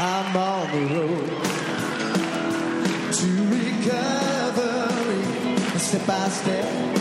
I'm 0.00 0.36
on 0.36 0.70
the 0.70 0.94
road 0.94 1.28
to 3.14 3.26
recovery, 3.50 5.24
step 5.80 6.06
by 6.06 6.28
step, 6.28 6.97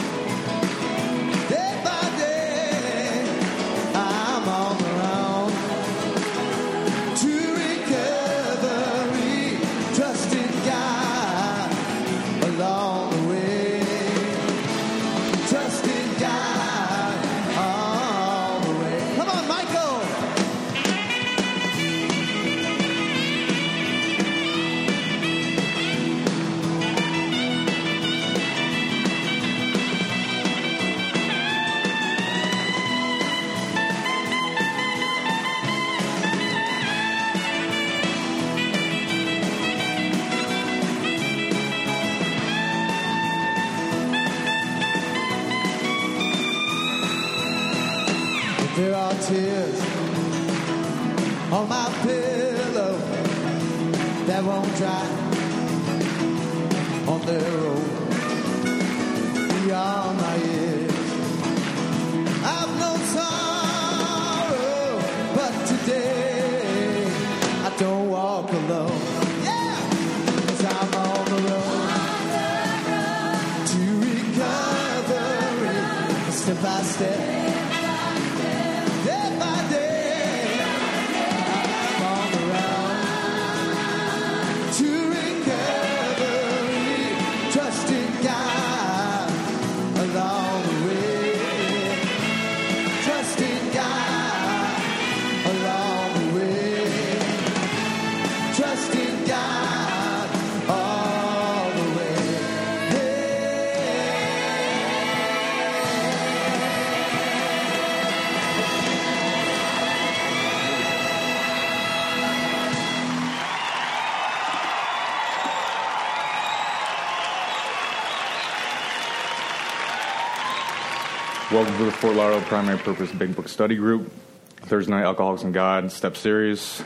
Welcome 121.58 121.78
to 121.80 121.86
the 121.86 121.92
Fort 121.92 122.16
Lauderdale 122.16 122.48
Primary 122.48 122.78
Purpose 122.78 123.12
Big 123.12 123.36
Book 123.36 123.50
Study 123.50 123.76
Group, 123.78 124.12
Thursday 124.58 124.92
night 124.92 125.06
Alcoholics 125.06 125.42
and 125.42 125.56
God 125.56 125.92
Step 125.92 126.16
Series. 126.16 126.84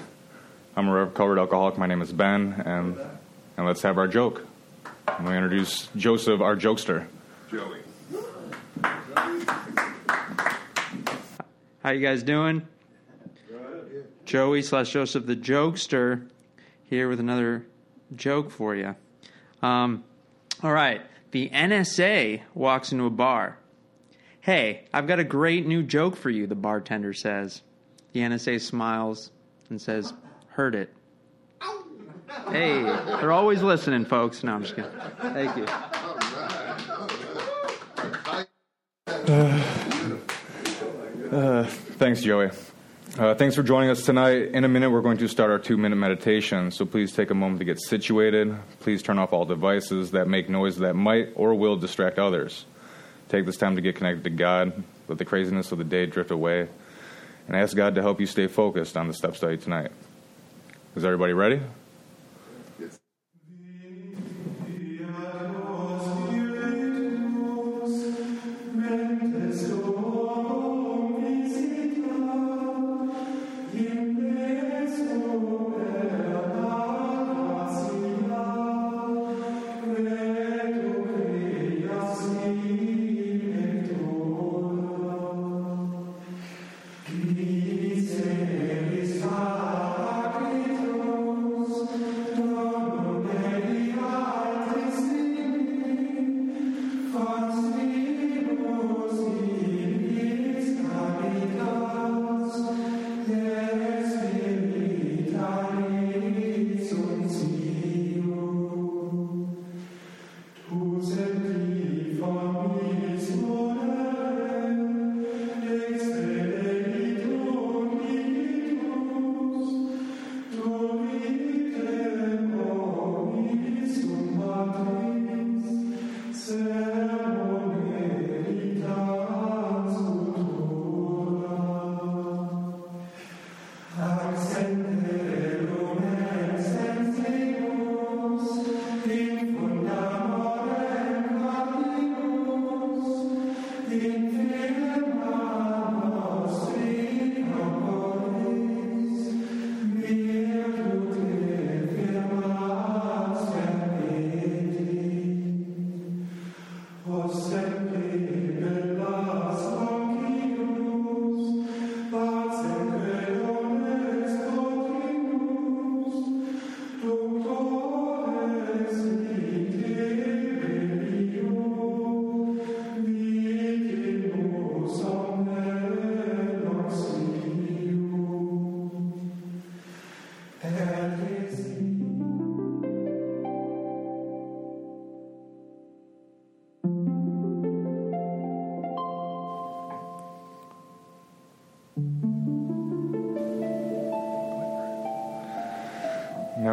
I'm 0.77 0.87
a 0.87 0.93
recovered 0.93 1.39
alcoholic. 1.39 1.77
My 1.77 1.87
name 1.87 2.01
is 2.01 2.13
Ben, 2.13 2.53
and 2.65 2.97
and 3.57 3.65
let's 3.65 3.81
have 3.81 3.97
our 3.97 4.07
joke. 4.07 4.47
I'm 5.09 5.25
going 5.25 5.31
to 5.31 5.43
introduce 5.43 5.89
Joseph, 5.97 6.39
our 6.39 6.55
jokester. 6.55 7.07
Joey. 7.51 7.79
How 11.83 11.89
you 11.89 11.99
guys 11.99 12.23
doing? 12.23 12.65
Joey 14.23 14.61
slash 14.61 14.89
Joseph 14.93 15.25
the 15.25 15.35
jokester 15.35 16.29
here 16.85 17.09
with 17.09 17.19
another 17.19 17.65
joke 18.15 18.49
for 18.49 18.73
you. 18.73 18.95
Um, 19.61 20.05
all 20.63 20.71
right, 20.71 21.01
the 21.31 21.49
NSA 21.49 22.43
walks 22.53 22.93
into 22.93 23.03
a 23.03 23.09
bar. 23.09 23.57
Hey, 24.41 24.85
I've 24.91 25.07
got 25.07 25.19
a 25.19 25.23
great 25.23 25.67
new 25.67 25.83
joke 25.83 26.15
for 26.15 26.29
you. 26.29 26.47
The 26.47 26.55
bartender 26.55 27.13
says. 27.13 27.61
The 28.13 28.21
NSA 28.21 28.59
smiles 28.59 29.31
and 29.69 29.79
says, 29.79 30.13
"Heard 30.47 30.75
it." 30.75 30.93
Hey, 32.49 32.81
they're 32.81 33.31
always 33.31 33.61
listening, 33.61 34.03
folks. 34.05 34.43
No, 34.43 34.55
I'm 34.55 34.63
just 34.63 34.75
kidding. 34.75 34.91
Thank 35.21 35.57
you. 35.57 35.65
Thanks, 42.01 42.23
Joey. 42.23 42.49
Uh, 43.19 43.35
thanks 43.35 43.55
for 43.55 43.61
joining 43.61 43.91
us 43.91 44.03
tonight. 44.05 44.49
In 44.53 44.63
a 44.63 44.67
minute, 44.67 44.89
we're 44.89 45.01
going 45.01 45.17
to 45.19 45.27
start 45.27 45.51
our 45.51 45.59
two 45.59 45.77
minute 45.77 45.97
meditation, 45.97 46.71
so 46.71 46.83
please 46.83 47.13
take 47.13 47.29
a 47.29 47.35
moment 47.35 47.59
to 47.59 47.65
get 47.65 47.79
situated. 47.79 48.57
Please 48.79 49.03
turn 49.03 49.19
off 49.19 49.31
all 49.31 49.45
devices 49.45 50.11
that 50.11 50.27
make 50.27 50.49
noise 50.49 50.77
that 50.77 50.95
might 50.95 51.29
or 51.35 51.53
will 51.53 51.75
distract 51.75 52.17
others. 52.17 52.65
Take 53.31 53.45
this 53.45 53.55
time 53.55 53.77
to 53.77 53.81
get 53.81 53.95
connected 53.95 54.25
to 54.25 54.29
God, 54.29 54.83
let 55.07 55.17
the 55.17 55.23
craziness 55.23 55.71
of 55.71 55.77
the 55.77 55.85
day 55.85 56.05
drift 56.05 56.31
away, 56.31 56.67
and 57.47 57.55
ask 57.55 57.77
God 57.77 57.95
to 57.95 58.01
help 58.01 58.19
you 58.19 58.25
stay 58.25 58.47
focused 58.47 58.97
on 58.97 59.07
the 59.07 59.13
step 59.13 59.37
study 59.37 59.55
tonight. 59.55 59.93
Is 60.97 61.05
everybody 61.05 61.31
ready? 61.31 61.61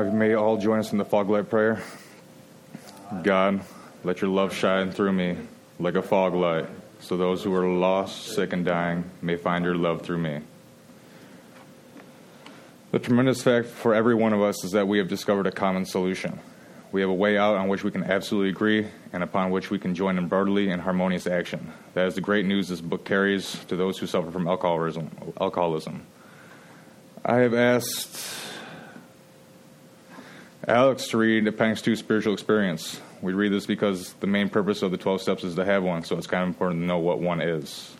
May 0.06 0.34
all 0.34 0.56
join 0.56 0.78
us 0.78 0.92
in 0.92 0.98
the 0.98 1.04
fog 1.04 1.28
light 1.28 1.50
prayer. 1.50 1.82
God, 3.22 3.60
let 4.04 4.20
your 4.20 4.30
love 4.30 4.54
shine 4.54 4.92
through 4.92 5.12
me 5.12 5.36
like 5.80 5.94
a 5.94 6.02
fog 6.02 6.34
light, 6.34 6.66
so 7.00 7.16
those 7.16 7.42
who 7.42 7.54
are 7.54 7.66
lost, 7.66 8.26
sick, 8.34 8.52
and 8.52 8.64
dying 8.64 9.04
may 9.22 9.36
find 9.36 9.64
your 9.64 9.74
love 9.74 10.02
through 10.02 10.18
me. 10.18 10.40
The 12.90 12.98
tremendous 12.98 13.42
fact 13.42 13.66
for 13.68 13.94
every 13.94 14.14
one 14.14 14.32
of 14.32 14.40
us 14.40 14.64
is 14.64 14.72
that 14.72 14.88
we 14.88 14.98
have 14.98 15.08
discovered 15.08 15.46
a 15.46 15.52
common 15.52 15.84
solution. 15.84 16.38
We 16.90 17.00
have 17.02 17.10
a 17.10 17.14
way 17.14 17.36
out 17.36 17.56
on 17.56 17.68
which 17.68 17.84
we 17.84 17.90
can 17.90 18.04
absolutely 18.04 18.50
agree 18.50 18.86
and 19.12 19.22
upon 19.22 19.50
which 19.50 19.70
we 19.70 19.78
can 19.78 19.94
join 19.94 20.16
in 20.16 20.28
brotherly 20.28 20.70
and 20.70 20.80
harmonious 20.80 21.26
action. 21.26 21.72
That 21.94 22.06
is 22.06 22.14
the 22.14 22.22
great 22.22 22.46
news 22.46 22.68
this 22.68 22.80
book 22.80 23.04
carries 23.04 23.62
to 23.66 23.76
those 23.76 23.98
who 23.98 24.06
suffer 24.06 24.30
from 24.30 24.48
alcoholism. 24.48 26.06
I 27.24 27.36
have 27.36 27.52
asked 27.52 28.37
Alex 30.68 31.08
to 31.08 31.16
read 31.16 31.46
Appendix 31.46 31.80
2 31.80 31.96
Spiritual 31.96 32.34
Experience. 32.34 33.00
We 33.22 33.32
read 33.32 33.52
this 33.52 33.64
because 33.64 34.12
the 34.20 34.26
main 34.26 34.50
purpose 34.50 34.82
of 34.82 34.90
the 34.90 34.98
12 34.98 35.22
steps 35.22 35.42
is 35.42 35.54
to 35.54 35.64
have 35.64 35.82
one, 35.82 36.04
so 36.04 36.18
it's 36.18 36.26
kind 36.26 36.42
of 36.42 36.48
important 36.50 36.82
to 36.82 36.86
know 36.86 36.98
what 36.98 37.20
one 37.20 37.40
is. 37.40 37.96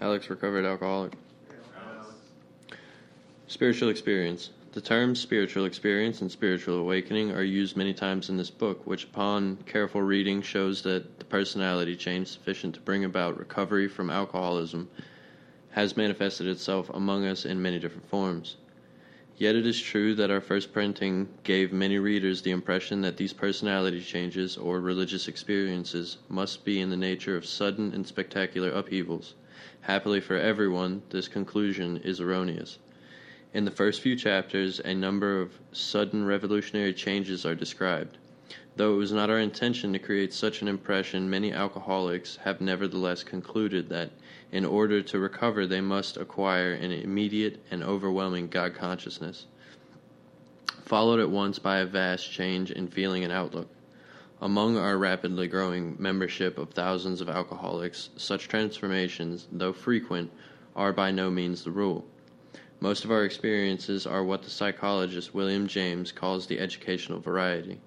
Alex, 0.00 0.28
recovered 0.28 0.64
alcoholic. 0.64 1.12
Spiritual 3.46 3.88
experience. 3.88 4.50
The 4.72 4.80
terms 4.80 5.20
spiritual 5.20 5.64
experience 5.64 6.22
and 6.22 6.32
spiritual 6.32 6.80
awakening 6.80 7.30
are 7.30 7.44
used 7.44 7.76
many 7.76 7.94
times 7.94 8.30
in 8.30 8.36
this 8.36 8.50
book, 8.50 8.84
which, 8.84 9.04
upon 9.04 9.54
careful 9.58 10.02
reading, 10.02 10.42
shows 10.42 10.82
that 10.82 11.20
the 11.20 11.24
personality 11.24 11.94
change 11.94 12.26
sufficient 12.26 12.74
to 12.74 12.80
bring 12.80 13.04
about 13.04 13.38
recovery 13.38 13.86
from 13.86 14.10
alcoholism 14.10 14.90
has 15.70 15.96
manifested 15.96 16.48
itself 16.48 16.90
among 16.94 17.24
us 17.26 17.44
in 17.44 17.62
many 17.62 17.78
different 17.78 18.08
forms. 18.10 18.56
Yet 19.38 19.54
it 19.54 19.66
is 19.66 19.78
true 19.78 20.14
that 20.14 20.30
our 20.30 20.40
first 20.40 20.72
printing 20.72 21.28
gave 21.44 21.70
many 21.70 21.98
readers 21.98 22.40
the 22.40 22.52
impression 22.52 23.02
that 23.02 23.18
these 23.18 23.34
personality 23.34 24.00
changes 24.00 24.56
or 24.56 24.80
religious 24.80 25.28
experiences 25.28 26.16
must 26.30 26.64
be 26.64 26.80
in 26.80 26.88
the 26.88 26.96
nature 26.96 27.36
of 27.36 27.44
sudden 27.44 27.92
and 27.92 28.06
spectacular 28.06 28.70
upheavals. 28.70 29.34
Happily 29.82 30.20
for 30.20 30.36
everyone, 30.36 31.02
this 31.10 31.28
conclusion 31.28 31.98
is 31.98 32.18
erroneous. 32.18 32.78
In 33.52 33.66
the 33.66 33.70
first 33.70 34.00
few 34.00 34.16
chapters, 34.16 34.80
a 34.80 34.94
number 34.94 35.42
of 35.42 35.60
sudden 35.70 36.24
revolutionary 36.24 36.94
changes 36.94 37.44
are 37.44 37.54
described. 37.54 38.16
Though 38.76 38.94
it 38.94 38.98
was 38.98 39.12
not 39.12 39.28
our 39.28 39.38
intention 39.38 39.92
to 39.92 39.98
create 39.98 40.32
such 40.32 40.62
an 40.62 40.68
impression, 40.68 41.28
many 41.28 41.52
alcoholics 41.52 42.36
have 42.36 42.62
nevertheless 42.62 43.22
concluded 43.22 43.90
that 43.90 44.12
in 44.56 44.64
order 44.64 45.02
to 45.02 45.18
recover, 45.18 45.66
they 45.66 45.82
must 45.82 46.16
acquire 46.16 46.72
an 46.72 46.90
immediate 46.90 47.62
and 47.70 47.84
overwhelming 47.84 48.48
God 48.48 48.74
consciousness, 48.74 49.44
followed 50.82 51.20
at 51.20 51.28
once 51.28 51.58
by 51.58 51.80
a 51.80 51.84
vast 51.84 52.32
change 52.32 52.70
in 52.70 52.88
feeling 52.88 53.22
and 53.22 53.30
outlook. 53.30 53.68
Among 54.40 54.78
our 54.78 54.96
rapidly 54.96 55.46
growing 55.46 55.94
membership 55.98 56.56
of 56.56 56.70
thousands 56.70 57.20
of 57.20 57.28
alcoholics, 57.28 58.08
such 58.16 58.48
transformations, 58.48 59.46
though 59.52 59.74
frequent, 59.74 60.32
are 60.74 60.94
by 60.94 61.10
no 61.10 61.30
means 61.30 61.62
the 61.62 61.70
rule. 61.70 62.06
Most 62.80 63.04
of 63.04 63.10
our 63.10 63.24
experiences 63.24 64.06
are 64.06 64.24
what 64.24 64.42
the 64.42 64.48
psychologist 64.48 65.34
William 65.34 65.66
James 65.66 66.12
calls 66.12 66.46
the 66.46 66.60
educational 66.60 67.20
variety, 67.20 67.78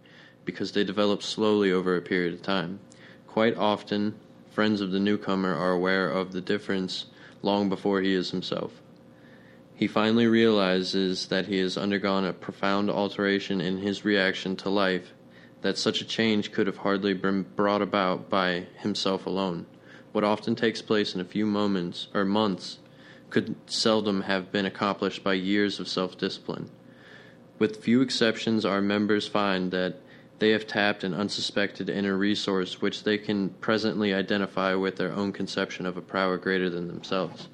because 0.46 0.72
they 0.72 0.84
develop 0.84 1.24
slowly 1.24 1.72
over 1.72 1.98
a 1.98 2.02
period 2.04 2.36
of 2.36 2.44
time. 2.44 2.80
Quite 3.26 3.58
often, 3.58 4.14
friends 4.60 4.82
of 4.82 4.92
the 4.92 5.00
newcomer 5.00 5.56
are 5.56 5.72
aware 5.72 6.10
of 6.12 6.34
the 6.34 6.42
difference 6.42 7.06
long 7.42 7.70
before 7.70 8.02
he 8.02 8.14
is 8.14 8.32
himself. 8.32 8.82
He 9.74 9.88
finally 9.88 10.28
realizes 10.28 11.28
that 11.28 11.46
he 11.46 11.60
has 11.60 11.78
undergone 11.78 12.26
a 12.26 12.34
profound 12.34 12.90
alteration 12.90 13.62
in 13.62 13.78
his 13.78 14.04
reaction 14.04 14.58
to 14.58 14.70
life, 14.70 15.14
that 15.62 15.78
such 15.78 16.02
a 16.02 16.06
change 16.06 16.52
could 16.52 16.68
have 16.68 16.80
hardly 16.80 17.14
been 17.14 17.44
brought 17.44 17.82
about 17.82 18.30
by 18.30 18.68
himself 18.80 19.26
alone. 19.26 19.66
What 20.12 20.26
often 20.26 20.58
takes 20.58 20.82
place 20.82 21.16
in 21.16 21.22
a 21.22 21.24
few 21.24 21.46
moments 21.46 22.10
or 22.14 22.26
months 22.26 22.80
could 23.30 23.56
seldom 23.66 24.24
have 24.24 24.52
been 24.52 24.66
accomplished 24.66 25.24
by 25.24 25.36
years 25.36 25.80
of 25.80 25.88
self 25.88 26.18
discipline. 26.18 26.70
With 27.60 27.82
few 27.82 28.02
exceptions, 28.02 28.66
our 28.66 28.82
members 28.82 29.26
find 29.26 29.72
that 29.72 30.02
they 30.40 30.52
have 30.52 30.66
tapped 30.66 31.04
an 31.04 31.14
unsuspected 31.14 31.90
inner 31.90 32.18
resource 32.18 32.82
which 32.82 33.04
they 33.04 33.18
can 33.18 33.50
presently 33.62 34.14
identify 34.14 34.74
with 34.74 34.96
their 34.96 35.12
own 35.12 35.32
conception 35.32 35.86
of 35.86 35.98
a 35.98 36.02
power 36.02 36.38
greater 36.38 36.70
than 36.70 36.88
themselves. 36.88 37.50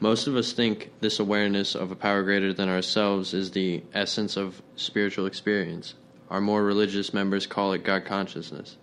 Most 0.00 0.26
of 0.26 0.36
us 0.36 0.52
think 0.52 0.90
this 1.00 1.20
awareness 1.20 1.74
of 1.74 1.90
a 1.92 1.96
power 1.96 2.22
greater 2.24 2.52
than 2.52 2.68
ourselves 2.68 3.34
is 3.34 3.52
the 3.52 3.82
essence 3.94 4.36
of 4.36 4.60
spiritual 4.74 5.26
experience. 5.26 5.94
Our 6.28 6.40
more 6.40 6.64
religious 6.64 7.14
members 7.14 7.46
call 7.46 7.72
it 7.72 7.84
God 7.84 8.04
consciousness. 8.04 8.76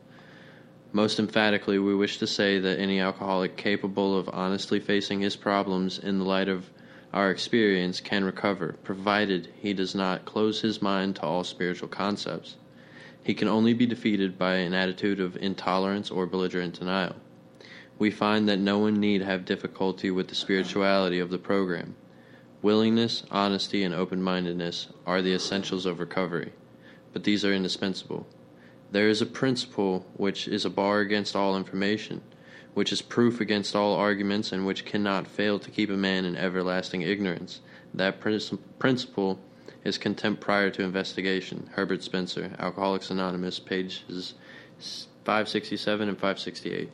Most 0.93 1.19
emphatically, 1.19 1.77
we 1.77 1.93
wish 1.93 2.17
to 2.19 2.25
say 2.27 2.57
that 2.59 2.79
any 2.79 2.99
alcoholic 2.99 3.57
capable 3.57 4.17
of 4.17 4.29
honestly 4.29 4.79
facing 4.79 5.19
his 5.19 5.35
problems 5.35 5.99
in 5.99 6.19
the 6.19 6.25
light 6.25 6.47
of 6.47 6.69
our 7.13 7.31
experience 7.31 7.99
can 7.99 8.23
recover, 8.23 8.75
provided 8.83 9.51
he 9.59 9.73
does 9.73 9.95
not 9.95 10.25
close 10.25 10.61
his 10.61 10.81
mind 10.81 11.15
to 11.15 11.23
all 11.23 11.43
spiritual 11.43 11.87
concepts. 11.87 12.57
He 13.23 13.33
can 13.33 13.47
only 13.47 13.73
be 13.73 13.85
defeated 13.85 14.37
by 14.37 14.55
an 14.55 14.73
attitude 14.73 15.19
of 15.19 15.35
intolerance 15.37 16.11
or 16.11 16.25
belligerent 16.25 16.79
denial. 16.79 17.15
We 17.97 18.11
find 18.11 18.47
that 18.47 18.59
no 18.59 18.77
one 18.77 18.99
need 18.99 19.21
have 19.21 19.43
difficulty 19.43 20.09
with 20.11 20.27
the 20.27 20.35
spirituality 20.35 21.19
of 21.19 21.29
the 21.29 21.37
program. 21.37 21.95
Willingness, 22.61 23.23
honesty, 23.31 23.83
and 23.83 23.93
open 23.93 24.21
mindedness 24.21 24.87
are 25.05 25.21
the 25.21 25.33
essentials 25.33 25.85
of 25.85 25.99
recovery, 25.99 26.53
but 27.11 27.23
these 27.23 27.43
are 27.43 27.53
indispensable. 27.53 28.27
There 28.91 29.09
is 29.09 29.21
a 29.21 29.25
principle 29.25 30.05
which 30.15 30.47
is 30.47 30.65
a 30.65 30.69
bar 30.69 30.99
against 30.99 31.35
all 31.35 31.57
information, 31.57 32.21
which 32.73 32.91
is 32.91 33.01
proof 33.01 33.41
against 33.41 33.75
all 33.75 33.95
arguments, 33.95 34.51
and 34.51 34.65
which 34.65 34.85
cannot 34.85 35.27
fail 35.27 35.59
to 35.59 35.71
keep 35.71 35.89
a 35.89 35.97
man 35.97 36.25
in 36.25 36.35
everlasting 36.35 37.01
ignorance. 37.01 37.61
That 37.93 38.19
principle 38.21 39.39
is 39.83 39.97
contempt 39.97 40.41
prior 40.41 40.69
to 40.71 40.83
investigation. 40.83 41.69
Herbert 41.73 42.03
Spencer, 42.03 42.51
Alcoholics 42.59 43.09
Anonymous, 43.09 43.59
pages 43.59 44.33
567 45.25 46.09
and 46.09 46.17
568. 46.17 46.89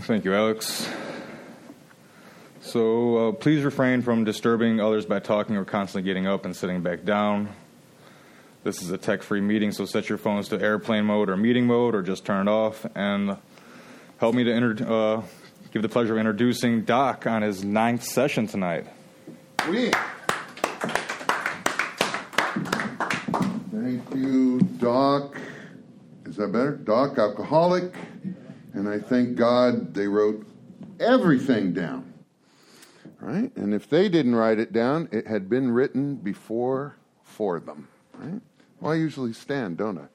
Thank 0.00 0.24
you, 0.24 0.34
Alex. 0.34 0.88
So 2.60 3.28
uh, 3.28 3.32
please 3.32 3.62
refrain 3.62 4.02
from 4.02 4.24
disturbing 4.24 4.80
others 4.80 5.06
by 5.06 5.20
talking 5.20 5.56
or 5.56 5.64
constantly 5.64 6.08
getting 6.08 6.26
up 6.26 6.44
and 6.44 6.54
sitting 6.54 6.82
back 6.82 7.04
down. 7.04 7.48
This 8.64 8.82
is 8.82 8.90
a 8.90 8.98
tech 8.98 9.22
free 9.22 9.40
meeting, 9.40 9.72
so 9.72 9.84
set 9.84 10.08
your 10.08 10.18
phones 10.18 10.48
to 10.48 10.60
airplane 10.60 11.04
mode 11.04 11.28
or 11.28 11.36
meeting 11.36 11.66
mode 11.66 11.94
or 11.94 12.02
just 12.02 12.24
turn 12.24 12.48
it 12.48 12.50
off. 12.50 12.84
And 12.94 13.36
help 14.18 14.34
me 14.34 14.44
to 14.44 14.50
inter- 14.50 14.86
uh, 14.86 15.22
give 15.72 15.82
the 15.82 15.88
pleasure 15.88 16.14
of 16.14 16.18
introducing 16.18 16.82
Doc 16.82 17.26
on 17.26 17.42
his 17.42 17.64
ninth 17.64 18.02
session 18.02 18.46
tonight. 18.46 18.86
We. 19.68 19.90
Thank 23.70 24.14
you, 24.14 24.60
Doc. 24.78 25.36
Is 26.26 26.36
that 26.36 26.52
better? 26.52 26.76
Doc, 26.76 27.16
alcoholic. 27.18 27.94
And 28.74 28.88
I 28.88 28.98
thank 28.98 29.36
God 29.36 29.94
they 29.94 30.06
wrote 30.06 30.46
everything 31.00 31.72
down 31.72 32.08
right? 33.20 33.54
And 33.56 33.74
if 33.74 33.88
they 33.88 34.08
didn't 34.08 34.34
write 34.34 34.58
it 34.58 34.72
down, 34.72 35.08
it 35.12 35.26
had 35.26 35.48
been 35.48 35.70
written 35.70 36.16
before 36.16 36.96
for 37.22 37.60
them, 37.60 37.88
right? 38.18 38.40
Well, 38.80 38.92
I 38.92 38.96
usually 38.96 39.32
stand, 39.32 39.76
don't 39.76 39.98
I? 39.98 40.06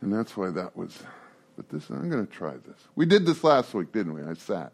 And 0.00 0.12
that's 0.12 0.36
why 0.36 0.50
that 0.50 0.76
was. 0.76 0.98
But 1.56 1.68
this, 1.68 1.88
I'm 1.88 2.10
going 2.10 2.26
to 2.26 2.32
try 2.32 2.52
this. 2.52 2.88
We 2.96 3.06
did 3.06 3.26
this 3.26 3.44
last 3.44 3.74
week, 3.74 3.92
didn't 3.92 4.14
we? 4.14 4.22
I 4.22 4.34
sat, 4.34 4.72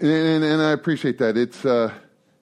and, 0.00 0.10
and, 0.10 0.44
and 0.44 0.62
I 0.62 0.72
appreciate 0.72 1.18
that. 1.18 1.36
It's 1.36 1.64
uh, 1.64 1.92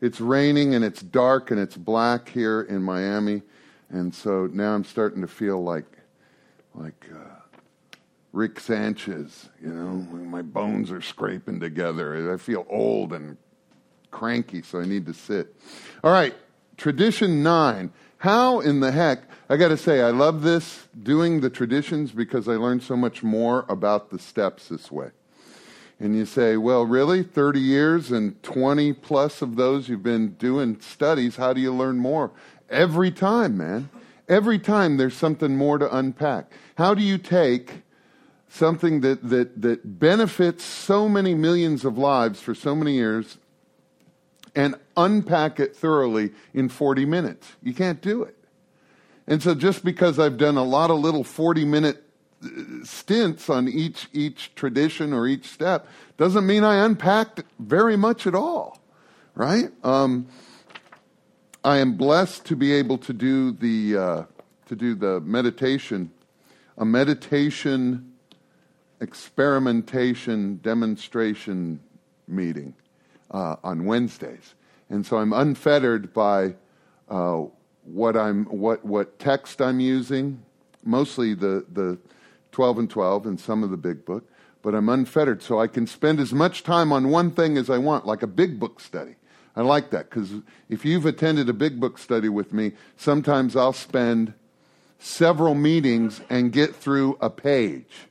it's 0.00 0.20
raining 0.20 0.75
and 0.75 0.85
it's 0.85 1.02
dark 1.02 1.50
and 1.50 1.61
it's 1.61 1.76
black 1.76 2.28
here 2.28 2.62
in 2.62 2.82
Miami, 2.82 3.42
and 3.90 4.14
so 4.14 4.49
now 4.52 4.75
I'm 4.75 4.85
starting 4.85 5.20
to 5.23 5.28
feel 5.28 5.62
like 5.62 5.87
like. 6.75 7.06
Uh, 7.12 7.35
Rick 8.32 8.61
Sanchez, 8.61 9.49
you 9.61 9.73
know, 9.73 9.94
my 10.12 10.42
bones 10.42 10.92
are 10.92 11.00
scraping 11.00 11.61
together. 11.61 12.32
I 12.32 12.37
feel 12.37 12.66
old 12.68 13.14
and 13.14 13.38
cranky, 14.11 14.62
so 14.62 14.80
I 14.80 14.85
need 14.85 15.06
to 15.06 15.14
sit. 15.14 15.54
All 16.04 16.12
right, 16.12 16.35
tradition 16.76 17.42
nine. 17.42 17.90
How 18.18 18.58
in 18.58 18.80
the 18.80 18.90
heck? 18.90 19.22
I 19.48 19.56
got 19.56 19.68
to 19.68 19.76
say, 19.76 20.00
I 20.00 20.10
love 20.10 20.42
this 20.42 20.88
doing 21.00 21.40
the 21.40 21.50
traditions 21.50 22.10
because 22.10 22.48
I 22.48 22.56
learned 22.56 22.82
so 22.82 22.96
much 22.96 23.22
more 23.22 23.64
about 23.68 24.10
the 24.10 24.18
steps 24.18 24.68
this 24.68 24.90
way. 24.90 25.10
And 26.00 26.16
you 26.16 26.26
say, 26.26 26.56
well, 26.56 26.84
really? 26.84 27.22
30 27.22 27.60
years 27.60 28.10
and 28.10 28.40
20 28.42 28.92
plus 28.94 29.40
of 29.40 29.56
those 29.56 29.88
you've 29.88 30.02
been 30.02 30.32
doing 30.34 30.80
studies. 30.80 31.37
How 31.37 31.52
do 31.52 31.60
you 31.60 31.72
learn 31.72 31.98
more? 31.98 32.32
Every 32.68 33.10
time, 33.10 33.56
man. 33.56 33.88
Every 34.28 34.58
time 34.58 34.96
there's 34.96 35.16
something 35.16 35.56
more 35.56 35.78
to 35.78 35.96
unpack. 35.96 36.52
How 36.76 36.94
do 36.94 37.02
you 37.02 37.18
take 37.18 37.82
something 38.48 39.00
that, 39.00 39.28
that, 39.28 39.62
that 39.62 39.98
benefits 39.98 40.64
so 40.64 41.08
many 41.08 41.34
millions 41.34 41.84
of 41.84 41.96
lives 41.96 42.40
for 42.40 42.54
so 42.54 42.75
many 42.75 42.94
years 42.94 43.38
and 44.55 44.75
unpack 44.97 45.61
it 45.61 45.76
thoroughly 45.76 46.33
in 46.55 46.69
40 46.69 47.05
minutes. 47.05 47.57
You 47.62 47.75
can't 47.75 48.00
do 48.00 48.23
it. 48.23 48.37
And 49.26 49.43
so 49.43 49.55
just 49.55 49.85
because 49.85 50.19
I've 50.19 50.38
done 50.38 50.57
a 50.57 50.64
lot 50.64 50.90
of 50.90 50.99
little 50.99 51.25
40 51.25 51.64
minute 51.64 52.02
uh, 52.43 52.49
stints 52.83 53.50
on 53.50 53.69
each, 53.69 54.09
each 54.12 54.55
tradition 54.55 55.12
or 55.12 55.26
each 55.26 55.47
step 55.47 55.87
doesn't 56.17 56.47
mean 56.47 56.64
I 56.64 56.85
unpacked 56.85 57.43
very 57.59 57.97
much 57.97 58.26
at 58.26 58.35
all, 58.35 58.81
right? 59.35 59.71
Um, 59.85 60.28
I 61.62 61.78
am 61.78 61.97
blessed 61.97 62.47
to 62.47 62.57
be 62.57 62.73
able 62.73 62.99
to 62.99 63.12
do 63.12 63.52
the, 63.52 63.97
uh, 63.97 64.23
to 64.67 64.76
do 64.76 64.95
the 64.95 65.21
meditation, 65.21 66.11
a 66.78 66.85
meditation 66.85 68.12
experimentation 69.00 70.59
demonstration 70.62 71.81
meeting 72.26 72.75
uh, 73.30 73.56
on 73.62 73.85
Wednesdays. 73.85 74.54
And 74.90 75.04
so 75.04 75.18
I'm 75.18 75.32
unfettered 75.32 76.12
by 76.12 76.54
uh, 77.08 77.44
what 77.85 78.16
I'm 78.16 78.44
what 78.47 78.85
what 78.85 79.18
text 79.18 79.61
I'm 79.61 79.80
using, 79.80 80.42
mostly 80.85 81.35
the 81.35 81.64
the 81.73 81.99
12 82.52 82.78
and 82.78 82.90
12 82.90 83.26
and 83.26 83.40
some 83.40 83.62
of 83.62 83.70
the 83.70 83.76
big 83.76 84.04
book, 84.04 84.28
but 84.62 84.75
I'm 84.75 84.88
unfettered 84.88 85.42
so 85.42 85.61
I 85.61 85.66
can 85.66 85.87
spend 85.87 86.20
as 86.20 86.32
much 86.32 86.62
time 86.62 86.92
on 86.92 87.08
one 87.08 87.30
thing 87.30 87.56
as 87.56 87.70
I 87.70 87.78
want, 87.78 88.06
like 88.06 88.23
a 88.23 88.26
big 88.26 88.58
book 88.58 88.80
study. 88.80 89.16
I 89.54 89.62
like 89.62 89.90
that 89.90 90.08
because 90.08 90.32
if 90.68 90.85
you've 90.85 91.06
attended 91.06 91.49
a 91.49 91.52
big 91.52 91.80
book 91.80 91.99
study 91.99 92.28
with 92.28 92.52
me, 92.52 92.73
sometimes 92.97 93.56
I'll 93.56 93.73
spend 93.73 94.35
several 94.99 95.54
meetings 95.54 96.20
and 96.30 96.52
get 96.52 96.75
through 96.75 97.18
a 97.20 97.30
page. 97.30 98.06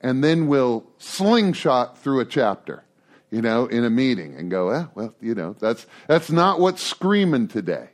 And 0.00 0.22
then 0.22 0.46
we'll 0.46 0.84
slingshot 0.98 1.98
through 1.98 2.20
a 2.20 2.24
chapter, 2.24 2.84
you 3.34 3.42
know, 3.42 3.66
in 3.66 3.82
a 3.82 3.90
meeting 3.90 4.36
and 4.36 4.48
go, 4.48 4.68
eh, 4.68 4.84
well, 4.94 5.12
you 5.20 5.34
know, 5.34 5.56
that's, 5.58 5.88
that's 6.06 6.30
not 6.30 6.60
what's 6.60 6.80
screaming 6.80 7.48
today. 7.48 7.88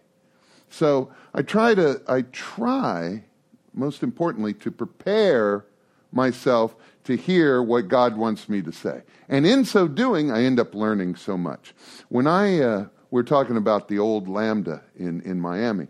So 0.69 1.11
I 1.33 1.41
try 1.41 1.75
to, 1.75 2.03
I 2.07 2.23
try, 2.31 3.25
most 3.73 4.03
importantly, 4.03 4.53
to 4.53 4.71
prepare 4.71 5.65
myself 6.13 6.77
to 7.05 7.17
hear 7.17 7.63
what 7.63 7.89
God 7.89 8.19
wants 8.19 8.51
me 8.51 8.61
to 8.61 8.71
say. 8.71 9.01
And 9.31 9.47
in 9.47 9.65
so 9.65 9.89
doing, 9.89 10.31
I 10.31 10.43
end 10.43 10.61
up 10.61 10.75
learning 10.75 11.17
so 11.17 11.39
much. 11.39 11.73
When 12.11 12.27
I, 12.27 12.61
uh, 12.61 12.87
we're 13.11 13.23
talking 13.23 13.57
about 13.57 13.89
the 13.89 13.99
old 13.99 14.29
Lambda 14.29 14.83
in, 14.99 15.23
in 15.23 15.41
Miami, 15.41 15.89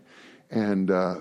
and 0.49 0.89
uh, 0.89 1.15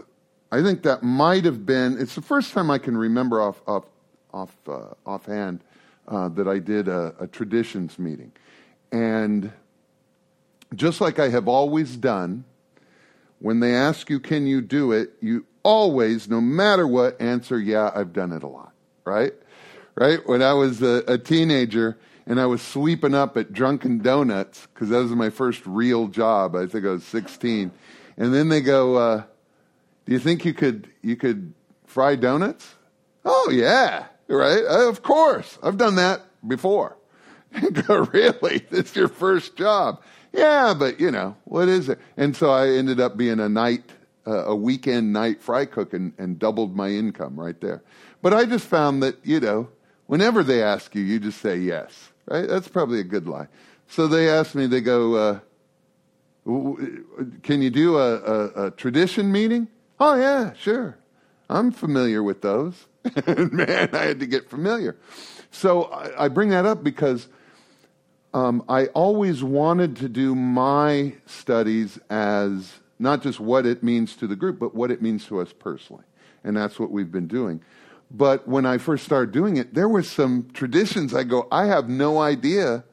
I 0.52 0.62
think 0.62 0.84
that 0.84 1.02
might 1.02 1.44
have 1.44 1.66
been, 1.66 1.99
it's 1.99 2.14
the 2.14 2.22
first 2.22 2.52
time 2.52 2.70
I 2.70 2.78
can 2.78 2.96
remember 2.96 3.42
off, 3.42 3.60
off, 3.66 3.87
off, 4.32 4.56
uh, 4.68 4.94
offhand 5.04 5.64
uh, 6.11 6.29
that 6.31 6.49
I 6.49 6.59
did 6.59 6.88
a, 6.88 7.14
a 7.21 7.26
traditions 7.26 7.99
meeting. 7.99 8.33
And 8.93 9.52
just 10.75 11.00
like 11.00 11.19
I 11.19 11.29
have 11.29 11.49
always 11.49 11.97
done, 11.97 12.45
when 13.38 13.61
they 13.61 13.75
ask 13.75 14.11
you, 14.11 14.21
can 14.21 14.47
you 14.47 14.61
do 14.61 14.93
it, 14.93 15.12
you 15.21 15.47
always, 15.62 16.29
no 16.29 16.40
matter 16.40 16.87
what, 16.87 17.21
answer, 17.21 17.59
yeah, 17.59 17.90
I've 17.95 18.12
done 18.12 18.33
it 18.33 18.43
a 18.43 18.49
lot, 18.49 18.73
right? 19.05 19.33
Right? 19.95 20.26
When 20.26 20.43
I 20.43 20.52
was 20.52 20.83
a, 20.83 21.02
a 21.07 21.17
teenager 21.17 21.99
and 22.26 22.40
I 22.40 22.47
was 22.47 22.61
sweeping 22.61 23.14
up 23.14 23.37
at 23.37 23.52
Drunken 23.52 23.99
Donuts, 23.99 24.67
because 24.67 24.90
that 24.90 24.99
was 24.99 25.11
my 25.12 25.31
first 25.31 25.64
real 25.64 26.09
job, 26.09 26.55
I 26.55 26.67
think 26.67 26.85
I 26.85 26.90
was 26.90 27.05
16. 27.05 27.71
And 28.17 28.35
then 28.35 28.49
they 28.49 28.61
go, 28.61 28.97
uh, 28.97 29.23
do 30.07 30.12
you 30.12 30.19
think 30.19 30.45
you 30.45 30.52
could, 30.52 30.88
you 31.02 31.17
could 31.17 31.55
fry 31.87 32.17
donuts? 32.17 32.75
Oh, 33.25 33.50
yeah, 33.52 34.07
right? 34.30 34.64
Uh, 34.64 34.88
of 34.88 35.02
course. 35.02 35.58
I've 35.62 35.76
done 35.76 35.96
that 35.96 36.22
before. 36.46 36.96
really? 37.88 38.64
It's 38.70 38.94
your 38.94 39.08
first 39.08 39.56
job? 39.56 40.02
Yeah, 40.32 40.75
but 40.78 41.00
you 41.00 41.10
know, 41.10 41.37
what 41.44 41.68
is 41.68 41.88
it? 41.88 41.99
And 42.16 42.37
so 42.37 42.50
I 42.50 42.68
ended 42.68 43.00
up 43.00 43.16
being 43.16 43.40
a 43.40 43.49
night, 43.49 43.90
uh, 44.26 44.46
a 44.46 44.54
weekend 44.54 45.12
night 45.12 45.42
fry 45.42 45.64
cook 45.64 45.92
and, 45.92 46.12
and 46.18 46.38
doubled 46.38 46.76
my 46.76 46.88
income 46.88 47.38
right 47.38 47.60
there. 47.60 47.82
But 48.22 48.34
I 48.34 48.44
just 48.44 48.66
found 48.66 49.02
that, 49.02 49.16
you 49.25 49.40
know, 49.40 49.68
whenever 50.06 50.42
they 50.42 50.62
ask 50.62 50.94
you, 50.94 51.02
you 51.02 51.18
just 51.18 51.40
say 51.40 51.56
yes, 51.56 52.10
right? 52.26 52.49
That's 52.49 52.68
probably 52.68 53.00
a 53.00 53.04
good 53.04 53.26
lie. 53.26 53.49
So 53.88 54.06
they 54.06 54.28
asked 54.28 54.54
me, 54.54 54.66
they 54.66 54.80
go, 54.80 55.14
uh, 55.14 55.40
can 57.42 57.60
you 57.60 57.70
do 57.70 57.99
a, 57.99 58.16
a, 58.16 58.66
a 58.66 58.70
tradition 58.70 59.32
meeting? 59.32 59.66
Oh, 59.99 60.14
yeah, 60.14 60.52
sure. 60.52 60.96
I'm 61.50 61.73
familiar 61.73 62.23
with 62.23 62.42
those. 62.42 62.87
And 63.26 63.52
man, 63.52 63.90
I 63.92 64.04
had 64.04 64.21
to 64.21 64.26
get 64.26 64.49
familiar. 64.49 64.97
So 65.50 65.85
I, 65.85 66.25
I 66.25 66.28
bring 66.28 66.50
that 66.50 66.64
up 66.64 66.85
because 66.85 67.28
um, 68.33 68.62
I 68.69 68.87
always 68.87 69.42
wanted 69.42 69.97
to 69.97 70.09
do 70.09 70.35
my 70.35 71.14
studies 71.26 71.99
as 72.09 72.78
not 72.99 73.23
just 73.23 73.40
what 73.40 73.66
it 73.66 73.83
means 73.83 74.14
to 74.16 74.26
the 74.26 74.37
group, 74.37 74.59
but 74.59 74.75
what 74.75 74.90
it 74.90 75.02
means 75.02 75.26
to 75.26 75.40
us 75.40 75.52
personally. 75.52 76.04
And 76.45 76.57
that's 76.57 76.78
what 76.78 76.90
we've 76.90 77.11
been 77.11 77.26
doing. 77.26 77.62
But 78.11 78.47
when 78.47 78.66
I 78.66 78.78
first 78.78 79.04
started 79.04 79.33
doing 79.33 79.57
it, 79.57 79.75
there 79.75 79.88
were 79.88 80.02
some 80.02 80.49
traditions 80.52 81.14
I 81.14 81.25
go, 81.25 81.49
I 81.50 81.66
have 81.66 81.88
no 81.88 82.19
idea 82.19 82.85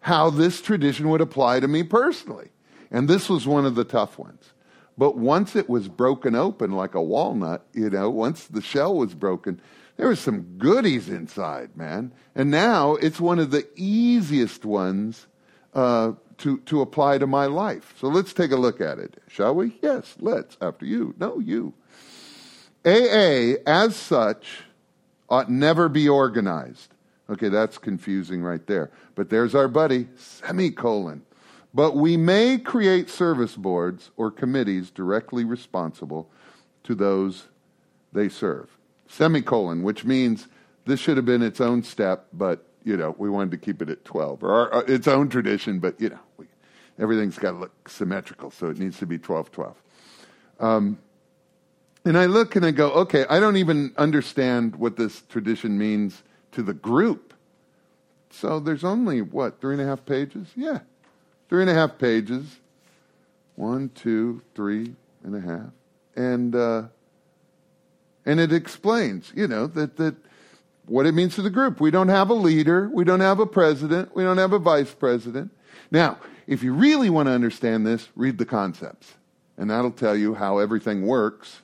how 0.00 0.30
this 0.30 0.60
tradition 0.60 1.08
would 1.10 1.20
apply 1.20 1.60
to 1.60 1.68
me 1.68 1.82
personally. 1.82 2.50
And 2.90 3.08
this 3.08 3.28
was 3.28 3.46
one 3.46 3.64
of 3.64 3.74
the 3.74 3.84
tough 3.84 4.18
ones. 4.18 4.53
But 4.96 5.16
once 5.16 5.56
it 5.56 5.68
was 5.68 5.88
broken 5.88 6.34
open 6.34 6.72
like 6.72 6.94
a 6.94 7.02
walnut, 7.02 7.66
you 7.72 7.90
know, 7.90 8.10
once 8.10 8.46
the 8.46 8.62
shell 8.62 8.94
was 8.94 9.14
broken, 9.14 9.60
there 9.96 10.08
was 10.08 10.20
some 10.20 10.42
goodies 10.58 11.08
inside, 11.08 11.76
man. 11.76 12.12
And 12.34 12.50
now 12.50 12.94
it's 12.94 13.20
one 13.20 13.38
of 13.38 13.50
the 13.50 13.66
easiest 13.76 14.64
ones 14.64 15.26
uh, 15.74 16.12
to, 16.38 16.58
to 16.60 16.80
apply 16.80 17.18
to 17.18 17.26
my 17.26 17.46
life. 17.46 17.94
So 17.98 18.08
let's 18.08 18.32
take 18.32 18.52
a 18.52 18.56
look 18.56 18.80
at 18.80 18.98
it, 18.98 19.20
shall 19.28 19.54
we? 19.54 19.78
Yes, 19.82 20.16
let's. 20.20 20.56
After 20.60 20.86
you. 20.86 21.14
No, 21.18 21.38
you. 21.38 21.74
AA, 22.84 23.54
as 23.66 23.96
such, 23.96 24.62
ought 25.28 25.50
never 25.50 25.88
be 25.88 26.08
organized. 26.08 26.94
Okay, 27.30 27.48
that's 27.48 27.78
confusing 27.78 28.42
right 28.42 28.64
there. 28.66 28.90
But 29.14 29.30
there's 29.30 29.54
our 29.54 29.68
buddy, 29.68 30.08
semicolon. 30.16 31.22
But 31.74 31.96
we 31.96 32.16
may 32.16 32.58
create 32.58 33.10
service 33.10 33.56
boards 33.56 34.12
or 34.16 34.30
committees 34.30 34.90
directly 34.90 35.44
responsible 35.44 36.30
to 36.84 36.94
those 36.94 37.48
they 38.12 38.28
serve 38.28 38.70
semicolon, 39.08 39.82
which 39.82 40.04
means 40.04 40.48
this 40.86 41.00
should 41.00 41.16
have 41.16 41.26
been 41.26 41.42
its 41.42 41.60
own 41.60 41.82
step, 41.82 42.26
but 42.32 42.64
you 42.84 42.96
know 42.96 43.14
we 43.18 43.28
wanted 43.28 43.50
to 43.50 43.58
keep 43.58 43.82
it 43.82 43.88
at 43.88 44.04
twelve 44.04 44.42
or 44.42 44.72
our, 44.72 44.84
its 44.86 45.08
own 45.08 45.28
tradition, 45.28 45.78
but 45.80 46.00
you 46.00 46.10
know 46.10 46.20
we, 46.36 46.46
everything's 46.98 47.38
got 47.38 47.52
to 47.52 47.58
look 47.58 47.88
symmetrical, 47.88 48.50
so 48.50 48.68
it 48.68 48.78
needs 48.78 48.98
to 48.98 49.06
be 49.06 49.18
12 49.18 49.50
12. 49.50 49.76
Um, 50.60 50.98
and 52.04 52.18
I 52.18 52.26
look 52.26 52.54
and 52.54 52.66
I 52.66 52.70
go, 52.70 52.90
okay, 52.92 53.24
I 53.30 53.40
don't 53.40 53.56
even 53.56 53.92
understand 53.96 54.76
what 54.76 54.96
this 54.96 55.22
tradition 55.22 55.78
means 55.78 56.22
to 56.52 56.62
the 56.62 56.74
group. 56.74 57.32
So 58.30 58.60
there's 58.60 58.84
only, 58.84 59.22
what, 59.22 59.60
three 59.60 59.74
and 59.74 59.82
a 59.82 59.86
half 59.86 60.04
pages? 60.04 60.48
Yeah, 60.54 60.80
three 61.48 61.62
and 61.62 61.70
a 61.70 61.74
half 61.74 61.98
pages. 61.98 62.44
One, 63.56 63.90
two, 63.90 64.42
three 64.54 64.94
and 65.22 65.36
a 65.36 65.40
half. 65.40 65.70
And 66.16 66.54
uh, 66.54 66.82
and 68.26 68.40
it 68.40 68.52
explains, 68.52 69.32
you 69.34 69.46
know, 69.46 69.66
that, 69.68 69.96
that 69.96 70.16
what 70.86 71.06
it 71.06 71.12
means 71.12 71.34
to 71.36 71.42
the 71.42 71.50
group. 71.50 71.80
We 71.80 71.90
don't 71.90 72.08
have 72.08 72.30
a 72.30 72.34
leader. 72.34 72.88
We 72.92 73.04
don't 73.04 73.20
have 73.20 73.38
a 73.38 73.46
president. 73.46 74.14
We 74.14 74.22
don't 74.22 74.38
have 74.38 74.52
a 74.52 74.58
vice 74.58 74.92
president. 74.92 75.50
Now, 75.90 76.18
if 76.46 76.62
you 76.62 76.74
really 76.74 77.10
want 77.10 77.26
to 77.26 77.32
understand 77.32 77.86
this, 77.86 78.08
read 78.16 78.38
the 78.38 78.44
concepts. 78.44 79.14
And 79.56 79.70
that'll 79.70 79.90
tell 79.90 80.16
you 80.16 80.34
how 80.34 80.58
everything 80.58 81.06
works 81.06 81.60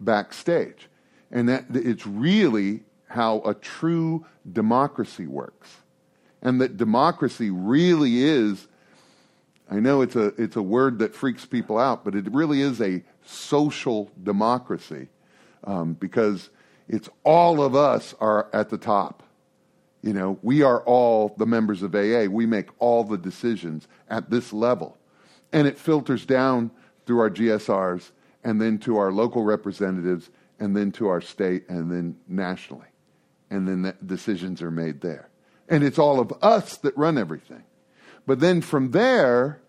backstage. 0.00 0.88
And 1.30 1.48
that 1.48 1.64
it's 1.70 2.06
really 2.06 2.82
how 3.08 3.40
a 3.44 3.54
true 3.54 4.26
democracy 4.50 5.26
works. 5.26 5.76
And 6.40 6.60
that 6.60 6.76
democracy 6.76 7.50
really 7.50 8.22
is, 8.22 8.66
I 9.72 9.80
know 9.80 10.02
it's 10.02 10.16
a, 10.16 10.26
it's 10.36 10.56
a 10.56 10.62
word 10.62 10.98
that 10.98 11.14
freaks 11.14 11.46
people 11.46 11.78
out, 11.78 12.04
but 12.04 12.14
it 12.14 12.30
really 12.30 12.60
is 12.60 12.78
a 12.82 13.02
social 13.24 14.10
democracy 14.22 15.08
um, 15.64 15.94
because 15.94 16.50
it's 16.88 17.08
all 17.24 17.62
of 17.62 17.74
us 17.74 18.14
are 18.20 18.50
at 18.52 18.68
the 18.68 18.76
top. 18.76 19.22
You 20.02 20.12
know, 20.12 20.38
we 20.42 20.60
are 20.60 20.82
all 20.82 21.34
the 21.38 21.46
members 21.46 21.82
of 21.82 21.94
AA. 21.94 22.24
We 22.24 22.44
make 22.44 22.68
all 22.80 23.02
the 23.02 23.16
decisions 23.16 23.88
at 24.10 24.28
this 24.28 24.52
level. 24.52 24.98
And 25.54 25.66
it 25.66 25.78
filters 25.78 26.26
down 26.26 26.70
through 27.06 27.20
our 27.20 27.30
GSRs 27.30 28.10
and 28.44 28.60
then 28.60 28.76
to 28.80 28.98
our 28.98 29.10
local 29.10 29.42
representatives 29.42 30.28
and 30.60 30.76
then 30.76 30.92
to 30.92 31.08
our 31.08 31.22
state 31.22 31.66
and 31.70 31.90
then 31.90 32.18
nationally. 32.28 32.88
And 33.48 33.66
then 33.66 33.80
the 33.80 33.96
decisions 34.04 34.60
are 34.60 34.70
made 34.70 35.00
there. 35.00 35.30
And 35.66 35.82
it's 35.82 35.98
all 35.98 36.20
of 36.20 36.30
us 36.42 36.76
that 36.78 36.94
run 36.94 37.16
everything. 37.16 37.64
But 38.26 38.40
then 38.40 38.60
from 38.60 38.92
there, 38.92 39.60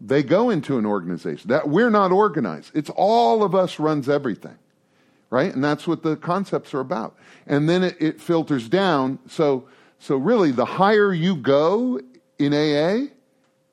they 0.00 0.22
go 0.22 0.50
into 0.50 0.78
an 0.78 0.86
organization. 0.86 1.48
That 1.50 1.68
we're 1.68 1.90
not 1.90 2.12
organized. 2.12 2.72
It's 2.74 2.90
all 2.90 3.42
of 3.42 3.54
us 3.54 3.78
runs 3.78 4.08
everything. 4.08 4.56
right? 5.30 5.54
And 5.54 5.62
that's 5.62 5.86
what 5.86 6.02
the 6.02 6.16
concepts 6.16 6.74
are 6.74 6.80
about. 6.80 7.16
And 7.46 7.68
then 7.68 7.82
it, 7.84 7.96
it 8.00 8.20
filters 8.20 8.68
down. 8.68 9.18
So, 9.28 9.68
so 9.98 10.16
really, 10.16 10.52
the 10.52 10.64
higher 10.64 11.12
you 11.12 11.36
go 11.36 12.00
in 12.38 12.54
AA, 12.54 13.12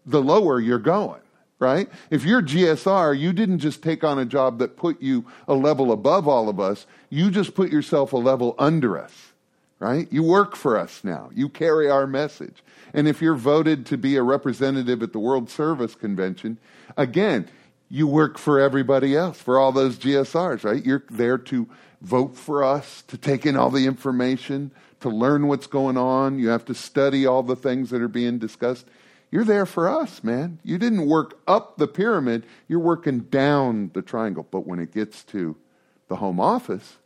the 0.06 0.22
lower 0.22 0.60
you're 0.60 0.80
going, 0.80 1.22
right? 1.60 1.90
If 2.10 2.26
you're 2.26 2.42
GSR, 2.42 3.18
you 3.18 3.34
didn't 3.34 3.60
just 3.60 3.84
take 3.84 4.04
on 4.04 4.20
a 4.20 4.26
job 4.26 4.60
that 4.60 4.78
put 4.78 5.02
you 5.02 5.26
a 5.48 5.54
level 5.54 5.92
above 5.92 6.28
all 6.28 6.50
of 6.50 6.60
us, 6.60 6.86
you 7.10 7.32
just 7.32 7.56
put 7.56 7.72
yourself 7.72 8.14
a 8.14 8.18
level 8.18 8.56
under 8.60 8.98
us, 9.00 9.34
right? 9.80 10.08
You 10.12 10.24
work 10.24 10.56
for 10.56 10.78
us 10.78 11.04
now, 11.04 11.30
you 11.34 11.50
carry 11.50 11.90
our 11.90 12.08
message. 12.08 12.64
And 12.94 13.08
if 13.08 13.22
you're 13.22 13.36
voted 13.36 13.86
to 13.88 13.98
be 13.98 14.16
a 14.16 14.24
representative 14.24 15.04
at 15.04 15.12
the 15.12 15.20
World 15.20 15.50
Service 15.50 15.96
Convention, 15.96 16.58
again, 16.96 17.50
you 17.90 18.08
work 18.08 18.38
for 18.38 18.60
everybody 18.60 19.16
else, 19.16 19.40
for 19.40 19.60
all 19.60 19.72
those 19.72 19.98
GSRs, 19.98 20.64
right? 20.64 20.84
You're 20.86 21.04
there 21.10 21.38
to 21.38 21.68
vote 22.02 22.36
for 22.36 22.64
us, 22.64 23.04
to 23.08 23.18
take 23.18 23.46
in 23.46 23.56
all 23.56 23.70
the 23.70 23.86
information, 23.86 24.72
to 25.02 25.10
learn 25.10 25.48
what's 25.48 25.68
going 25.68 25.98
on. 25.98 26.40
You 26.40 26.50
have 26.50 26.66
to 26.66 26.74
study 26.74 27.26
all 27.26 27.44
the 27.44 27.56
things 27.56 27.90
that 27.90 28.02
are 28.02 28.08
being 28.08 28.40
discussed. 28.40 28.88
You're 29.32 29.44
there 29.44 29.66
for 29.66 29.90
us, 29.90 30.24
man. 30.24 30.60
You 30.64 30.78
didn't 30.78 31.06
work 31.08 31.40
up 31.48 31.78
the 31.78 31.88
pyramid, 31.88 32.46
you're 32.68 32.80
working 32.80 33.20
down 33.22 33.92
the 33.94 34.02
triangle. 34.02 34.48
But 34.50 34.66
when 34.66 34.80
it 34.80 34.94
gets 34.94 35.24
to 35.26 35.56
the 36.08 36.16
home 36.16 36.40
office, 36.40 36.98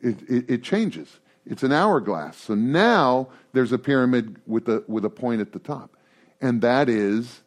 it, 0.00 0.20
it, 0.28 0.50
it 0.50 0.62
changes. 0.62 1.18
It's 1.46 1.62
an 1.62 1.72
hourglass. 1.72 2.36
So 2.36 2.54
now 2.54 3.28
there's 3.52 3.72
a 3.72 3.78
pyramid 3.78 4.40
with 4.46 4.68
a, 4.68 4.82
with 4.88 5.04
a 5.04 5.10
point 5.10 5.40
at 5.40 5.52
the 5.52 5.58
top. 5.58 5.96
And 6.40 6.60
that 6.60 6.88
is 6.88 7.40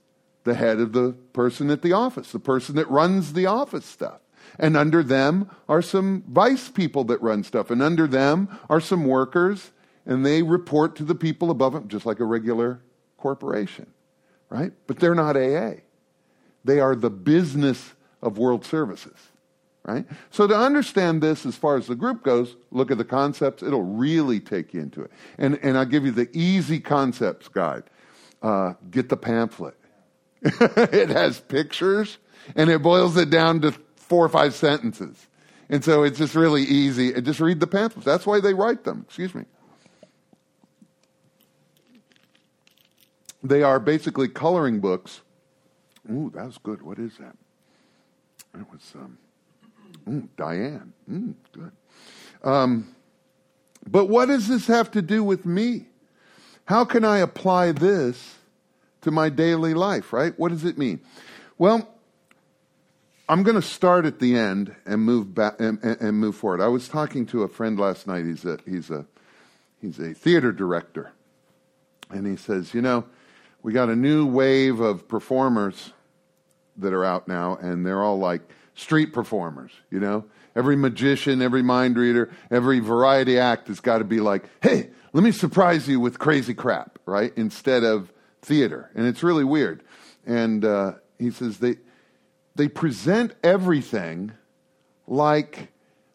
the 0.46 0.56
head 0.56 0.80
of 0.80 0.94
the 0.94 1.12
person 1.34 1.70
at 1.70 1.82
the 1.82 1.94
office, 1.94 2.32
the 2.32 2.40
person 2.40 2.76
that 2.76 2.90
runs 2.90 3.34
the 3.34 3.46
office 3.46 3.86
stuff. 3.86 4.22
And 4.58 4.76
under 4.76 5.04
them 5.04 5.50
are 5.68 5.82
some 5.82 6.24
vice 6.28 6.70
people 6.70 7.04
that 7.06 7.22
run 7.22 7.44
stuff. 7.44 7.70
And 7.70 7.82
under 7.82 8.08
them 8.08 8.60
are 8.70 8.80
some 8.80 9.06
workers, 9.06 9.72
and 10.06 10.26
they 10.26 10.42
report 10.42 10.96
to 10.96 11.04
the 11.04 11.16
people 11.16 11.52
above 11.52 11.74
them, 11.74 11.88
just 11.88 12.06
like 12.06 12.20
a 12.20 12.26
regular 12.26 12.82
corporation, 13.18 13.88
right? 14.50 14.72
But 14.88 15.00
they're 15.00 15.16
not 15.16 15.38
AA. 15.38 15.82
They 16.64 16.80
are 16.80 16.96
the 16.96 17.10
business 17.10 17.94
of 18.22 18.38
world 18.38 18.66
services, 18.66 19.18
right? 19.90 20.06
So 20.30 20.48
to 20.48 20.56
understand 20.56 21.22
this 21.22 21.46
as 21.46 21.56
far 21.56 21.78
as 21.78 21.88
the 21.88 21.96
group 21.96 22.24
goes, 22.24 22.56
look 22.72 22.92
at 22.92 22.98
the 22.98 23.06
concepts. 23.06 23.64
It'll 23.64 23.84
really 23.84 24.40
take 24.40 24.74
you 24.74 24.82
into 24.82 25.02
it. 25.02 25.12
And, 25.38 25.60
and 25.64 25.78
I'll 25.78 25.86
give 25.86 26.06
you 26.06 26.12
the 26.12 26.30
easy 26.34 26.80
concepts 26.80 27.48
guide. 27.48 27.84
Uh, 28.42 28.74
get 28.92 29.10
the 29.10 29.18
pamphlet. 29.18 29.76
it 30.42 31.10
has 31.10 31.42
pictures, 31.42 32.18
and 32.56 32.70
it 32.70 32.82
boils 32.82 33.18
it 33.18 33.30
down 33.30 33.60
to 33.62 33.74
four 33.96 34.24
or 34.24 34.30
five 34.30 34.56
sentences. 34.56 35.28
And 35.70 35.84
so 35.84 36.04
it's 36.04 36.18
just 36.18 36.36
really 36.36 36.64
easy. 36.64 37.14
And 37.14 37.26
just 37.26 37.40
read 37.40 37.60
the 37.60 37.68
pamphlets. 37.68 38.06
That's 38.06 38.26
why 38.26 38.40
they 38.40 38.54
write 38.54 38.86
them. 38.86 39.06
Excuse 39.08 39.36
me. 39.36 39.44
They 43.44 43.64
are 43.64 43.80
basically 43.80 44.28
coloring 44.28 44.80
books. 44.80 45.22
Ooh, 46.10 46.32
that 46.34 46.46
was 46.46 46.58
good. 46.58 46.82
What 46.82 47.00
is 47.00 47.18
that? 47.18 47.36
That 48.54 48.72
was 48.72 48.94
um, 48.96 49.18
ooh, 50.08 50.30
Diane. 50.38 50.94
Mm, 51.10 51.34
good. 51.52 51.72
Um, 52.44 52.96
but 53.90 54.06
what 54.06 54.28
does 54.28 54.48
this 54.48 54.68
have 54.68 54.92
to 54.92 55.02
do 55.02 55.24
with 55.24 55.46
me? 55.46 55.86
How 56.66 56.86
can 56.86 57.04
I 57.04 57.20
apply 57.20 57.72
this 57.72 58.36
to 59.02 59.12
my 59.12 59.30
daily 59.30 59.74
life, 59.74 60.14
right? 60.14 60.38
What 60.38 60.50
does 60.50 60.66
it 60.66 60.78
mean? 60.78 61.02
Well, 61.58 61.90
I'm 63.28 63.44
going 63.44 63.56
to 63.56 63.62
start 63.62 64.06
at 64.06 64.20
the 64.20 64.36
end 64.36 64.76
and 64.86 65.02
move 65.02 65.34
back 65.34 65.60
and, 65.60 65.84
and, 65.84 66.20
move 66.20 66.36
forward. 66.36 66.62
I 66.62 66.68
was 66.68 66.88
talking 66.88 67.26
to 67.28 67.44
a 67.44 67.48
friend 67.48 67.80
last 67.80 68.08
night. 68.08 68.26
He's 68.26 68.44
a 68.44 68.58
he's 68.66 68.90
a 68.90 69.06
he's 69.80 70.00
a 70.00 70.14
theater 70.14 70.52
director, 70.52 71.12
and 72.10 72.26
he 72.26 72.36
says, 72.36 72.74
you 72.74 72.82
know, 72.82 73.06
we 73.62 73.72
got 73.72 73.90
a 73.90 73.96
new 73.96 74.26
wave 74.26 74.80
of 74.80 75.08
performers 75.08 75.94
that 76.78 76.92
are 76.92 77.06
out 77.06 77.28
now, 77.28 77.56
and 77.62 77.86
they're 77.86 78.02
all 78.02 78.18
like 78.18 78.42
street 78.80 79.14
performers. 79.14 79.72
You 79.92 80.00
know, 80.00 80.26
every 80.56 80.76
magician, 80.76 81.42
every 81.42 81.62
mind 81.62 81.98
reader, 81.98 82.32
every 82.50 82.80
variety 82.80 83.38
act 83.38 83.68
has 83.68 83.80
got 83.80 84.00
to 84.00 84.04
be 84.04 84.20
like, 84.20 84.46
hey, 84.62 84.90
let 85.14 85.24
me 85.24 85.32
surprise 85.32 85.88
you 85.88 86.00
with 86.00 86.18
crazy 86.18 86.54
crap, 86.54 86.98
right? 87.06 87.34
Instead 87.36 87.84
of 87.84 88.14
theater, 88.42 88.90
and 88.96 89.06
it's 89.06 89.22
really 89.22 89.44
weird. 89.44 89.84
And 90.26 90.64
uh, 90.64 90.94
he 91.18 91.32
says 91.32 91.58
they 91.58 91.78
they 92.56 92.68
present 92.68 93.36
everything 93.44 94.32
like 95.08 95.72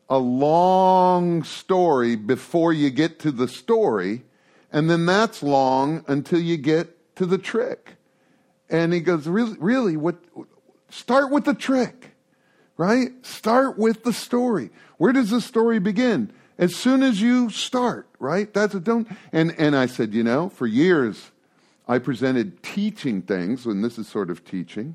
a 0.08 0.18
long 0.18 1.42
story 1.42 2.16
before 2.16 2.72
you 2.72 2.90
get 2.90 3.18
to 3.20 3.30
the 3.30 3.48
story, 3.48 4.24
and 4.72 4.88
then 4.88 5.06
that's 5.06 5.42
long 5.42 6.04
until 6.06 6.40
you 6.40 6.56
get 6.56 7.16
to 7.16 7.26
the 7.26 7.38
trick. 7.38 7.96
And 8.70 8.92
he 8.92 9.00
goes, 9.00 9.26
really, 9.26 9.56
really, 9.58 9.96
what? 9.96 10.16
Start 10.90 11.30
with 11.30 11.44
the 11.44 11.54
trick, 11.54 12.13
right? 12.76 13.10
Start 13.24 13.78
with 13.78 14.04
the 14.04 14.12
story. 14.12 14.70
Where 14.98 15.12
does 15.12 15.30
the 15.30 15.40
story 15.40 15.78
begin? 15.78 16.32
As 16.56 16.74
soon 16.76 17.02
as 17.02 17.20
you 17.20 17.50
start, 17.50 18.08
right? 18.18 18.52
That's 18.52 18.74
a 18.74 18.80
don't. 18.80 19.08
And 19.32 19.54
and 19.58 19.74
I 19.76 19.86
said, 19.86 20.14
you 20.14 20.22
know, 20.22 20.48
for 20.48 20.66
years 20.66 21.32
I 21.86 21.98
presented 21.98 22.62
teaching 22.62 23.22
things, 23.22 23.66
and 23.66 23.84
this 23.84 23.98
is 23.98 24.08
sort 24.08 24.30
of 24.30 24.44
teaching, 24.44 24.94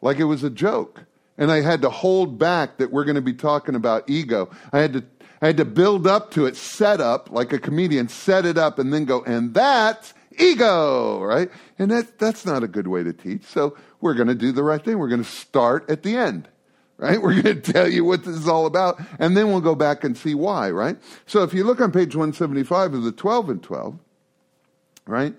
like 0.00 0.18
it 0.18 0.24
was 0.24 0.42
a 0.44 0.50
joke. 0.50 1.04
And 1.38 1.50
I 1.50 1.60
had 1.60 1.82
to 1.82 1.90
hold 1.90 2.38
back 2.38 2.76
that 2.78 2.92
we're 2.92 3.04
going 3.04 3.16
to 3.16 3.22
be 3.22 3.32
talking 3.32 3.74
about 3.74 4.08
ego. 4.08 4.50
I 4.72 4.80
had 4.80 4.92
to, 4.92 5.04
I 5.40 5.46
had 5.46 5.56
to 5.56 5.64
build 5.64 6.06
up 6.06 6.30
to 6.32 6.46
it, 6.46 6.56
set 6.56 7.00
up 7.00 7.30
like 7.30 7.52
a 7.52 7.58
comedian, 7.58 8.08
set 8.08 8.44
it 8.44 8.58
up, 8.58 8.78
and 8.78 8.92
then 8.92 9.06
go, 9.06 9.24
and 9.24 9.54
that's 9.54 10.14
ego, 10.38 11.20
right? 11.22 11.50
And 11.78 11.90
that, 11.90 12.18
that's 12.18 12.44
not 12.46 12.62
a 12.62 12.68
good 12.68 12.86
way 12.86 13.02
to 13.02 13.12
teach. 13.12 13.44
So 13.44 13.76
we're 14.00 14.14
going 14.14 14.28
to 14.28 14.34
do 14.34 14.52
the 14.52 14.62
right 14.62 14.82
thing. 14.82 14.98
We're 14.98 15.08
going 15.08 15.24
to 15.24 15.30
start 15.30 15.88
at 15.90 16.02
the 16.02 16.16
end, 16.16 16.48
right? 16.98 17.20
We're 17.22 17.40
going 17.42 17.60
to 17.60 17.72
tell 17.72 17.88
you 17.88 18.04
what 18.04 18.24
this 18.24 18.36
is 18.36 18.48
all 18.48 18.66
about, 18.66 19.00
and 19.18 19.36
then 19.36 19.48
we'll 19.48 19.60
go 19.60 19.74
back 19.74 20.04
and 20.04 20.16
see 20.16 20.34
why, 20.34 20.70
right? 20.70 20.96
So 21.26 21.42
if 21.42 21.52
you 21.54 21.64
look 21.64 21.80
on 21.80 21.92
page 21.92 22.14
175 22.14 22.94
of 22.94 23.02
the 23.02 23.12
12 23.12 23.50
and 23.50 23.62
12, 23.62 23.98
right? 25.06 25.34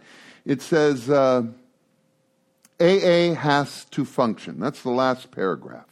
it 0.45 0.61
says 0.61 1.09
uh, 1.09 1.43
AA 2.79 3.33
has 3.33 3.85
to 3.85 4.05
function. 4.05 4.59
That's 4.59 4.81
the 4.81 4.91
last 4.91 5.31
paragraph. 5.31 5.85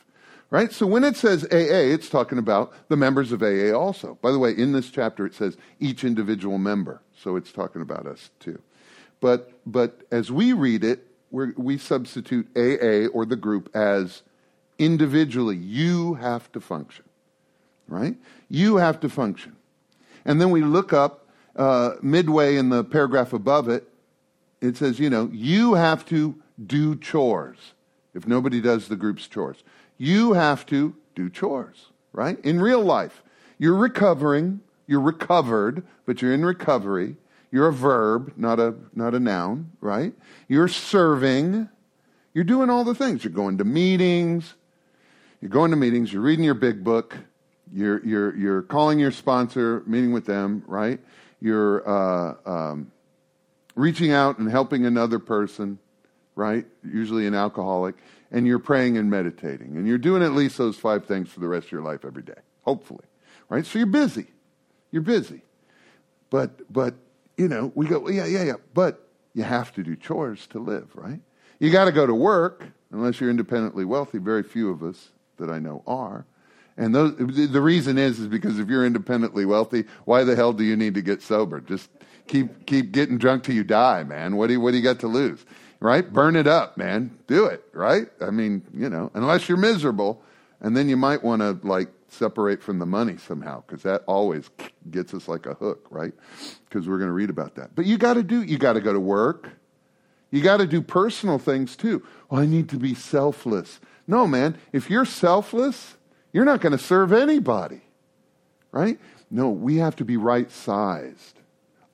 Right? 0.50 0.74
So 0.74 0.86
when 0.86 1.06
it 1.06 1.16
says 1.16 1.46
AA, 1.46 1.94
it's 1.94 2.10
talking 2.10 2.38
about 2.38 2.74
the 2.90 2.98
members 2.98 3.32
of 3.32 3.42
AA 3.42 3.72
also. 3.72 4.18
By 4.22 4.34
the 4.34 4.40
way, 4.40 4.52
in 4.52 4.74
this 4.74 4.90
chapter 4.90 5.26
it 5.26 5.34
says 5.34 5.56
each 5.80 6.04
individual 6.04 6.58
member. 6.58 7.02
So 7.16 7.38
it's 7.38 7.54
talking 7.54 7.82
about 7.82 8.06
us 8.06 8.32
too. 8.42 8.62
But, 9.22 9.54
but 9.66 10.02
as 10.12 10.30
we 10.30 10.52
read 10.52 10.84
it, 10.84 11.08
we 11.30 11.78
substitute 11.78 12.50
AA 12.58 13.08
or 13.14 13.26
the 13.26 13.38
group 13.38 13.74
as 13.74 14.24
individually. 14.82 15.56
You 15.56 16.16
have 16.16 16.52
to 16.54 16.60
function. 16.60 17.06
Right? 17.88 18.16
You 18.50 18.78
have 18.78 19.00
to 19.02 19.10
function. 19.10 19.56
And 20.26 20.40
then 20.42 20.50
we 20.50 20.62
look 20.62 20.94
up 20.94 21.28
uh, 21.56 21.96
midway 22.02 22.56
in 22.56 22.70
the 22.70 22.84
paragraph 22.84 23.34
above 23.34 23.70
it, 23.70 23.88
it 24.62 24.78
says, 24.78 25.00
you 25.00 25.10
know, 25.10 25.30
you 25.34 25.74
have 25.74 26.06
to 26.06 26.36
do 26.66 26.96
chores. 26.96 27.58
If 28.14 28.28
nobody 28.28 28.62
does 28.62 28.88
the 28.88 28.96
group's 28.96 29.28
chores, 29.28 29.64
you 29.98 30.34
have 30.34 30.66
to 30.68 30.96
do 31.16 31.30
chores, 31.30 31.88
right? 32.14 32.40
In 32.46 32.62
real 32.62 32.82
life, 32.82 33.24
you're 33.58 33.76
recovering, 33.76 34.62
you're 34.88 35.02
recovered, 35.02 35.84
but 36.06 36.22
you're 36.22 36.34
in 36.34 36.46
recovery. 36.46 37.18
You're 37.52 37.68
a 37.68 37.74
verb, 37.74 38.34
not 38.38 38.60
a, 38.60 38.76
not 38.96 39.14
a 39.14 39.20
noun, 39.20 39.72
right? 39.82 40.14
You're 40.48 40.70
serving. 40.70 41.68
You're 42.34 42.46
doing 42.46 42.70
all 42.70 42.86
the 42.86 42.96
things. 42.96 43.26
You're 43.26 43.34
going 43.34 43.58
to 43.58 43.66
meetings. 43.66 44.54
You're 45.42 45.50
going 45.50 45.72
to 45.72 45.78
meetings. 45.78 46.14
You're 46.14 46.22
reading 46.22 46.46
your 46.46 46.54
big 46.54 46.84
book. 46.84 47.18
You're, 47.74 48.06
you're, 48.06 48.36
you're 48.36 48.62
calling 48.62 49.00
your 49.00 49.12
sponsor, 49.12 49.82
meeting 49.88 50.12
with 50.12 50.26
them, 50.26 50.64
right? 50.68 51.00
You're 51.40 51.88
uh, 51.90 52.36
um, 52.46 52.92
reaching 53.76 54.12
out 54.12 54.38
and 54.38 54.50
helping 54.50 54.86
another 54.86 55.18
person, 55.18 55.80
right? 56.36 56.66
Usually 56.84 57.26
an 57.26 57.34
alcoholic, 57.34 57.96
and 58.32 58.46
you're 58.46 58.60
praying 58.60 58.98
and 58.98 59.10
meditating. 59.10 59.78
And 59.78 59.88
you're 59.88 59.98
doing 59.98 60.22
at 60.22 60.34
least 60.34 60.60
those 60.60 60.78
five 60.78 61.06
things 61.06 61.30
for 61.30 61.40
the 61.40 61.48
rest 61.48 61.68
of 61.68 61.72
your 61.72 61.82
life 61.82 62.06
every 62.06 62.24
day, 62.24 62.40
hopefully, 62.62 63.06
right? 63.50 63.66
So 63.66 63.80
you're 63.80 63.88
busy. 63.88 64.28
You're 64.92 65.02
busy. 65.02 65.42
But, 66.30 66.72
but, 66.72 66.94
you 67.36 67.48
know, 67.48 67.72
we 67.74 67.88
go, 67.88 68.08
yeah, 68.10 68.26
yeah, 68.26 68.44
yeah. 68.44 68.54
But 68.76 69.08
you 69.34 69.42
have 69.42 69.74
to 69.74 69.82
do 69.82 69.96
chores 69.96 70.46
to 70.48 70.60
live, 70.60 70.90
right? 70.94 71.20
You 71.58 71.72
got 71.72 71.86
to 71.86 71.92
go 71.92 72.06
to 72.06 72.14
work, 72.14 72.68
unless 72.92 73.20
you're 73.20 73.32
independently 73.32 73.86
wealthy. 73.86 74.20
Very 74.20 74.44
few 74.44 74.70
of 74.70 74.84
us 74.84 75.10
that 75.42 75.50
I 75.50 75.60
know 75.60 75.84
are. 75.86 76.26
And 76.78 76.96
those, 76.96 77.16
the 77.18 77.62
reason 77.62 77.98
is, 77.98 78.20
is 78.20 78.28
because 78.28 78.58
if 78.58 78.70
you're 78.70 78.86
independently 78.86 79.46
wealthy, 79.46 79.86
why 80.06 80.24
the 80.24 80.36
hell 80.36 80.54
do 80.54 80.64
you 80.64 80.76
need 80.76 80.94
to 80.96 81.02
get 81.02 81.22
sober? 81.22 81.60
Just 81.60 81.90
keep 82.28 82.66
keep 82.66 82.92
getting 82.92 83.18
drunk 83.18 83.44
till 83.44 83.56
you 83.56 83.64
die, 83.64 84.04
man. 84.04 84.38
What 84.38 84.48
do 84.48 84.54
you, 84.54 84.62
what 84.62 84.72
do 84.72 84.78
you 84.78 84.84
got 84.84 85.00
to 85.02 85.08
lose? 85.08 85.46
Right? 85.80 86.12
Burn 86.12 86.36
it 86.36 86.48
up, 86.48 86.78
man. 86.78 87.18
Do 87.28 87.46
it, 87.46 87.64
right? 87.74 88.08
I 88.22 88.30
mean, 88.30 88.64
you 88.74 88.90
know, 88.90 89.12
unless 89.14 89.50
you're 89.50 89.58
miserable, 89.58 90.24
and 90.62 90.78
then 90.78 90.88
you 90.88 90.96
might 90.96 91.24
want 91.24 91.42
to 91.42 91.60
like 91.68 91.90
separate 92.08 92.62
from 92.62 92.80
the 92.80 92.86
money 92.86 93.18
somehow 93.18 93.64
because 93.66 93.84
that 93.84 94.04
always 94.06 94.50
gets 94.90 95.14
us 95.14 95.28
like 95.28 95.46
a 95.46 95.54
hook, 95.56 95.88
right? 95.90 96.14
Because 96.70 96.88
we're 96.88 96.98
going 96.98 97.10
to 97.10 97.14
read 97.14 97.30
about 97.30 97.56
that. 97.56 97.76
But 97.76 97.86
you 97.86 97.98
got 97.98 98.14
to 98.14 98.24
do, 98.24 98.44
you 98.44 98.58
got 98.58 98.74
to 98.74 98.82
go 98.82 98.94
to 98.94 99.00
work. 99.00 99.50
You 100.30 100.42
got 100.42 100.58
to 100.58 100.68
do 100.68 100.82
personal 100.82 101.40
things 101.40 101.76
too. 101.76 102.06
Well, 102.30 102.42
I 102.42 102.46
need 102.46 102.70
to 102.70 102.78
be 102.78 102.96
selfless. 102.96 103.80
No, 104.12 104.28
man, 104.28 104.58
if 104.74 104.90
you're 104.90 105.06
selfless, 105.06 105.96
you're 106.34 106.44
not 106.44 106.60
going 106.60 106.74
to 106.74 106.78
serve 106.78 107.14
anybody, 107.14 107.80
right? 108.74 109.00
No, 109.32 109.50
we 109.50 109.78
have 109.78 109.96
to 109.96 110.06
be 110.06 110.18
right 110.18 110.52
sized. 110.52 111.40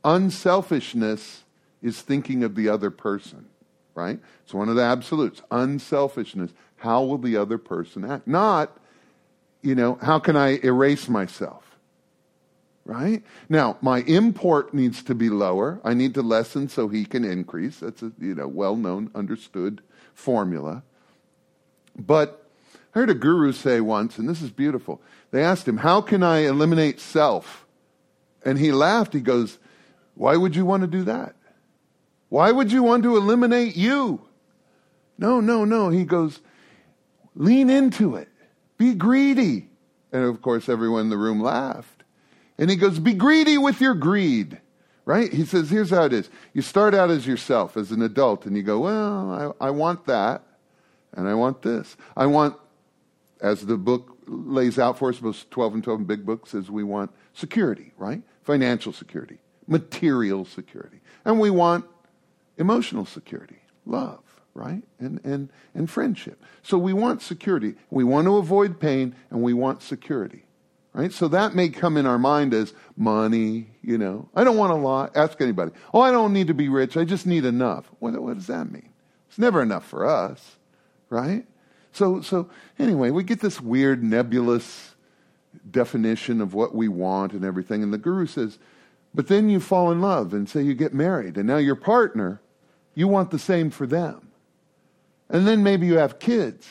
Unselfishness 0.03 1.43
is 1.84 2.01
thinking 2.01 2.43
of 2.43 2.56
the 2.56 2.69
other 2.69 2.89
person, 2.89 3.45
right? 3.93 4.19
It's 4.43 4.53
one 4.53 4.67
of 4.67 4.75
the 4.75 4.82
absolutes. 4.82 5.43
Unselfishness. 5.51 6.53
How 6.77 7.03
will 7.03 7.19
the 7.19 7.38
other 7.38 7.60
person 7.60 8.03
act? 8.03 8.25
Not, 8.25 8.75
you 9.62 9.75
know, 9.75 9.99
how 10.01 10.17
can 10.17 10.36
I 10.36 10.60
erase 10.63 11.08
myself? 11.08 11.77
Right? 12.84 13.21
Now, 13.47 13.77
my 13.80 13.99
import 14.08 14.73
needs 14.73 15.03
to 15.03 15.13
be 15.13 15.30
lower. 15.30 15.80
I 15.84 15.93
need 15.93 16.15
to 16.15 16.23
lessen 16.23 16.67
so 16.67 16.88
he 16.88 17.06
can 17.06 17.23
increase. 17.23 17.82
That's 17.82 18.01
a, 18.01 18.12
you 18.19 18.34
know, 18.34 18.47
well-known, 18.47 19.12
understood 19.13 19.84
formula. 20.15 20.82
But 21.97 22.43
I 22.93 22.99
heard 22.99 23.10
a 23.10 23.15
guru 23.15 23.51
say 23.51 23.81
once, 23.81 24.17
and 24.17 24.29
this 24.29 24.41
is 24.41 24.51
beautiful. 24.51 25.01
They 25.31 25.43
asked 25.43 25.67
him, 25.67 25.77
How 25.77 26.01
can 26.01 26.23
I 26.23 26.39
eliminate 26.39 26.99
self? 26.99 27.65
And 28.45 28.57
he 28.57 28.71
laughed. 28.71 29.13
He 29.13 29.19
goes, 29.19 29.57
Why 30.15 30.38
would 30.38 30.55
you 30.55 30.65
want 30.65 30.81
to 30.81 30.88
do 30.88 31.03
that? 31.03 31.36
Why 32.29 32.51
would 32.51 32.71
you 32.71 32.83
want 32.83 33.03
to 33.03 33.17
eliminate 33.17 33.75
you? 33.75 34.21
No, 35.17 35.39
no, 35.39 35.65
no. 35.65 35.89
He 35.89 36.03
goes, 36.03 36.39
Lean 37.36 37.69
into 37.69 38.15
it. 38.15 38.29
Be 38.77 38.93
greedy. 38.93 39.69
And 40.12 40.23
of 40.23 40.41
course, 40.41 40.69
everyone 40.69 41.01
in 41.01 41.10
the 41.10 41.17
room 41.17 41.41
laughed. 41.41 42.03
And 42.57 42.69
he 42.69 42.75
goes, 42.75 42.99
Be 42.99 43.13
greedy 43.13 43.57
with 43.57 43.81
your 43.81 43.93
greed. 43.93 44.60
Right? 45.05 45.31
He 45.31 45.45
says, 45.45 45.69
Here's 45.69 45.89
how 45.89 46.03
it 46.03 46.13
is. 46.13 46.29
You 46.53 46.62
start 46.62 46.93
out 46.93 47.12
as 47.12 47.25
yourself, 47.25 47.77
as 47.77 47.91
an 47.91 48.01
adult, 48.01 48.45
and 48.45 48.55
you 48.55 48.63
go, 48.63 48.79
Well, 48.79 49.55
I, 49.62 49.67
I 49.67 49.69
want 49.71 50.05
that, 50.07 50.43
and 51.17 51.27
I 51.27 51.34
want 51.34 51.63
this. 51.63 51.97
I 52.15 52.27
want, 52.27 52.56
as 53.41 53.65
the 53.65 53.75
book 53.75 54.19
lays 54.27 54.80
out 54.80 54.97
for 54.97 55.10
us, 55.10 55.21
most 55.21 55.51
12 55.51 55.73
and 55.73 55.84
12 55.84 56.08
big 56.08 56.25
books, 56.25 56.51
says 56.51 56.71
we 56.71 56.84
want 56.84 57.12
security, 57.34 57.91
right? 57.97 58.21
Financial 58.43 58.93
security, 58.93 59.39
material 59.67 60.45
security. 60.45 61.01
And 61.25 61.39
we 61.39 61.49
want 61.49 61.86
emotional 62.58 63.06
security, 63.06 63.60
love 63.86 64.21
right? 64.58 64.82
And, 64.99 65.21
and, 65.23 65.49
and 65.75 65.88
friendship. 65.88 66.43
So 66.63 66.80
we 66.80 66.91
want 66.91 67.21
security. 67.21 67.75
We 67.91 68.03
want 68.03 68.25
to 68.25 68.38
avoid 68.38 68.80
pain 68.80 69.15
and 69.30 69.43
we 69.43 69.53
want 69.53 69.84
security, 69.84 70.45
right? 70.93 71.13
So 71.13 71.27
that 71.27 71.53
may 71.53 71.69
come 71.69 71.95
in 71.95 72.08
our 72.08 72.17
mind 72.17 72.56
as 72.56 72.73
money, 72.97 73.69
you 73.84 73.99
know. 73.99 74.30
I 74.36 74.43
don't 74.43 74.58
want 74.58 74.73
a 74.73 74.75
lot. 74.75 75.15
Ask 75.15 75.39
anybody. 75.41 75.73
Oh, 75.93 76.01
I 76.01 76.10
don't 76.10 76.34
need 76.34 76.47
to 76.47 76.56
be 76.56 76.69
rich. 76.69 76.97
I 76.97 77.03
just 77.03 77.27
need 77.27 77.45
enough. 77.45 77.86
What, 77.99 78.19
what 78.19 78.34
does 78.34 78.47
that 78.47 78.71
mean? 78.71 78.89
It's 79.30 79.38
never 79.38 79.62
enough 79.62 79.86
for 79.86 80.08
us, 80.08 80.56
right? 81.09 81.45
So, 81.91 82.21
so 82.21 82.49
anyway, 82.77 83.09
we 83.09 83.23
get 83.23 83.39
this 83.39 83.59
weird 83.59 84.03
nebulous 84.03 84.95
definition 85.69 86.41
of 86.41 86.53
what 86.53 86.75
we 86.75 86.87
want 86.87 87.33
and 87.33 87.43
everything. 87.43 87.83
And 87.83 87.91
the 87.91 87.97
guru 87.97 88.27
says, 88.27 88.59
but 89.13 89.27
then 89.27 89.49
you 89.49 89.59
fall 89.59 89.91
in 89.91 90.01
love 90.01 90.33
and 90.33 90.47
say 90.47 90.61
you 90.61 90.75
get 90.75 90.93
married, 90.93 91.37
and 91.37 91.47
now 91.47 91.57
your 91.57 91.75
partner, 91.75 92.39
you 92.93 93.07
want 93.07 93.31
the 93.31 93.39
same 93.39 93.71
for 93.71 93.87
them. 93.87 94.27
And 95.29 95.47
then 95.47 95.63
maybe 95.63 95.87
you 95.87 95.97
have 95.97 96.19
kids. 96.19 96.67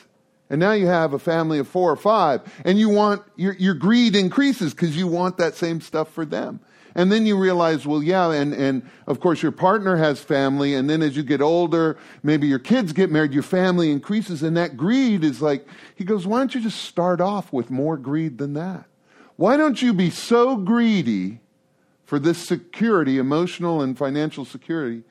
And 0.48 0.60
now 0.60 0.72
you 0.72 0.86
have 0.86 1.12
a 1.12 1.18
family 1.18 1.58
of 1.58 1.66
four 1.66 1.90
or 1.90 1.96
five, 1.96 2.40
and 2.64 2.78
you 2.78 2.88
want 2.88 3.22
your, 3.34 3.54
your 3.54 3.74
greed 3.74 4.14
increases 4.14 4.72
because 4.72 4.96
you 4.96 5.08
want 5.08 5.38
that 5.38 5.56
same 5.56 5.80
stuff 5.80 6.12
for 6.12 6.24
them. 6.24 6.60
And 6.96 7.12
then 7.12 7.26
you 7.26 7.38
realize, 7.38 7.86
well, 7.86 8.02
yeah, 8.02 8.32
and, 8.32 8.54
and 8.54 8.82
of 9.06 9.20
course 9.20 9.42
your 9.42 9.52
partner 9.52 9.96
has 9.96 10.18
family, 10.18 10.74
and 10.74 10.88
then 10.88 11.02
as 11.02 11.14
you 11.14 11.22
get 11.22 11.42
older, 11.42 11.98
maybe 12.22 12.48
your 12.48 12.58
kids 12.58 12.94
get 12.94 13.10
married, 13.10 13.34
your 13.34 13.42
family 13.42 13.90
increases, 13.90 14.42
and 14.42 14.56
that 14.56 14.78
greed 14.78 15.22
is 15.22 15.42
like, 15.42 15.68
he 15.94 16.04
goes, 16.04 16.26
why 16.26 16.38
don't 16.38 16.54
you 16.54 16.60
just 16.62 16.80
start 16.80 17.20
off 17.20 17.52
with 17.52 17.70
more 17.70 17.98
greed 17.98 18.38
than 18.38 18.54
that? 18.54 18.86
Why 19.36 19.58
don't 19.58 19.80
you 19.82 19.92
be 19.92 20.08
so 20.08 20.56
greedy 20.56 21.40
for 22.06 22.18
this 22.18 22.38
security, 22.38 23.18
emotional 23.18 23.82
and 23.82 23.98
financial 23.98 24.46
security, 24.46 25.02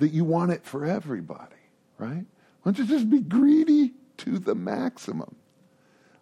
that 0.00 0.12
you 0.12 0.24
want 0.24 0.52
it 0.52 0.66
for 0.66 0.84
everybody, 0.84 1.56
right? 1.96 2.26
Why 2.62 2.72
don't 2.72 2.78
you 2.78 2.84
just 2.84 3.08
be 3.08 3.20
greedy 3.20 3.94
to 4.18 4.38
the 4.38 4.54
maximum? 4.54 5.34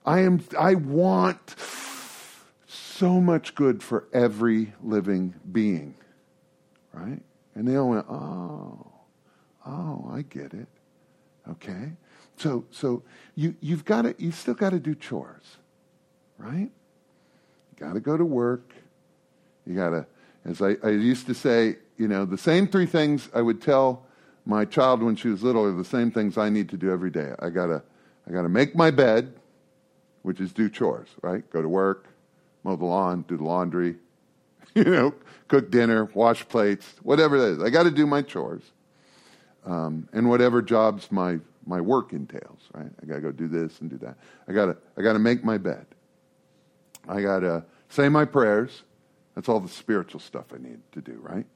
I 0.06 0.20
am 0.20 0.40
I 0.56 0.76
want 0.76 1.56
so 3.00 3.18
much 3.18 3.54
good 3.54 3.82
for 3.82 4.04
every 4.12 4.74
living 4.82 5.34
being. 5.50 5.94
Right? 6.92 7.20
And 7.54 7.66
they 7.66 7.76
all 7.76 7.88
went, 7.88 8.04
Oh, 8.10 8.92
oh, 9.66 10.10
I 10.12 10.20
get 10.20 10.52
it. 10.52 10.68
Okay. 11.48 11.92
So 12.36 12.66
so 12.70 13.02
you 13.34 13.54
you've 13.60 13.86
got 13.86 14.02
to 14.02 14.14
you 14.18 14.32
still 14.32 14.52
got 14.52 14.70
to 14.70 14.78
do 14.78 14.94
chores. 14.94 15.56
Right? 16.36 16.70
You 17.70 17.76
gotta 17.78 18.00
go 18.00 18.18
to 18.18 18.24
work. 18.24 18.74
You 19.66 19.76
gotta 19.76 20.06
as 20.44 20.60
I, 20.60 20.76
I 20.84 20.90
used 20.90 21.26
to 21.26 21.34
say, 21.34 21.76
you 21.96 22.06
know, 22.06 22.26
the 22.26 22.38
same 22.38 22.66
three 22.68 22.86
things 22.86 23.30
I 23.34 23.40
would 23.40 23.62
tell 23.62 24.04
my 24.44 24.66
child 24.66 25.02
when 25.02 25.16
she 25.16 25.28
was 25.28 25.42
little 25.42 25.64
are 25.64 25.72
the 25.72 25.84
same 25.84 26.10
things 26.10 26.36
I 26.36 26.50
need 26.50 26.68
to 26.70 26.76
do 26.76 26.90
every 26.90 27.10
day. 27.10 27.32
I 27.38 27.48
gotta, 27.48 27.82
I 28.28 28.32
gotta 28.32 28.48
make 28.48 28.74
my 28.74 28.90
bed, 28.90 29.34
which 30.22 30.40
is 30.40 30.52
do 30.52 30.68
chores, 30.68 31.08
right? 31.22 31.48
Go 31.50 31.60
to 31.60 31.68
work, 31.68 32.09
mow 32.64 32.76
the 32.76 32.84
lawn, 32.84 33.24
do 33.28 33.36
the 33.36 33.44
laundry, 33.44 33.96
you 34.74 34.84
know, 34.84 35.14
cook 35.48 35.70
dinner, 35.70 36.06
wash 36.14 36.46
plates, 36.48 36.94
whatever 37.02 37.36
it 37.36 37.42
is. 37.52 37.62
I 37.62 37.70
got 37.70 37.84
to 37.84 37.90
do 37.90 38.06
my 38.06 38.22
chores, 38.22 38.62
um, 39.64 40.08
and 40.12 40.28
whatever 40.28 40.62
jobs 40.62 41.10
my 41.10 41.38
my 41.66 41.80
work 41.80 42.12
entails, 42.12 42.60
right? 42.72 42.90
I 43.02 43.06
got 43.06 43.16
to 43.16 43.20
go 43.20 43.32
do 43.32 43.46
this 43.46 43.80
and 43.80 43.90
do 43.90 43.98
that. 43.98 44.16
I 44.48 44.52
got 44.52 44.66
to 44.66 44.76
I 44.96 45.02
got 45.02 45.12
to 45.14 45.18
make 45.18 45.44
my 45.44 45.58
bed. 45.58 45.86
I 47.08 47.20
got 47.22 47.40
to 47.40 47.64
say 47.88 48.08
my 48.08 48.24
prayers. 48.24 48.82
That's 49.34 49.48
all 49.48 49.60
the 49.60 49.68
spiritual 49.68 50.20
stuff 50.20 50.46
I 50.54 50.58
need 50.58 50.80
to 50.92 51.00
do, 51.00 51.18
right? 51.22 51.46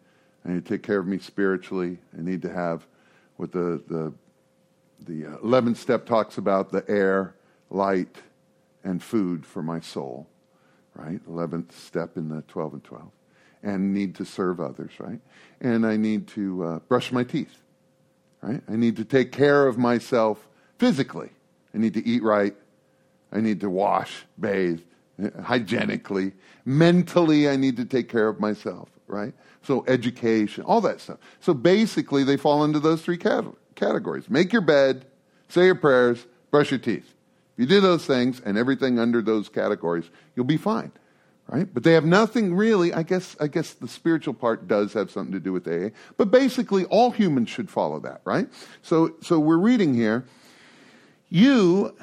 I 0.44 0.48
need 0.48 0.64
to 0.64 0.68
take 0.68 0.82
care 0.82 0.98
of 0.98 1.06
me 1.06 1.18
spiritually. 1.18 1.98
I 2.16 2.22
need 2.22 2.42
to 2.42 2.52
have 2.52 2.86
what 3.36 3.52
the, 3.52 3.82
the, 3.88 4.12
the 5.00 5.24
11th 5.38 5.72
uh, 5.72 5.74
step 5.74 6.06
talks 6.06 6.38
about 6.38 6.70
the 6.70 6.84
air, 6.88 7.34
light, 7.70 8.16
and 8.84 9.02
food 9.02 9.44
for 9.44 9.62
my 9.62 9.80
soul, 9.80 10.28
right? 10.94 11.20
11th 11.28 11.72
step 11.72 12.16
in 12.16 12.28
the 12.28 12.42
12 12.42 12.74
and 12.74 12.84
12. 12.84 13.10
And 13.62 13.94
need 13.94 14.14
to 14.16 14.24
serve 14.24 14.60
others, 14.60 14.92
right? 14.98 15.20
And 15.60 15.86
I 15.86 15.96
need 15.96 16.28
to 16.28 16.64
uh, 16.64 16.78
brush 16.80 17.12
my 17.12 17.24
teeth, 17.24 17.56
right? 18.42 18.60
I 18.68 18.76
need 18.76 18.96
to 18.96 19.04
take 19.04 19.32
care 19.32 19.66
of 19.66 19.78
myself 19.78 20.46
physically. 20.78 21.30
I 21.74 21.78
need 21.78 21.94
to 21.94 22.06
eat 22.06 22.22
right. 22.22 22.54
I 23.32 23.40
need 23.40 23.60
to 23.60 23.70
wash, 23.70 24.24
bathe 24.38 24.80
uh, 25.22 25.42
hygienically. 25.42 26.32
Mentally, 26.64 27.48
I 27.48 27.56
need 27.56 27.76
to 27.78 27.84
take 27.84 28.08
care 28.08 28.28
of 28.28 28.38
myself, 28.38 28.88
right? 29.06 29.32
So 29.62 29.84
education, 29.88 30.64
all 30.64 30.82
that 30.82 31.00
stuff. 31.00 31.18
So 31.40 31.54
basically, 31.54 32.22
they 32.22 32.36
fall 32.36 32.64
into 32.64 32.80
those 32.80 33.02
three 33.02 33.18
categories. 33.18 34.28
Make 34.28 34.52
your 34.52 34.62
bed, 34.62 35.06
say 35.48 35.64
your 35.64 35.74
prayers, 35.74 36.26
brush 36.50 36.70
your 36.70 36.80
teeth. 36.80 37.14
If 37.56 37.62
you 37.62 37.66
do 37.66 37.80
those 37.80 38.04
things 38.04 38.40
and 38.40 38.58
everything 38.58 38.98
under 38.98 39.22
those 39.22 39.48
categories, 39.48 40.10
you'll 40.34 40.44
be 40.44 40.56
fine. 40.56 40.92
Right? 41.46 41.68
But 41.72 41.82
they 41.82 41.92
have 41.92 42.06
nothing 42.06 42.54
really, 42.54 42.94
I 42.94 43.02
guess 43.02 43.36
I 43.38 43.48
guess 43.48 43.74
the 43.74 43.86
spiritual 43.86 44.32
part 44.32 44.66
does 44.66 44.94
have 44.94 45.10
something 45.10 45.32
to 45.32 45.40
do 45.40 45.52
with 45.52 45.68
AA. 45.68 45.94
But 46.16 46.30
basically 46.30 46.86
all 46.86 47.10
humans 47.10 47.50
should 47.50 47.68
follow 47.68 48.00
that, 48.00 48.22
right? 48.24 48.48
So 48.80 49.16
so 49.20 49.38
we're 49.38 49.58
reading 49.58 49.92
here, 49.92 50.24
you 51.28 51.94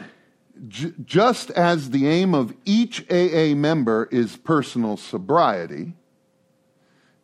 j- 0.68 0.94
just 1.04 1.50
as 1.52 1.90
the 1.90 2.08
aim 2.08 2.36
of 2.36 2.54
each 2.66 3.04
AA 3.10 3.56
member 3.56 4.08
is 4.12 4.38
personal 4.38 4.96
sobriety, 4.96 5.94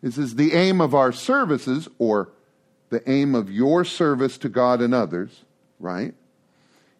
this 0.02 0.18
is 0.18 0.36
the 0.36 0.54
aim 0.54 0.82
of 0.82 0.96
our 0.96 1.12
services, 1.12 1.88
or 2.00 2.30
the 2.90 3.08
aim 3.10 3.36
of 3.36 3.52
your 3.52 3.84
service 3.84 4.38
to 4.40 4.50
God 4.50 4.82
and 4.82 4.94
others, 4.94 5.44
right? 5.80 6.14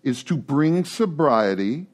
Is 0.08 0.24
to 0.24 0.38
bring 0.38 0.86
sobriety 0.86 1.88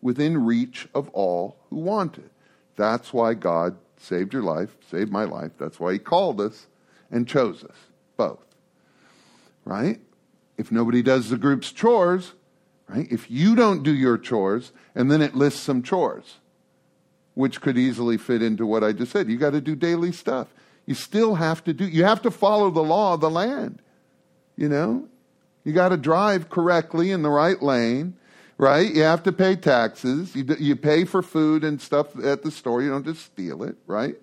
within 0.00 0.46
reach 0.46 0.88
of 0.94 1.10
all 1.10 1.56
who 1.68 1.76
want 1.76 2.16
it. 2.16 2.30
That's 2.76 3.12
why 3.12 3.34
God 3.34 3.76
saved 3.98 4.32
your 4.32 4.42
life, 4.42 4.76
saved 4.90 5.12
my 5.12 5.24
life. 5.24 5.52
That's 5.58 5.78
why 5.78 5.92
He 5.92 5.98
called 5.98 6.40
us 6.40 6.68
and 7.10 7.28
chose 7.28 7.62
us, 7.62 7.76
both. 8.16 8.44
Right? 9.66 10.00
If 10.56 10.72
nobody 10.72 11.02
does 11.02 11.28
the 11.28 11.36
group's 11.36 11.70
chores, 11.70 12.32
right? 12.88 13.06
If 13.10 13.30
you 13.30 13.54
don't 13.54 13.82
do 13.82 13.94
your 13.94 14.16
chores, 14.16 14.72
and 14.94 15.10
then 15.10 15.20
it 15.20 15.34
lists 15.34 15.60
some 15.60 15.82
chores 15.82 16.36
which 17.34 17.60
could 17.60 17.78
easily 17.78 18.16
fit 18.16 18.42
into 18.42 18.66
what 18.66 18.82
I 18.82 18.92
just 18.92 19.12
said. 19.12 19.28
You 19.28 19.36
got 19.36 19.50
to 19.50 19.60
do 19.60 19.76
daily 19.76 20.12
stuff. 20.12 20.48
You 20.86 20.94
still 20.94 21.36
have 21.36 21.62
to 21.64 21.72
do, 21.72 21.86
you 21.86 22.04
have 22.04 22.22
to 22.22 22.30
follow 22.30 22.70
the 22.70 22.82
law 22.82 23.14
of 23.14 23.20
the 23.20 23.30
land. 23.30 23.80
You 24.56 24.68
know? 24.68 25.08
You 25.64 25.72
got 25.72 25.90
to 25.90 25.96
drive 25.96 26.48
correctly 26.48 27.10
in 27.10 27.22
the 27.22 27.30
right 27.30 27.60
lane, 27.62 28.16
right? 28.58 28.92
You 28.94 29.02
have 29.02 29.22
to 29.24 29.32
pay 29.32 29.56
taxes. 29.56 30.34
You, 30.34 30.44
you 30.58 30.76
pay 30.76 31.04
for 31.04 31.22
food 31.22 31.64
and 31.64 31.80
stuff 31.80 32.18
at 32.22 32.42
the 32.42 32.50
store. 32.50 32.82
You 32.82 32.90
don't 32.90 33.04
just 33.04 33.24
steal 33.24 33.62
it, 33.62 33.76
right? 33.86 34.16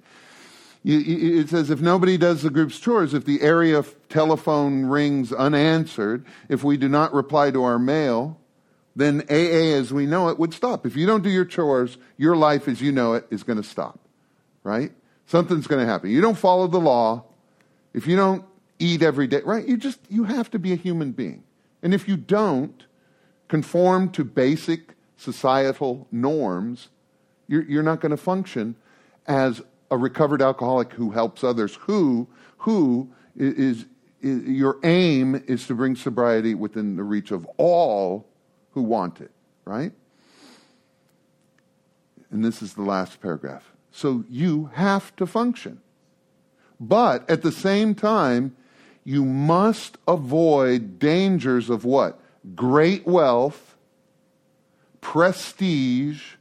You, 0.84 0.98
you, 1.00 1.40
it 1.42 1.50
says 1.50 1.70
if 1.70 1.82
nobody 1.82 2.18
does 2.18 2.44
the 2.44 2.50
group's 2.50 2.80
chores, 2.80 3.14
if 3.14 3.26
the 3.26 3.42
area 3.42 3.84
telephone 4.10 4.86
rings 4.86 5.34
unanswered, 5.34 6.26
if 6.50 6.64
we 6.64 6.78
do 6.78 6.88
not 6.88 7.14
reply 7.14 7.52
to 7.52 7.64
our 7.64 7.78
mail, 7.78 8.40
then 8.96 9.22
AA 9.30 9.76
as 9.76 9.94
we 9.94 10.06
know 10.06 10.30
it 10.30 10.40
would 10.40 10.54
stop. 10.54 10.86
If 10.86 10.96
you 10.96 11.06
don't 11.06 11.24
do 11.24 11.30
your 11.30 11.46
chores, 11.46 11.98
your 12.18 12.36
life 12.36 12.68
as 12.68 12.82
you 12.82 12.92
know 12.92 13.14
it 13.14 13.28
is 13.30 13.44
going 13.44 13.62
to 13.62 13.68
stop, 13.68 14.00
right? 14.64 14.92
Something's 15.28 15.68
going 15.68 15.86
to 15.86 15.92
happen. 15.92 16.10
You 16.10 16.22
don't 16.22 16.38
follow 16.38 16.68
the 16.68 16.80
law. 16.80 17.26
If 17.94 18.08
you 18.08 18.16
don't 18.16 18.46
eat 18.80 19.02
every 19.02 19.28
day, 19.28 19.42
right? 19.44 19.68
You 19.68 19.78
just, 19.78 20.00
you 20.10 20.26
have 20.26 20.52
to 20.52 20.60
be 20.60 20.74
a 20.74 20.76
human 20.76 21.12
being. 21.12 21.44
And 21.82 21.94
if 21.94 22.08
you 22.08 22.18
don't 22.18 22.86
conform 23.48 24.10
to 24.12 24.24
basic 24.24 24.94
societal 25.16 26.08
norms, 26.12 26.90
you're, 27.48 27.64
you're 27.64 27.84
not 27.84 28.02
going 28.02 28.12
to 28.12 28.18
function 28.18 28.76
as 29.26 29.62
a 29.90 29.98
recovered 29.98 30.42
alcoholic 30.42 30.94
who 30.94 31.12
helps 31.12 31.44
others, 31.44 31.76
who, 31.82 32.28
who 32.58 33.10
is, 33.36 33.86
is, 34.22 34.44
your 34.44 34.78
aim 34.84 35.44
is 35.48 35.66
to 35.68 35.76
bring 35.76 35.96
sobriety 35.96 36.56
within 36.56 36.96
the 36.96 37.04
reach 37.04 37.32
of 37.32 37.46
all 37.58 38.28
who 38.72 38.82
want 38.82 39.22
it, 39.22 39.32
right? 39.66 39.92
And 42.30 42.44
this 42.44 42.62
is 42.62 42.74
the 42.74 42.82
last 42.82 43.22
paragraph. 43.22 43.72
So 43.92 44.26
you 44.30 44.70
have 44.74 45.16
to 45.16 45.26
function. 45.26 45.82
But 46.80 47.28
at 47.30 47.42
the 47.42 47.52
same 47.52 47.96
time, 47.96 48.56
you 49.08 49.24
must 49.24 49.98
avoid 50.06 51.00
dangers 51.00 51.70
of 51.70 51.86
what? 51.86 52.20
Great 52.56 53.08
wealth, 53.08 53.78
prestige, 55.00 56.34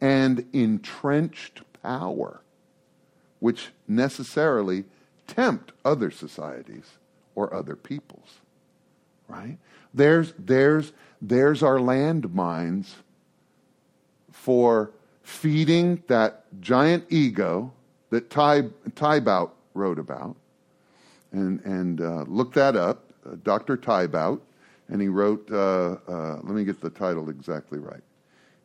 and 0.00 0.44
entrenched 0.52 1.60
power, 1.84 2.40
which 3.38 3.68
necessarily 3.86 4.82
tempt 5.28 5.70
other 5.84 6.10
societies 6.10 6.98
or 7.36 7.54
other 7.54 7.76
peoples. 7.76 8.40
Right? 9.28 9.58
There's, 9.94 10.34
there's, 10.36 10.92
there's 11.22 11.62
our 11.62 11.78
landmines 11.78 12.94
for 14.32 14.90
feeding 15.22 16.02
that 16.08 16.46
giant 16.60 17.04
ego 17.10 17.72
that 18.10 18.28
Ty, 18.28 18.62
Tiebout 18.96 19.50
wrote 19.72 20.00
about. 20.00 20.34
And, 21.36 21.60
and 21.64 22.00
uh, 22.00 22.24
look 22.26 22.54
that 22.54 22.76
up, 22.76 23.12
uh, 23.24 23.36
Dr. 23.42 23.76
Tiebout. 23.76 24.40
And 24.88 25.00
he 25.02 25.08
wrote, 25.08 25.50
uh, 25.50 25.96
uh, 26.08 26.34
let 26.42 26.54
me 26.54 26.64
get 26.64 26.80
the 26.80 26.90
title 26.90 27.28
exactly 27.28 27.78
right. 27.78 28.02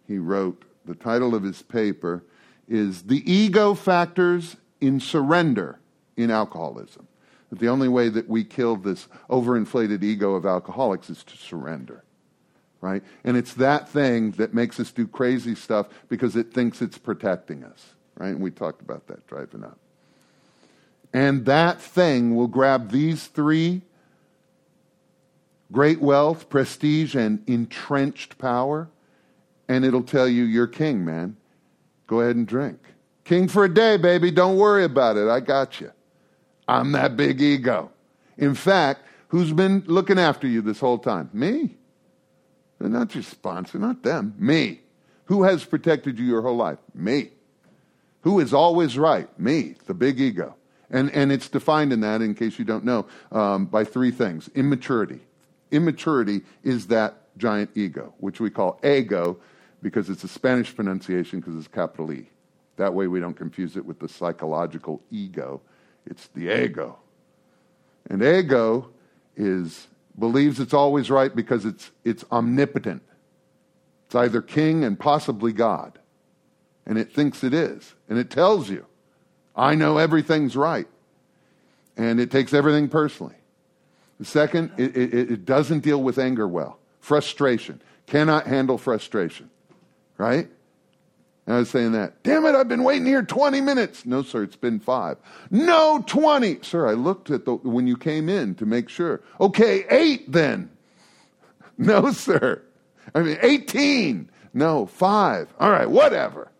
He 0.07 0.17
wrote, 0.17 0.63
the 0.85 0.95
title 0.95 1.35
of 1.35 1.43
his 1.43 1.61
paper 1.61 2.23
is 2.67 3.03
The 3.03 3.29
Ego 3.31 3.73
Factors 3.73 4.55
in 4.79 4.99
Surrender 4.99 5.79
in 6.15 6.31
Alcoholism. 6.31 7.07
That 7.49 7.59
the 7.59 7.67
only 7.67 7.87
way 7.87 8.09
that 8.09 8.29
we 8.29 8.43
kill 8.43 8.77
this 8.77 9.07
overinflated 9.29 10.03
ego 10.03 10.35
of 10.35 10.45
alcoholics 10.45 11.09
is 11.09 11.23
to 11.25 11.37
surrender 11.37 12.03
right? 12.81 13.03
And 13.23 13.37
it's 13.37 13.53
that 13.53 13.87
thing 13.87 14.31
that 14.31 14.53
makes 14.53 14.79
us 14.79 14.91
do 14.91 15.07
crazy 15.07 15.55
stuff 15.55 15.87
because 16.09 16.35
it 16.35 16.51
thinks 16.51 16.81
it's 16.81 16.97
protecting 16.97 17.63
us, 17.63 17.93
right? 18.17 18.29
And 18.29 18.41
we 18.41 18.49
talked 18.51 18.81
about 18.81 19.07
that 19.07 19.25
driving 19.27 19.63
up. 19.63 19.77
And 21.13 21.45
that 21.45 21.81
thing 21.81 22.35
will 22.35 22.47
grab 22.47 22.91
these 22.91 23.27
three 23.27 23.81
great 25.71 26.01
wealth, 26.01 26.49
prestige, 26.49 27.15
and 27.15 27.41
entrenched 27.47 28.37
power, 28.37 28.89
and 29.67 29.85
it'll 29.85 30.03
tell 30.03 30.27
you, 30.27 30.43
You're 30.43 30.67
king, 30.67 31.05
man. 31.05 31.37
Go 32.07 32.21
ahead 32.21 32.35
and 32.35 32.47
drink. 32.47 32.79
King 33.23 33.47
for 33.47 33.63
a 33.63 33.73
day, 33.73 33.97
baby. 33.97 34.31
Don't 34.31 34.57
worry 34.57 34.83
about 34.83 35.15
it. 35.15 35.29
I 35.29 35.39
got 35.39 35.79
you. 35.79 35.91
I'm 36.67 36.91
that 36.91 37.15
big 37.15 37.41
ego. 37.41 37.91
In 38.37 38.55
fact, 38.55 39.05
who's 39.29 39.53
been 39.53 39.83
looking 39.87 40.19
after 40.19 40.47
you 40.47 40.61
this 40.61 40.79
whole 40.79 40.97
time? 40.97 41.29
Me. 41.31 41.77
They're 42.79 42.89
not 42.89 43.13
your 43.13 43.23
sponsor, 43.23 43.77
not 43.77 44.03
them. 44.03 44.35
Me. 44.37 44.81
Who 45.25 45.43
has 45.43 45.63
protected 45.63 46.19
you 46.19 46.25
your 46.25 46.41
whole 46.41 46.57
life? 46.57 46.79
Me. 46.93 47.29
Who 48.21 48.39
is 48.39 48.53
always 48.53 48.97
right? 48.97 49.27
Me, 49.39 49.75
the 49.85 49.93
big 49.93 50.19
ego. 50.19 50.55
And, 50.91 51.09
and 51.11 51.31
it's 51.31 51.47
defined 51.47 51.93
in 51.93 52.01
that, 52.01 52.21
in 52.21 52.35
case 52.35 52.59
you 52.59 52.65
don't 52.65 52.83
know, 52.83 53.07
um, 53.31 53.65
by 53.65 53.83
three 53.83 54.11
things 54.11 54.49
immaturity. 54.53 55.21
Immaturity 55.71 56.41
is 56.63 56.87
that 56.87 57.15
giant 57.37 57.71
ego, 57.75 58.13
which 58.19 58.39
we 58.39 58.49
call 58.49 58.79
ego 58.83 59.37
because 59.81 60.09
it's 60.09 60.23
a 60.23 60.27
Spanish 60.27 60.75
pronunciation 60.75 61.39
because 61.39 61.55
it's 61.55 61.67
capital 61.67 62.11
E. 62.11 62.29
That 62.75 62.93
way 62.93 63.07
we 63.07 63.19
don't 63.19 63.35
confuse 63.35 63.77
it 63.77 63.85
with 63.85 63.99
the 63.99 64.09
psychological 64.09 65.01
ego. 65.09 65.61
It's 66.05 66.27
the 66.27 66.49
ego. 66.63 66.97
And 68.09 68.21
ego 68.21 68.89
is 69.37 69.87
believes 70.19 70.59
it's 70.59 70.73
always 70.73 71.09
right 71.09 71.33
because 71.35 71.65
it's, 71.65 71.91
it's 72.03 72.25
omnipotent. 72.31 73.01
It's 74.05 74.15
either 74.15 74.41
king 74.41 74.83
and 74.83 74.99
possibly 74.99 75.53
God. 75.53 75.99
And 76.85 76.97
it 76.97 77.13
thinks 77.13 77.43
it 77.43 77.53
is. 77.53 77.93
And 78.09 78.19
it 78.19 78.29
tells 78.29 78.69
you, 78.69 78.85
I 79.55 79.75
know 79.75 79.97
everything's 79.97 80.55
right. 80.55 80.87
And 81.97 82.19
it 82.19 82.31
takes 82.31 82.53
everything 82.53 82.89
personally. 82.89 83.35
Second, 84.23 84.71
it, 84.77 84.95
it, 84.95 85.13
it 85.31 85.45
doesn't 85.45 85.79
deal 85.79 86.01
with 86.01 86.17
anger 86.17 86.47
well. 86.47 86.77
Frustration. 86.99 87.81
Cannot 88.07 88.45
handle 88.45 88.77
frustration. 88.77 89.49
Right? 90.17 90.47
And 91.47 91.55
I 91.55 91.59
was 91.59 91.69
saying 91.69 91.93
that. 91.93 92.21
Damn 92.23 92.45
it, 92.45 92.55
I've 92.55 92.67
been 92.67 92.83
waiting 92.83 93.05
here 93.05 93.23
20 93.23 93.61
minutes. 93.61 94.05
No, 94.05 94.21
sir, 94.21 94.43
it's 94.43 94.55
been 94.55 94.79
five. 94.79 95.17
No, 95.49 96.03
20. 96.05 96.59
Sir, 96.61 96.87
I 96.87 96.93
looked 96.93 97.31
at 97.31 97.45
the, 97.45 97.55
when 97.55 97.87
you 97.87 97.97
came 97.97 98.29
in 98.29 98.53
to 98.55 98.65
make 98.65 98.89
sure. 98.89 99.21
Okay, 99.39 99.85
eight 99.89 100.31
then. 100.31 100.69
No, 101.77 102.11
sir. 102.11 102.61
I 103.15 103.21
mean, 103.21 103.39
18. 103.41 104.29
No, 104.53 104.85
five. 104.85 105.51
All 105.59 105.71
right, 105.71 105.89
whatever. 105.89 106.50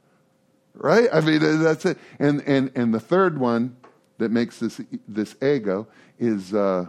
Right? 0.84 1.08
I 1.14 1.22
mean, 1.22 1.62
that's 1.62 1.86
it. 1.86 2.00
And, 2.18 2.42
and, 2.48 2.72
and 2.74 2.92
the 2.92 3.00
third 3.00 3.38
one 3.38 3.78
that 4.18 4.32
makes 4.32 4.58
this, 4.58 4.82
this 5.08 5.36
ego 5.42 5.88
is 6.18 6.56
uh, 6.56 6.88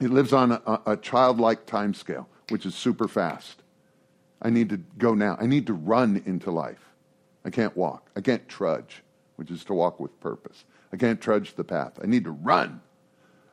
it 0.00 0.10
lives 0.10 0.34
on 0.34 0.52
a, 0.52 0.80
a 0.86 0.96
childlike 0.98 1.64
time 1.64 1.94
scale, 1.94 2.28
which 2.50 2.66
is 2.66 2.74
super 2.74 3.08
fast. 3.08 3.62
I 4.42 4.50
need 4.50 4.68
to 4.68 4.76
go 4.98 5.14
now. 5.14 5.38
I 5.40 5.46
need 5.46 5.66
to 5.68 5.72
run 5.72 6.22
into 6.26 6.50
life. 6.50 6.84
I 7.44 7.48
can't 7.50 7.74
walk. 7.74 8.10
I 8.16 8.20
can't 8.20 8.46
trudge, 8.48 9.02
which 9.36 9.50
is 9.50 9.64
to 9.64 9.74
walk 9.74 9.98
with 9.98 10.18
purpose. 10.20 10.64
I 10.92 10.96
can't 10.96 11.20
trudge 11.20 11.54
the 11.54 11.64
path. 11.64 11.98
I 12.02 12.06
need 12.06 12.24
to 12.24 12.32
run. 12.32 12.82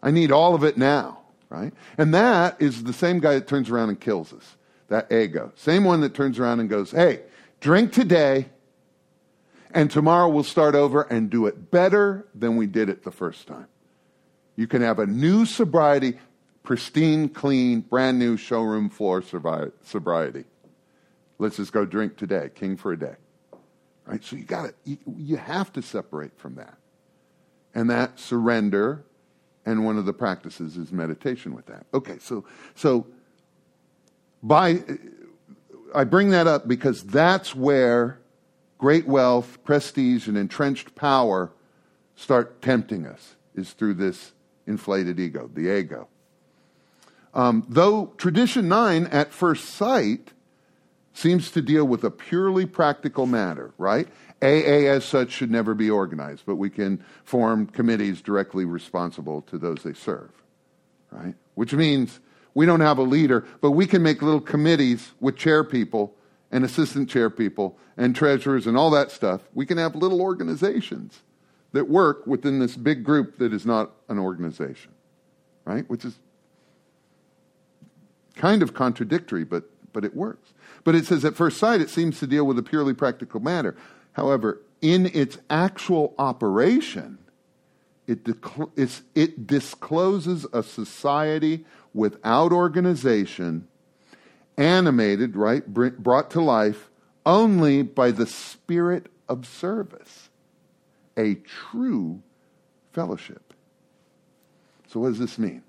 I 0.04 0.12
need 0.12 0.32
all 0.32 0.56
of 0.56 0.64
it 0.64 0.78
now, 0.78 1.22
right? 1.50 1.74
And 1.98 2.14
that 2.14 2.62
is 2.62 2.84
the 2.84 2.94
same 2.94 3.20
guy 3.20 3.36
that 3.36 3.48
turns 3.48 3.70
around 3.70 3.90
and 3.90 4.00
kills 4.00 4.34
us, 4.34 4.58
that 4.90 5.12
ego. 5.12 5.54
Same 5.56 5.86
one 5.86 6.02
that 6.02 6.14
turns 6.14 6.38
around 6.38 6.60
and 6.60 6.70
goes, 6.70 6.92
hey, 6.92 7.22
drink 7.62 7.94
today, 7.94 8.48
and 9.72 9.92
tomorrow 9.92 10.30
we'll 10.30 10.44
start 10.44 10.76
over 10.76 11.04
and 11.04 11.30
do 11.30 11.46
it 11.46 11.72
better 11.72 12.26
than 12.34 12.56
we 12.56 12.68
did 12.68 12.90
it 12.90 13.04
the 13.04 13.12
first 13.12 13.48
time. 13.48 13.68
You 14.56 14.68
can 14.68 14.82
have 14.82 15.00
a 15.00 15.06
new 15.06 15.46
sobriety, 15.46 16.18
pristine, 16.64 17.30
clean, 17.30 17.82
brand 17.82 18.20
new 18.20 18.38
showroom 18.38 18.90
floor 18.90 19.22
sobriety. 19.22 20.46
Let's 21.38 21.58
just 21.58 21.72
go 21.72 21.86
drink 21.86 22.18
today, 22.18 22.50
king 22.54 22.78
for 22.78 22.92
a 22.92 23.00
day. 23.00 23.16
Right? 24.06 24.24
So 24.24 24.36
you 24.36 24.44
got 24.44 24.72
you, 24.86 24.98
you 25.16 25.38
have 25.38 25.72
to 25.74 25.82
separate 25.82 26.38
from 26.40 26.56
that. 26.56 26.78
And 27.76 27.90
that 27.90 28.20
surrender, 28.20 29.06
and 29.66 29.86
one 29.86 29.98
of 29.98 30.06
the 30.06 30.14
practices 30.14 30.78
is 30.78 30.92
meditation 30.92 31.54
with 31.54 31.68
that. 31.68 31.86
Okay, 31.94 32.18
so 32.20 32.46
so 32.74 33.06
by 34.42 34.82
I 35.94 36.06
bring 36.06 36.32
that 36.32 36.48
up 36.48 36.68
because 36.68 37.04
that's 37.04 37.54
where 37.54 38.20
great 38.78 39.08
wealth, 39.08 39.58
prestige, 39.64 40.28
and 40.28 40.38
entrenched 40.38 40.96
power 40.96 41.52
start 42.16 42.62
tempting 42.62 43.06
us, 43.06 43.36
is 43.56 43.74
through 43.74 43.94
this 43.94 44.34
inflated 44.66 45.20
ego, 45.20 45.50
the 45.54 45.76
ego. 45.78 46.08
Um, 47.34 47.66
though 47.70 48.08
tradition 48.18 48.68
nine, 48.68 49.06
at 49.08 49.32
first 49.32 49.66
sight, 49.66 50.34
seems 51.14 51.52
to 51.52 51.62
deal 51.62 51.86
with 51.86 52.04
a 52.04 52.12
purely 52.12 52.66
practical 52.66 53.26
matter, 53.26 53.72
right? 53.78 54.08
AA 54.42 54.86
as 54.88 55.04
such 55.04 55.32
should 55.32 55.50
never 55.50 55.74
be 55.74 55.90
organized, 55.90 56.44
but 56.46 56.56
we 56.56 56.70
can 56.70 57.04
form 57.24 57.66
committees 57.66 58.22
directly 58.22 58.66
responsible 58.66 59.42
to 59.44 59.58
those 59.58 59.82
they 59.84 59.94
serve, 59.94 60.30
right? 61.12 61.34
Which 61.56 61.74
means 61.74 62.20
we 62.54 62.66
don't 62.66 62.82
have 62.82 63.00
a 63.00 63.04
leader, 63.04 63.46
but 63.62 63.72
we 63.72 63.88
can 63.88 64.04
make 64.04 64.22
little 64.22 64.42
committees 64.42 65.12
with 65.20 65.38
chair 65.38 65.64
people 65.64 66.14
and 66.52 66.64
assistant 66.64 67.10
chair 67.10 67.30
people 67.30 67.78
and 67.98 68.16
treasurers 68.16 68.68
and 68.68 68.78
all 68.78 68.90
that 68.92 69.12
stuff. 69.12 69.42
We 69.54 69.66
can 69.66 69.78
have 69.78 69.96
little 69.96 70.22
organizations 70.22 71.22
that 71.74 71.90
work 71.90 72.26
within 72.26 72.60
this 72.60 72.76
big 72.76 73.04
group 73.04 73.38
that 73.40 73.54
is 73.54 73.66
not 73.66 73.92
an 74.08 74.20
organization, 74.20 74.92
right? 75.66 75.90
Which 75.90 76.06
is 76.06 76.18
kind 78.36 78.62
of 78.62 78.74
contradictory, 78.74 79.44
but 79.44 79.70
but 79.98 80.06
it 80.06 80.16
works. 80.16 80.54
But 80.84 80.94
it 80.94 81.06
says 81.06 81.26
at 81.26 81.36
first 81.36 81.58
sight, 81.58 81.82
it 81.82 81.90
seems 81.90 82.20
to 82.20 82.28
deal 82.28 82.46
with 82.46 82.60
a 82.60 82.62
purely 82.62 82.94
practical 82.94 83.40
matter. 83.40 83.76
However, 84.14 84.62
in 84.80 85.08
its 85.08 85.40
actual 85.50 86.14
operation, 86.20 87.18
it, 88.06 88.20
it 89.16 89.48
discloses 89.48 90.46
a 90.54 90.62
society 90.62 91.66
without 91.96 92.52
organization, 92.52 93.68
animated, 94.58 95.36
right, 95.36 95.66
br- 95.66 95.90
brought 95.90 96.32
to 96.32 96.42
life 96.42 96.90
only 97.26 97.84
by 97.84 98.12
the 98.12 98.26
spirit 98.26 99.08
of 99.28 99.46
service, 99.46 100.30
a 101.18 101.36
true 101.36 102.22
fellowship. 102.94 103.54
So, 104.88 105.02
what 105.02 105.10
does 105.10 105.20
this 105.20 105.38
mean? 105.38 105.64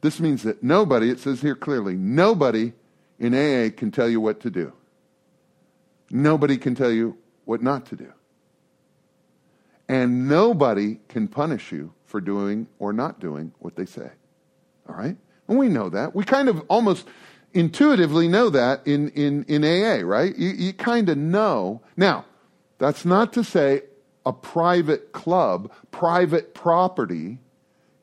This 0.00 0.18
means 0.18 0.42
that 0.44 0.62
nobody, 0.62 1.10
it 1.10 1.20
says 1.20 1.42
here 1.42 1.54
clearly, 1.54 1.94
nobody 1.94 2.72
in 3.18 3.34
AA 3.34 3.70
can 3.76 3.90
tell 3.90 4.08
you 4.08 4.20
what 4.20 4.40
to 4.40 4.50
do. 4.50 4.72
Nobody 6.10 6.56
can 6.56 6.74
tell 6.74 6.90
you 6.90 7.18
what 7.44 7.62
not 7.62 7.86
to 7.86 7.96
do. 7.96 8.12
And 9.88 10.28
nobody 10.28 11.00
can 11.08 11.28
punish 11.28 11.72
you 11.72 11.92
for 12.06 12.20
doing 12.20 12.66
or 12.78 12.92
not 12.92 13.20
doing 13.20 13.52
what 13.58 13.76
they 13.76 13.86
say. 13.86 14.10
All 14.88 14.94
right? 14.94 15.16
And 15.48 15.58
we 15.58 15.68
know 15.68 15.90
that. 15.90 16.14
We 16.14 16.24
kind 16.24 16.48
of 16.48 16.62
almost 16.68 17.06
intuitively 17.52 18.28
know 18.28 18.50
that 18.50 18.86
in, 18.86 19.10
in, 19.10 19.44
in 19.44 19.64
AA, 19.64 20.06
right? 20.06 20.36
You, 20.36 20.50
you 20.50 20.72
kind 20.72 21.08
of 21.08 21.18
know. 21.18 21.82
Now, 21.96 22.24
that's 22.78 23.04
not 23.04 23.32
to 23.34 23.44
say 23.44 23.82
a 24.24 24.32
private 24.32 25.12
club, 25.12 25.72
private 25.90 26.54
property, 26.54 27.38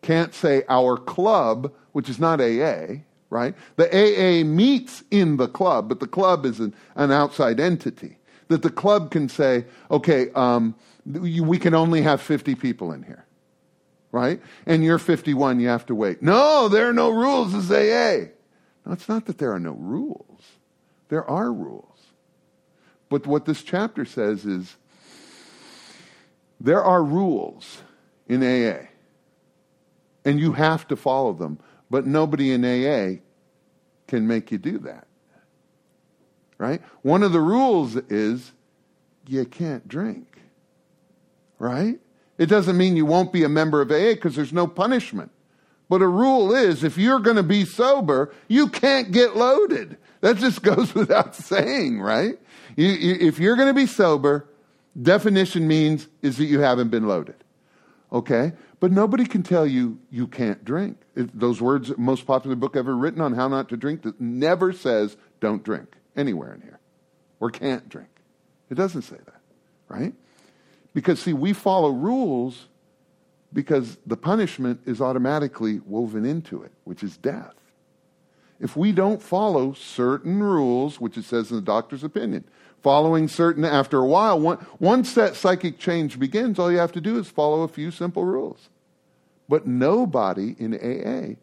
can't 0.01 0.33
say 0.33 0.63
our 0.69 0.97
club, 0.97 1.73
which 1.91 2.09
is 2.09 2.19
not 2.19 2.41
AA, 2.41 3.01
right? 3.29 3.55
The 3.75 3.89
AA 3.89 4.45
meets 4.45 5.03
in 5.11 5.37
the 5.37 5.47
club, 5.47 5.89
but 5.89 5.99
the 5.99 6.07
club 6.07 6.45
is 6.45 6.59
an, 6.59 6.73
an 6.95 7.11
outside 7.11 7.59
entity. 7.59 8.17
That 8.47 8.61
the 8.61 8.69
club 8.69 9.11
can 9.11 9.27
say, 9.27 9.65
okay, 9.91 10.29
um, 10.31 10.75
we 11.05 11.57
can 11.57 11.73
only 11.73 12.01
have 12.01 12.21
50 12.21 12.55
people 12.55 12.91
in 12.93 13.03
here, 13.03 13.25
right? 14.11 14.41
And 14.65 14.83
you're 14.83 14.99
51, 14.99 15.59
you 15.59 15.67
have 15.67 15.85
to 15.87 15.95
wait. 15.95 16.21
No, 16.21 16.69
there 16.69 16.87
are 16.87 16.93
no 16.93 17.09
rules 17.09 17.53
as 17.53 17.71
AA. 17.71 18.31
No, 18.87 18.93
it's 18.93 19.09
not 19.09 19.25
that 19.25 19.37
there 19.37 19.51
are 19.51 19.59
no 19.59 19.73
rules. 19.73 20.41
There 21.09 21.29
are 21.29 21.51
rules. 21.51 21.99
But 23.09 23.27
what 23.27 23.45
this 23.45 23.61
chapter 23.61 24.05
says 24.05 24.45
is 24.45 24.77
there 26.61 26.81
are 26.81 27.03
rules 27.03 27.81
in 28.29 28.41
AA, 28.41 28.87
and 30.23 30.39
you 30.39 30.53
have 30.53 30.87
to 30.87 30.95
follow 30.95 31.33
them. 31.33 31.59
But 31.89 32.05
nobody 32.05 32.53
in 32.53 32.63
AA 32.63 33.19
can 34.07 34.25
make 34.25 34.51
you 34.51 34.57
do 34.57 34.77
that. 34.79 35.07
Right? 36.57 36.81
One 37.01 37.23
of 37.23 37.33
the 37.33 37.41
rules 37.41 37.97
is 37.97 38.53
you 39.27 39.43
can't 39.45 39.85
drink. 39.87 40.39
Right? 41.59 41.99
It 42.37 42.45
doesn't 42.45 42.77
mean 42.77 42.95
you 42.95 43.05
won't 43.05 43.33
be 43.33 43.43
a 43.43 43.49
member 43.49 43.81
of 43.81 43.91
AA 43.91 44.13
because 44.13 44.35
there's 44.35 44.53
no 44.53 44.65
punishment. 44.65 45.31
But 45.89 46.01
a 46.01 46.07
rule 46.07 46.53
is 46.53 46.83
if 46.83 46.97
you're 46.97 47.19
going 47.19 47.37
to 47.37 47.43
be 47.43 47.65
sober, 47.65 48.33
you 48.47 48.67
can't 48.67 49.11
get 49.11 49.35
loaded. 49.35 49.97
That 50.21 50.37
just 50.37 50.61
goes 50.63 50.93
without 50.93 51.35
saying, 51.35 52.01
right? 52.01 52.37
You, 52.75 52.87
you, 52.87 53.17
if 53.27 53.39
you're 53.39 53.55
going 53.55 53.69
to 53.69 53.73
be 53.73 53.85
sober, 53.85 54.47
definition 55.01 55.67
means 55.67 56.07
is 56.21 56.37
that 56.37 56.45
you 56.45 56.59
haven't 56.59 56.89
been 56.89 57.07
loaded. 57.07 57.35
Okay? 58.11 58.53
But 58.79 58.91
nobody 58.91 59.25
can 59.25 59.43
tell 59.43 59.65
you 59.65 59.99
you 60.11 60.27
can't 60.27 60.63
drink. 60.63 60.97
It, 61.15 61.37
those 61.37 61.61
words, 61.61 61.91
most 61.97 62.27
popular 62.27 62.55
book 62.55 62.75
ever 62.75 62.95
written 62.95 63.21
on 63.21 63.33
how 63.33 63.47
not 63.47 63.69
to 63.69 63.77
drink, 63.77 64.03
that 64.03 64.21
never 64.21 64.71
says 64.71 65.17
don't 65.39 65.63
drink 65.63 65.95
anywhere 66.15 66.53
in 66.53 66.61
here 66.61 66.79
or 67.39 67.49
can't 67.49 67.87
drink. 67.89 68.09
It 68.69 68.75
doesn't 68.75 69.03
say 69.03 69.15
that, 69.15 69.41
right? 69.87 70.13
Because, 70.93 71.21
see, 71.21 71.33
we 71.33 71.53
follow 71.53 71.89
rules 71.89 72.67
because 73.57 73.97
the 74.05 74.15
punishment 74.15 74.79
is 74.85 75.01
automatically 75.01 75.79
woven 75.87 76.27
into 76.27 76.61
it, 76.61 76.71
which 76.83 77.01
is 77.01 77.17
death. 77.17 77.55
If 78.59 78.77
we 78.77 78.91
don't 78.91 79.19
follow 79.19 79.73
certain 79.73 80.43
rules, 80.43 81.01
which 81.01 81.17
it 81.17 81.25
says 81.25 81.49
in 81.49 81.55
the 81.55 81.63
doctor's 81.63 82.03
opinion, 82.03 82.43
following 82.83 83.27
certain, 83.27 83.65
after 83.65 83.97
a 83.97 84.05
while, 84.05 84.59
once 84.77 85.15
that 85.15 85.35
psychic 85.35 85.79
change 85.79 86.19
begins, 86.19 86.59
all 86.59 86.71
you 86.71 86.77
have 86.77 86.91
to 86.91 87.01
do 87.01 87.17
is 87.17 87.29
follow 87.29 87.63
a 87.63 87.67
few 87.67 87.89
simple 87.89 88.25
rules. 88.25 88.69
But 89.49 89.65
nobody 89.65 90.55
in 90.59 90.75
AA 90.75 91.37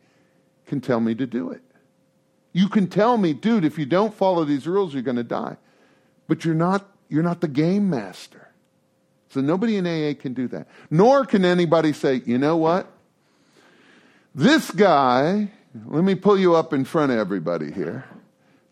can 0.68 0.80
tell 0.80 1.00
me 1.00 1.16
to 1.16 1.26
do 1.26 1.50
it. 1.50 1.62
You 2.52 2.68
can 2.68 2.86
tell 2.86 3.16
me, 3.16 3.32
dude, 3.32 3.64
if 3.64 3.76
you 3.76 3.86
don't 3.86 4.14
follow 4.14 4.44
these 4.44 4.68
rules, 4.68 4.94
you're 4.94 5.02
going 5.02 5.16
to 5.16 5.24
die. 5.24 5.56
But 6.28 6.44
you're 6.44 6.54
not, 6.54 6.88
you're 7.08 7.24
not 7.24 7.40
the 7.40 7.48
game 7.48 7.90
master. 7.90 8.43
So 9.34 9.40
nobody 9.40 9.78
in 9.78 9.84
AA 9.84 10.14
can 10.14 10.32
do 10.32 10.46
that. 10.48 10.68
Nor 10.92 11.26
can 11.26 11.44
anybody 11.44 11.92
say, 11.92 12.22
you 12.24 12.38
know 12.38 12.56
what? 12.56 12.86
This 14.32 14.70
guy, 14.70 15.50
let 15.86 16.04
me 16.04 16.14
pull 16.14 16.38
you 16.38 16.54
up 16.54 16.72
in 16.72 16.84
front 16.84 17.10
of 17.10 17.18
everybody 17.18 17.72
here. 17.72 18.04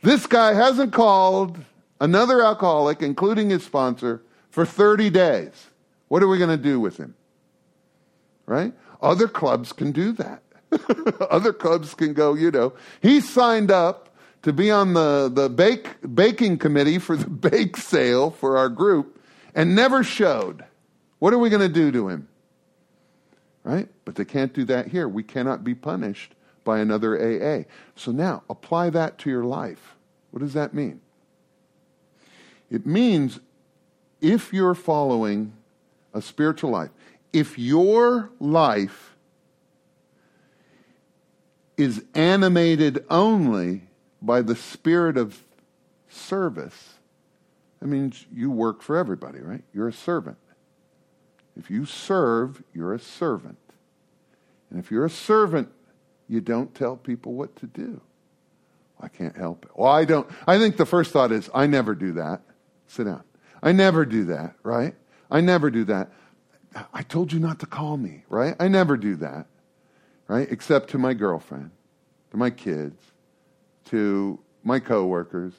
This 0.03 0.29
guy 0.29 0.55
hasn't 0.55 0.93
called 0.93 1.59
another 2.01 2.45
alcoholic, 2.45 3.03
including 3.03 3.51
his 3.51 3.65
sponsor, 3.65 4.23
for 4.51 4.65
30 4.65 5.11
days. 5.11 5.67
What 6.07 6.23
are 6.23 6.29
we 6.29 6.39
going 6.39 6.57
to 6.57 6.63
do 6.63 6.79
with 6.79 6.97
him? 6.97 7.17
Right? 8.47 8.73
Other 9.01 9.27
clubs 9.27 9.73
can 9.73 9.91
do 9.91 10.13
that. 10.13 10.45
Other 11.29 11.53
clubs 11.53 11.93
can 11.93 12.13
go, 12.15 12.35
you 12.35 12.53
know, 12.53 12.73
he 13.01 13.21
signed 13.21 13.73
up 13.73 14.11
to 14.43 14.53
be 14.53 14.71
on 14.71 14.95
the, 14.95 15.29
the 15.29 15.49
bake, 15.49 15.97
baking 16.15 16.59
committee 16.59 17.01
for 17.01 17.17
the 17.17 17.29
bake 17.51 17.77
sale 17.77 18.31
for 18.31 18.57
our 18.57 18.69
group 18.69 19.19
and 19.55 19.75
never 19.75 20.03
showed. 20.03 20.65
What 21.19 21.33
are 21.33 21.39
we 21.39 21.51
going 21.51 21.63
to 21.63 21.69
do 21.69 21.93
to 21.93 22.09
him? 22.09 22.29
Right? 23.65 23.89
But 24.05 24.17
they 24.17 24.25
can't 24.25 24.53
do 24.53 24.65
that 24.65 24.89
here. 24.89 25.09
We 25.09 25.23
cannot 25.23 25.63
be 25.63 25.75
punished 25.75 26.35
by 26.65 26.81
another 26.81 27.17
AA. 27.17 27.65
So 27.97 28.13
now, 28.13 28.43
apply 28.49 28.91
that 28.91 29.19
to 29.19 29.31
your 29.31 29.45
life. 29.45 29.97
What 30.31 30.41
does 30.41 30.55
that 30.55 30.75
mean? 30.75 31.01
It 32.71 32.87
means 32.87 33.41
if 34.21 34.53
you're 34.53 34.75
following 34.75 35.53
a 36.15 36.23
spiritual 36.23 36.71
life, 36.71 36.91
if 37.33 37.59
your 37.59 38.31
life 38.41 39.17
is 41.77 42.05
animated 42.15 43.05
only 43.11 43.83
by 44.21 44.43
the 44.43 44.55
spirit 44.55 45.17
of 45.17 45.43
service, 46.09 46.92
that 47.83 47.89
means 47.89 48.27
you 48.33 48.49
work 48.49 48.81
for 48.81 48.97
everybody, 48.97 49.41
right? 49.41 49.65
You're 49.75 49.89
a 49.89 49.93
servant. 49.93 50.37
If 51.57 51.69
you 51.69 51.85
serve, 51.85 52.63
you're 52.73 52.95
a 52.95 52.99
servant. 53.01 53.59
And 54.71 54.79
if 54.79 54.93
you're 54.93 55.05
a 55.05 55.11
servant, 55.11 55.69
you 56.29 56.41
don't 56.41 56.73
tell 56.77 56.97
people 56.97 57.33
what 57.33 57.57
to 57.57 57.67
do. 57.67 58.01
I 59.01 59.09
can't 59.09 59.37
help 59.37 59.65
it. 59.65 59.73
Well, 59.75 59.91
I 59.91 60.05
don't. 60.05 60.31
I 60.47 60.59
think 60.59 60.77
the 60.77 60.87
first 60.87 61.11
thought 61.11 61.33
is, 61.33 61.51
I 61.53 61.67
never 61.67 61.97
do 61.97 62.13
that. 62.13 62.43
Sit 62.87 63.07
down. 63.07 63.25
I 63.61 63.73
never 63.73 64.05
do 64.05 64.27
that, 64.27 64.55
right? 64.63 64.95
I 65.29 65.41
never 65.41 65.69
do 65.69 65.83
that. 65.87 66.13
I 66.95 67.03
told 67.03 67.33
you 67.33 67.41
not 67.41 67.59
to 67.59 67.67
call 67.67 67.97
me, 67.97 68.23
right? 68.29 68.55
I 68.61 68.69
never 68.69 68.97
do 68.97 69.17
that, 69.17 69.47
right? 70.29 70.47
Except 70.53 70.91
to 70.91 70.99
my 70.99 71.15
girlfriend, 71.15 71.73
to 72.31 72.37
my 72.37 72.51
kids, 72.51 73.03
to 73.87 74.39
my 74.63 74.79
coworkers, 74.79 75.55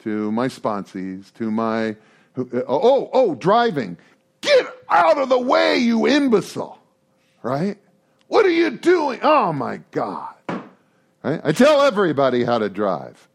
to 0.00 0.30
my 0.32 0.48
sponsees, 0.48 1.32
to 1.34 1.50
my 1.50 1.96
oh 2.36 3.10
oh 3.12 3.34
driving. 3.34 3.96
Get 4.40 4.66
out 4.88 5.18
of 5.18 5.28
the 5.28 5.38
way, 5.38 5.78
you 5.78 6.06
imbecile! 6.06 6.78
Right? 7.42 7.78
What 8.28 8.46
are 8.46 8.50
you 8.50 8.70
doing? 8.70 9.20
Oh 9.22 9.52
my 9.52 9.80
God! 9.90 10.34
Right? 11.22 11.40
I 11.42 11.52
tell 11.52 11.82
everybody 11.82 12.44
how 12.44 12.58
to 12.58 12.68
drive, 12.68 13.28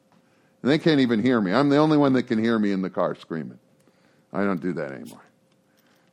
and 0.62 0.72
they 0.72 0.78
can't 0.78 1.02
even 1.02 1.22
hear 1.22 1.42
me. 1.42 1.54
I'm 1.54 1.70
the 1.70 1.78
only 1.78 1.98
one 1.98 2.14
that 2.14 2.24
can 2.24 2.42
hear 2.42 2.58
me 2.58 2.72
in 2.72 2.82
the 2.82 2.90
car 2.90 3.16
screaming. 3.16 3.60
I 4.32 4.44
don't 4.44 4.62
do 4.62 4.74
that 4.74 4.92
anymore, 4.92 5.24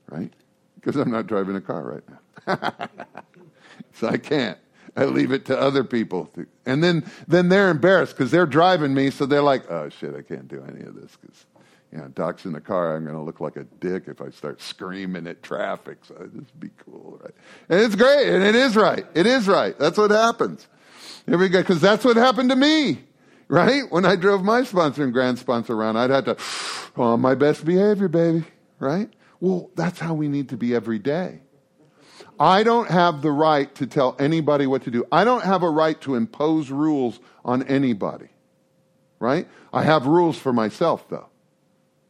right? 0.08 0.32
Because 0.74 0.96
I'm 0.96 1.10
not 1.10 1.26
driving 1.26 1.56
a 1.56 1.60
car 1.60 1.82
right 1.82 2.04
now, 2.08 2.88
so 3.94 4.08
I 4.08 4.16
can't. 4.16 4.58
I 4.96 5.04
leave 5.04 5.32
it 5.32 5.44
to 5.46 5.58
other 5.58 5.84
people, 5.84 6.30
and 6.66 6.82
then 6.82 7.04
then 7.28 7.48
they're 7.48 7.70
embarrassed 7.70 8.16
because 8.16 8.30
they're 8.30 8.46
driving 8.46 8.92
me, 8.92 9.10
so 9.10 9.26
they're 9.26 9.42
like, 9.42 9.70
"Oh 9.70 9.88
shit, 9.88 10.14
I 10.14 10.22
can't 10.22 10.48
do 10.48 10.64
any 10.66 10.84
of 10.84 10.94
this 10.94 11.16
because." 11.20 11.46
You 11.92 11.98
know, 11.98 12.06
Docc's 12.06 12.44
in 12.44 12.52
the 12.52 12.60
car. 12.60 12.94
I'm 12.94 13.02
going 13.02 13.16
to 13.16 13.20
look 13.20 13.40
like 13.40 13.56
a 13.56 13.64
dick 13.64 14.04
if 14.06 14.20
I 14.20 14.30
start 14.30 14.62
screaming 14.62 15.26
at 15.26 15.42
traffic. 15.42 16.04
So 16.04 16.14
just 16.38 16.60
be 16.60 16.70
cool, 16.84 17.18
right? 17.20 17.34
And 17.68 17.80
it's 17.80 17.96
great, 17.96 18.28
and 18.28 18.44
it 18.44 18.54
is 18.54 18.76
right. 18.76 19.04
It 19.12 19.26
is 19.26 19.48
right. 19.48 19.76
That's 19.76 19.98
what 19.98 20.12
happens. 20.12 20.68
Here 21.26 21.36
we 21.36 21.48
go, 21.48 21.60
because 21.60 21.80
that's 21.80 22.04
what 22.04 22.16
happened 22.16 22.50
to 22.50 22.56
me, 22.56 23.00
right? 23.48 23.82
When 23.90 24.04
I 24.04 24.14
drove 24.14 24.44
my 24.44 24.62
sponsor 24.62 25.02
and 25.02 25.12
grand 25.12 25.40
sponsor 25.40 25.74
around, 25.74 25.96
I'd 25.96 26.10
have 26.10 26.24
to, 26.26 26.36
oh, 26.96 27.16
my 27.16 27.34
best 27.34 27.64
behavior, 27.64 28.06
baby, 28.06 28.44
right? 28.78 29.10
Well, 29.40 29.70
that's 29.74 29.98
how 29.98 30.14
we 30.14 30.28
need 30.28 30.50
to 30.50 30.56
be 30.56 30.74
every 30.74 31.00
day. 31.00 31.40
I 32.40 32.62
don't 32.62 32.88
have 32.90 33.22
the 33.22 33.30
right 33.30 33.72
to 33.76 33.86
tell 33.86 34.16
anybody 34.18 34.66
what 34.66 34.82
to 34.84 34.90
do. 34.90 35.04
I 35.12 35.24
don't 35.24 35.44
have 35.44 35.62
a 35.62 35.70
right 35.70 36.00
to 36.00 36.14
impose 36.14 36.70
rules 36.70 37.20
on 37.44 37.62
anybody. 37.64 38.28
right? 39.20 39.46
I 39.72 39.84
have 39.84 40.06
rules 40.06 40.38
for 40.38 40.52
myself, 40.52 41.08
though, 41.08 41.28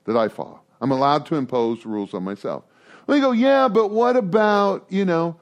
that 0.04 0.16
I 0.16 0.28
follow. 0.28 0.60
I'm 0.80 0.92
allowed 0.92 1.26
to 1.26 1.34
impose 1.34 1.84
rules 1.84 2.14
on 2.14 2.22
myself. 2.22 2.64
Well, 3.06 3.20
go, 3.20 3.32
yeah, 3.32 3.68
but 3.68 3.90
what 3.90 4.16
about, 4.16 4.86
you 4.88 5.04
know, 5.04 5.36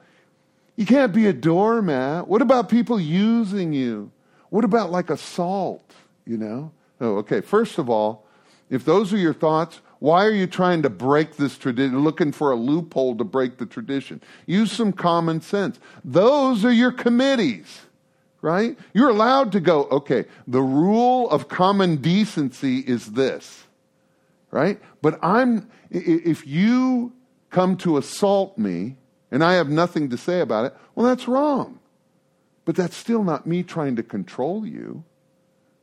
you 0.75 0.85
can't 0.85 1.13
be 1.13 1.27
a 1.27 1.33
doormat. 1.33 2.27
What 2.27 2.41
about 2.41 2.69
people 2.69 2.99
using 2.99 3.71
you? 3.73 4.11
What 4.49 4.65
about 4.65 4.91
like 4.91 5.09
assault, 5.09 5.93
you 6.25 6.37
know? 6.37 6.71
Oh, 6.99 7.17
okay. 7.17 7.41
First 7.41 7.77
of 7.77 7.89
all, 7.89 8.25
if 8.69 8.83
those 8.83 9.13
are 9.13 9.17
your 9.17 9.33
thoughts, 9.33 9.81
why 9.99 10.25
are 10.25 10.31
you 10.31 10.47
trying 10.47 10.81
to 10.83 10.89
break 10.89 11.35
this 11.35 11.57
tradition, 11.57 11.99
looking 11.99 12.31
for 12.31 12.51
a 12.51 12.55
loophole 12.55 13.15
to 13.17 13.23
break 13.25 13.57
the 13.57 13.65
tradition? 13.65 14.21
Use 14.45 14.71
some 14.71 14.93
common 14.93 15.41
sense. 15.41 15.79
Those 16.05 16.63
are 16.63 16.71
your 16.71 16.93
committees, 16.93 17.81
right? 18.41 18.77
You're 18.93 19.09
allowed 19.09 19.51
to 19.51 19.59
go, 19.59 19.83
okay, 19.85 20.25
the 20.47 20.61
rule 20.61 21.29
of 21.29 21.49
common 21.49 21.97
decency 21.97 22.79
is 22.79 23.11
this, 23.11 23.65
right? 24.51 24.79
But 25.01 25.19
I'm, 25.21 25.69
if 25.91 26.47
you 26.47 27.11
come 27.49 27.75
to 27.77 27.97
assault 27.97 28.57
me 28.57 28.95
and 29.31 29.43
I 29.43 29.53
have 29.53 29.69
nothing 29.69 30.09
to 30.11 30.17
say 30.17 30.39
about 30.39 30.65
it, 30.65 30.75
well, 30.95 31.07
that's 31.07 31.27
wrong. 31.27 31.79
But 32.63 32.75
that's 32.75 32.95
still 32.95 33.23
not 33.23 33.47
me 33.47 33.63
trying 33.63 33.97
to 33.97 34.03
control 34.03 34.65
you, 34.65 35.03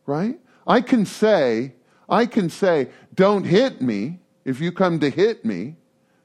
right? 0.06 0.38
I 0.66 0.80
can 0.80 1.04
say, 1.04 1.74
I 2.08 2.26
can 2.26 2.50
say, 2.50 2.88
don't 3.14 3.44
hit 3.44 3.80
me 3.80 4.20
if 4.44 4.60
you 4.60 4.72
come 4.72 5.00
to 5.00 5.10
hit 5.10 5.44
me. 5.44 5.76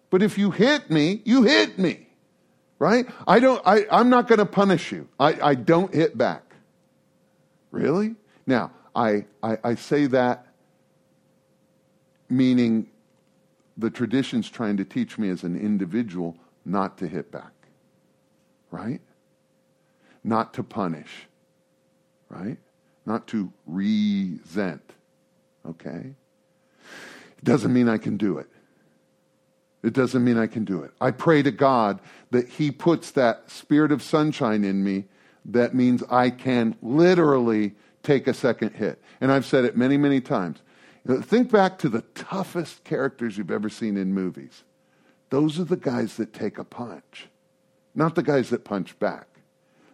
But 0.09 0.21
if 0.21 0.37
you 0.37 0.51
hit 0.51 0.91
me, 0.91 1.21
you 1.25 1.43
hit 1.43 1.79
me. 1.79 2.07
Right? 2.79 3.07
I 3.27 3.39
don't, 3.39 3.61
I, 3.65 3.85
I'm 3.91 4.09
not 4.09 4.27
going 4.27 4.39
to 4.39 4.45
punish 4.45 4.91
you. 4.91 5.07
I, 5.19 5.37
I 5.41 5.55
don't 5.55 5.93
hit 5.93 6.17
back. 6.17 6.43
Really? 7.71 8.15
Now, 8.45 8.71
I, 8.95 9.25
I, 9.41 9.57
I 9.63 9.75
say 9.75 10.07
that 10.07 10.47
meaning 12.29 12.87
the 13.77 13.89
tradition's 13.89 14.49
trying 14.49 14.77
to 14.77 14.85
teach 14.85 15.17
me 15.17 15.29
as 15.29 15.43
an 15.43 15.55
individual 15.57 16.37
not 16.65 16.97
to 16.99 17.07
hit 17.07 17.31
back. 17.31 17.53
Right? 18.69 19.01
Not 20.23 20.53
to 20.55 20.63
punish. 20.63 21.27
Right? 22.29 22.57
Not 23.05 23.27
to 23.27 23.51
resent. 23.65 24.93
Okay? 25.67 26.13
It 27.37 27.43
doesn't 27.43 27.73
mean 27.73 27.89
I 27.89 27.97
can 27.97 28.17
do 28.17 28.37
it. 28.37 28.47
It 29.83 29.93
doesn't 29.93 30.23
mean 30.23 30.37
I 30.37 30.47
can 30.47 30.63
do 30.63 30.83
it. 30.83 30.91
I 31.01 31.11
pray 31.11 31.41
to 31.41 31.51
God 31.51 31.99
that 32.29 32.47
He 32.47 32.71
puts 32.71 33.11
that 33.11 33.49
spirit 33.49 33.91
of 33.91 34.03
sunshine 34.03 34.63
in 34.63 34.83
me 34.83 35.05
that 35.45 35.73
means 35.73 36.03
I 36.09 36.29
can 36.29 36.75
literally 36.81 37.73
take 38.03 38.27
a 38.27 38.33
second 38.33 38.75
hit. 38.75 39.01
And 39.19 39.31
I've 39.31 39.45
said 39.45 39.65
it 39.65 39.75
many, 39.75 39.97
many 39.97 40.21
times. 40.21 40.59
Think 41.23 41.51
back 41.51 41.79
to 41.79 41.89
the 41.89 42.01
toughest 42.13 42.83
characters 42.83 43.37
you've 43.37 43.49
ever 43.49 43.69
seen 43.69 43.97
in 43.97 44.13
movies. 44.13 44.63
Those 45.31 45.59
are 45.59 45.63
the 45.63 45.77
guys 45.77 46.17
that 46.17 46.33
take 46.33 46.57
a 46.59 46.63
punch, 46.63 47.27
not 47.95 48.15
the 48.15 48.23
guys 48.23 48.49
that 48.49 48.63
punch 48.63 48.99
back. 48.99 49.27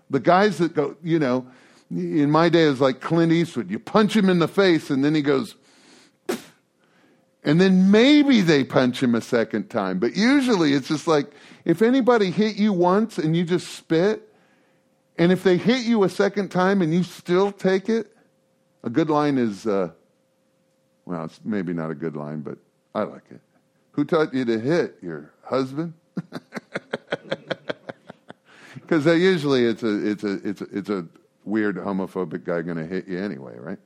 The 0.09 0.19
guys 0.19 0.57
that 0.57 0.73
go, 0.73 0.97
you 1.03 1.19
know, 1.19 1.47
in 1.89 2.31
my 2.31 2.49
day, 2.49 2.65
it 2.65 2.69
was 2.69 2.81
like 2.81 3.01
Clint 3.01 3.31
Eastwood. 3.31 3.71
You 3.71 3.79
punch 3.79 4.15
him 4.15 4.29
in 4.29 4.39
the 4.39 4.47
face, 4.47 4.89
and 4.89 5.03
then 5.03 5.15
he 5.15 5.21
goes, 5.21 5.55
and 7.43 7.61
then 7.61 7.91
maybe 7.91 8.41
they 8.41 8.63
punch 8.63 9.01
him 9.01 9.15
a 9.15 9.21
second 9.21 9.69
time. 9.69 9.99
But 9.99 10.15
usually 10.15 10.73
it's 10.73 10.89
just 10.89 11.07
like 11.07 11.31
if 11.63 11.81
anybody 11.81 12.29
hit 12.31 12.57
you 12.57 12.73
once 12.73 13.17
and 13.17 13.35
you 13.35 13.43
just 13.43 13.69
spit, 13.69 14.33
and 15.17 15.31
if 15.31 15.43
they 15.43 15.57
hit 15.57 15.85
you 15.85 16.03
a 16.03 16.09
second 16.09 16.49
time 16.49 16.81
and 16.81 16.93
you 16.93 17.03
still 17.03 17.51
take 17.51 17.89
it, 17.89 18.15
a 18.83 18.89
good 18.89 19.09
line 19.09 19.37
is, 19.37 19.65
uh, 19.65 19.89
well, 21.05 21.25
it's 21.25 21.39
maybe 21.43 21.73
not 21.73 21.89
a 21.89 21.95
good 21.95 22.15
line, 22.15 22.41
but 22.41 22.57
I 22.93 23.03
like 23.03 23.23
it. 23.31 23.41
Who 23.91 24.03
taught 24.03 24.33
you 24.33 24.45
to 24.45 24.59
hit? 24.59 24.97
Your 25.01 25.31
husband? 25.43 25.93
Because 28.87 29.05
usually 29.05 29.65
it's 29.65 29.83
a, 29.83 30.11
it's, 30.11 30.23
a, 30.23 30.33
it's, 30.47 30.61
a, 30.61 30.67
it's 30.71 30.89
a 30.89 31.05
weird 31.47 31.77
homophobic 31.77 32.43
guy 32.43 32.61
going 32.61 32.77
to 32.77 32.85
hit 32.85 33.07
you 33.07 33.19
anyway, 33.19 33.55
right? 33.57 33.79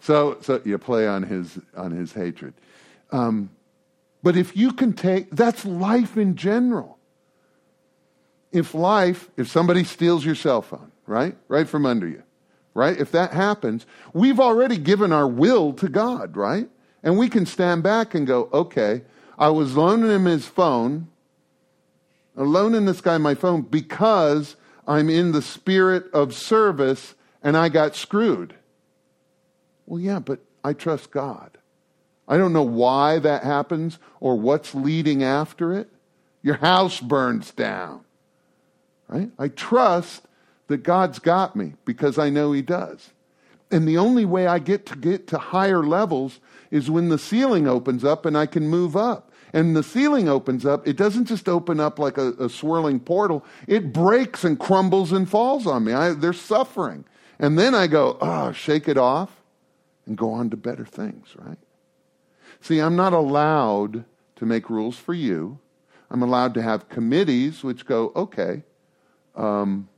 So, 0.00 0.38
so 0.42 0.60
you 0.64 0.76
play 0.78 1.06
on 1.06 1.22
his, 1.22 1.58
on 1.76 1.92
his 1.92 2.12
hatred. 2.12 2.54
Um, 3.10 3.50
but 4.22 4.36
if 4.36 4.56
you 4.56 4.72
can 4.72 4.92
take, 4.92 5.30
that's 5.30 5.64
life 5.64 6.16
in 6.16 6.36
general. 6.36 6.98
If 8.52 8.74
life, 8.74 9.30
if 9.36 9.48
somebody 9.48 9.84
steals 9.84 10.24
your 10.24 10.34
cell 10.34 10.62
phone, 10.62 10.92
right? 11.06 11.36
Right 11.48 11.68
from 11.68 11.86
under 11.86 12.08
you, 12.08 12.22
right? 12.74 12.98
If 12.98 13.12
that 13.12 13.32
happens, 13.32 13.86
we've 14.12 14.40
already 14.40 14.78
given 14.78 15.12
our 15.12 15.28
will 15.28 15.72
to 15.74 15.88
God, 15.88 16.36
right? 16.36 16.68
And 17.02 17.16
we 17.16 17.28
can 17.28 17.46
stand 17.46 17.82
back 17.82 18.14
and 18.14 18.26
go, 18.26 18.48
okay, 18.52 19.02
I 19.38 19.50
was 19.50 19.76
loaning 19.76 20.10
him 20.10 20.24
his 20.24 20.46
phone, 20.46 21.08
I'm 22.36 22.52
loaning 22.52 22.84
this 22.84 23.00
guy 23.00 23.16
my 23.18 23.34
phone 23.34 23.62
because 23.62 24.56
I'm 24.86 25.10
in 25.10 25.32
the 25.32 25.42
spirit 25.42 26.10
of 26.12 26.34
service 26.34 27.14
and 27.42 27.56
I 27.56 27.68
got 27.68 27.96
screwed. 27.96 28.54
Well, 29.86 30.00
yeah, 30.00 30.18
but 30.18 30.40
I 30.64 30.72
trust 30.72 31.10
God. 31.10 31.58
I 32.28 32.38
don't 32.38 32.52
know 32.52 32.62
why 32.62 33.18
that 33.20 33.44
happens 33.44 33.98
or 34.20 34.38
what's 34.38 34.74
leading 34.74 35.22
after 35.22 35.72
it. 35.72 35.88
Your 36.42 36.56
house 36.56 37.00
burns 37.00 37.52
down. 37.52 38.00
Right? 39.08 39.30
I 39.38 39.48
trust 39.48 40.22
that 40.66 40.82
God's 40.82 41.18
got 41.18 41.54
me 41.54 41.74
because 41.84 42.18
I 42.18 42.30
know 42.30 42.52
He 42.52 42.62
does. 42.62 43.10
And 43.70 43.86
the 43.86 43.98
only 43.98 44.24
way 44.24 44.46
I 44.46 44.58
get 44.58 44.86
to 44.86 44.96
get 44.96 45.26
to 45.28 45.38
higher 45.38 45.82
levels 45.82 46.40
is 46.70 46.90
when 46.90 47.08
the 47.08 47.18
ceiling 47.18 47.66
opens 47.68 48.04
up 48.04 48.26
and 48.26 48.36
I 48.36 48.46
can 48.46 48.68
move 48.68 48.96
up. 48.96 49.25
And 49.56 49.74
the 49.74 49.82
ceiling 49.82 50.28
opens 50.28 50.66
up, 50.66 50.86
it 50.86 50.98
doesn't 50.98 51.24
just 51.24 51.48
open 51.48 51.80
up 51.80 51.98
like 51.98 52.18
a, 52.18 52.32
a 52.32 52.50
swirling 52.50 53.00
portal, 53.00 53.42
it 53.66 53.90
breaks 53.90 54.44
and 54.44 54.60
crumbles 54.60 55.12
and 55.12 55.26
falls 55.26 55.66
on 55.66 55.82
me. 55.82 55.94
I, 55.94 56.12
they're 56.12 56.34
suffering. 56.34 57.06
And 57.38 57.58
then 57.58 57.74
I 57.74 57.86
go, 57.86 58.18
oh, 58.20 58.52
shake 58.52 58.86
it 58.86 58.98
off 58.98 59.30
and 60.04 60.14
go 60.14 60.30
on 60.30 60.50
to 60.50 60.58
better 60.58 60.84
things, 60.84 61.28
right? 61.38 61.56
See, 62.60 62.80
I'm 62.80 62.96
not 62.96 63.14
allowed 63.14 64.04
to 64.36 64.44
make 64.44 64.68
rules 64.68 64.98
for 64.98 65.14
you. 65.14 65.58
I'm 66.10 66.22
allowed 66.22 66.52
to 66.52 66.62
have 66.62 66.90
committees 66.90 67.64
which 67.64 67.86
go, 67.86 68.12
okay, 68.14 68.62
um, 69.34 69.88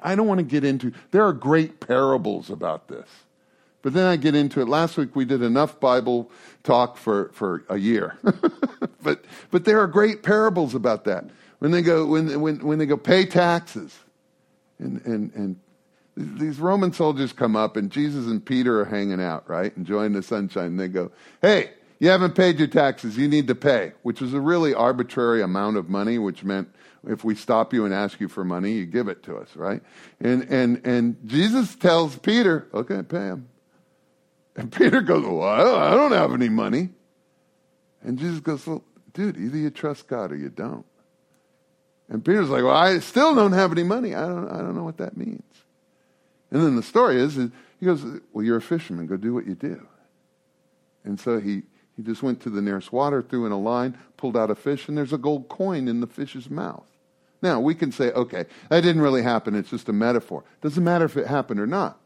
I 0.00 0.14
don't 0.14 0.28
want 0.28 0.38
to 0.38 0.44
get 0.44 0.62
into, 0.62 0.92
there 1.10 1.24
are 1.24 1.32
great 1.32 1.80
parables 1.80 2.50
about 2.50 2.86
this. 2.86 3.08
But 3.82 3.94
then 3.94 4.06
I 4.06 4.16
get 4.16 4.34
into 4.34 4.60
it. 4.60 4.68
Last 4.68 4.96
week 4.96 5.16
we 5.16 5.24
did 5.24 5.42
enough 5.42 5.80
Bible 5.80 6.30
talk 6.62 6.96
for, 6.96 7.30
for 7.32 7.64
a 7.68 7.78
year. 7.78 8.18
but, 9.02 9.24
but 9.50 9.64
there 9.64 9.80
are 9.80 9.86
great 9.86 10.22
parables 10.22 10.74
about 10.74 11.04
that. 11.04 11.24
When 11.60 11.70
they 11.70 11.82
go, 11.82 12.06
when, 12.06 12.40
when, 12.40 12.64
when 12.64 12.78
they 12.78 12.86
go 12.86 12.96
pay 12.96 13.24
taxes 13.26 13.98
and, 14.78 15.04
and, 15.04 15.32
and 15.34 15.56
these 16.16 16.58
Roman 16.58 16.92
soldiers 16.92 17.32
come 17.32 17.56
up, 17.56 17.76
and 17.76 17.90
Jesus 17.90 18.26
and 18.26 18.44
Peter 18.44 18.80
are 18.80 18.84
hanging 18.84 19.20
out, 19.20 19.48
right? 19.48 19.74
Enjoying 19.76 20.12
the 20.12 20.22
sunshine. 20.22 20.66
And 20.66 20.80
they 20.80 20.88
go, 20.88 21.10
Hey, 21.40 21.70
you 21.98 22.08
haven't 22.08 22.34
paid 22.34 22.58
your 22.58 22.68
taxes. 22.68 23.16
You 23.16 23.28
need 23.28 23.46
to 23.48 23.54
pay, 23.54 23.92
which 24.02 24.20
was 24.20 24.34
a 24.34 24.40
really 24.40 24.74
arbitrary 24.74 25.42
amount 25.42 25.76
of 25.76 25.88
money, 25.88 26.18
which 26.18 26.44
meant 26.44 26.68
if 27.06 27.24
we 27.24 27.34
stop 27.34 27.72
you 27.72 27.84
and 27.84 27.94
ask 27.94 28.20
you 28.20 28.28
for 28.28 28.44
money, 28.44 28.72
you 28.72 28.86
give 28.86 29.08
it 29.08 29.22
to 29.24 29.36
us, 29.36 29.54
right? 29.56 29.82
And, 30.20 30.42
and, 30.50 30.84
and 30.84 31.16
Jesus 31.26 31.74
tells 31.76 32.16
Peter, 32.16 32.68
Okay, 32.74 33.02
pay 33.02 33.26
him. 33.26 33.48
And 34.60 34.70
Peter 34.70 35.00
goes, 35.00 35.24
Well, 35.24 35.74
I 35.74 35.92
don't 35.92 36.12
have 36.12 36.34
any 36.34 36.50
money. 36.50 36.90
And 38.02 38.18
Jesus 38.18 38.40
goes, 38.40 38.66
Well, 38.66 38.84
dude, 39.14 39.38
either 39.38 39.56
you 39.56 39.70
trust 39.70 40.06
God 40.06 40.32
or 40.32 40.36
you 40.36 40.50
don't. 40.50 40.84
And 42.10 42.22
Peter's 42.22 42.50
like, 42.50 42.62
Well, 42.62 42.76
I 42.76 42.98
still 42.98 43.34
don't 43.34 43.52
have 43.52 43.72
any 43.72 43.84
money. 43.84 44.14
I 44.14 44.26
don't, 44.26 44.50
I 44.50 44.58
don't 44.58 44.76
know 44.76 44.84
what 44.84 44.98
that 44.98 45.16
means. 45.16 45.42
And 46.50 46.62
then 46.62 46.76
the 46.76 46.82
story 46.82 47.18
is, 47.18 47.36
he 47.36 47.86
goes, 47.86 48.04
Well, 48.34 48.44
you're 48.44 48.58
a 48.58 48.62
fisherman. 48.62 49.06
Go 49.06 49.16
do 49.16 49.32
what 49.32 49.46
you 49.46 49.54
do. 49.54 49.86
And 51.04 51.18
so 51.18 51.40
he, 51.40 51.62
he 51.96 52.02
just 52.02 52.22
went 52.22 52.42
to 52.42 52.50
the 52.50 52.60
nearest 52.60 52.92
water, 52.92 53.22
threw 53.22 53.46
in 53.46 53.52
a 53.52 53.58
line, 53.58 53.96
pulled 54.18 54.36
out 54.36 54.50
a 54.50 54.54
fish, 54.54 54.88
and 54.88 54.98
there's 54.98 55.14
a 55.14 55.18
gold 55.18 55.48
coin 55.48 55.88
in 55.88 56.00
the 56.00 56.06
fish's 56.06 56.50
mouth. 56.50 56.86
Now, 57.40 57.60
we 57.60 57.74
can 57.74 57.92
say, 57.92 58.10
okay, 58.10 58.44
that 58.68 58.82
didn't 58.82 59.00
really 59.00 59.22
happen. 59.22 59.54
It's 59.54 59.70
just 59.70 59.88
a 59.88 59.94
metaphor. 59.94 60.44
Doesn't 60.60 60.84
matter 60.84 61.06
if 61.06 61.16
it 61.16 61.26
happened 61.26 61.60
or 61.60 61.66
not. 61.66 61.98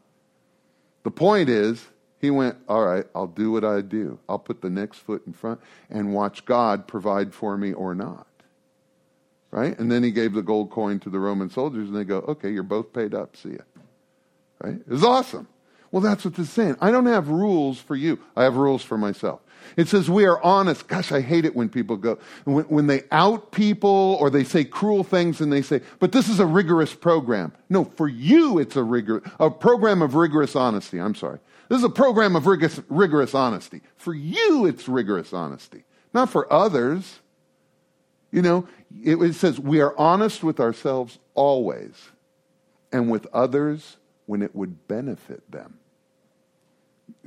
The 1.03 1.11
point 1.11 1.49
is, 1.49 1.85
he 2.25 2.31
went, 2.31 2.57
all 2.67 2.85
right, 2.85 3.05
I'll 3.15 3.27
do 3.27 3.51
what 3.51 3.63
I 3.63 3.81
do. 3.81 4.19
I'll 4.27 4.39
put 4.39 4.61
the 4.61 4.69
next 4.69 4.99
foot 4.99 5.23
in 5.25 5.33
front 5.33 5.61
and 5.89 6.13
watch 6.13 6.45
God 6.45 6.87
provide 6.87 7.33
for 7.33 7.57
me 7.57 7.73
or 7.73 7.95
not. 7.95 8.27
Right? 9.51 9.77
And 9.79 9.89
then 9.89 10.03
he 10.03 10.11
gave 10.11 10.33
the 10.33 10.41
gold 10.41 10.69
coin 10.71 10.99
to 10.99 11.09
the 11.09 11.19
Roman 11.19 11.49
soldiers, 11.49 11.87
and 11.87 11.95
they 11.95 12.03
go, 12.03 12.17
okay, 12.19 12.51
you're 12.51 12.63
both 12.63 12.91
paid 12.91 13.13
up. 13.13 13.37
See 13.37 13.51
ya. 13.51 13.63
Right? 14.61 14.75
It 14.75 14.89
was 14.89 15.03
awesome. 15.03 15.47
Well, 15.91 16.01
that's 16.01 16.25
what 16.25 16.35
this 16.35 16.47
is 16.47 16.53
saying. 16.53 16.75
I 16.81 16.91
don't 16.91 17.05
have 17.05 17.29
rules 17.29 17.79
for 17.79 17.95
you. 17.95 18.19
I 18.35 18.43
have 18.43 18.57
rules 18.57 18.83
for 18.83 18.97
myself. 18.97 19.39
It 19.77 19.87
says 19.87 20.09
we 20.09 20.25
are 20.25 20.41
honest. 20.41 20.87
Gosh, 20.87 21.11
I 21.11 21.21
hate 21.21 21.45
it 21.45 21.55
when 21.55 21.69
people 21.69 21.95
go, 21.95 22.19
when, 22.43 22.65
when 22.65 22.87
they 22.87 23.03
out 23.11 23.51
people 23.51 24.17
or 24.19 24.29
they 24.29 24.43
say 24.43 24.63
cruel 24.65 25.03
things 25.03 25.41
and 25.41 25.51
they 25.51 25.61
say, 25.61 25.81
but 25.99 26.11
this 26.11 26.27
is 26.27 26.39
a 26.39 26.45
rigorous 26.45 26.93
program. 26.93 27.53
No, 27.69 27.85
for 27.85 28.07
you, 28.07 28.59
it's 28.59 28.75
a 28.75 28.83
rigor, 28.83 29.23
a 29.39 29.49
program 29.49 30.01
of 30.01 30.15
rigorous 30.15 30.55
honesty. 30.55 30.99
I'm 30.99 31.15
sorry. 31.15 31.39
This 31.69 31.79
is 31.79 31.83
a 31.83 31.89
program 31.89 32.35
of 32.35 32.47
rigorous, 32.47 32.79
rigorous 32.89 33.33
honesty. 33.33 33.81
For 33.97 34.13
you, 34.13 34.65
it's 34.65 34.87
rigorous 34.87 35.33
honesty, 35.33 35.83
not 36.13 36.29
for 36.29 36.51
others. 36.51 37.19
You 38.31 38.41
know, 38.41 38.67
it, 39.03 39.15
it 39.15 39.33
says 39.33 39.59
we 39.59 39.81
are 39.81 39.97
honest 39.97 40.43
with 40.43 40.59
ourselves 40.59 41.19
always 41.33 42.09
and 42.91 43.09
with 43.09 43.27
others 43.33 43.97
when 44.25 44.41
it 44.41 44.55
would 44.55 44.87
benefit 44.87 45.49
them. 45.51 45.79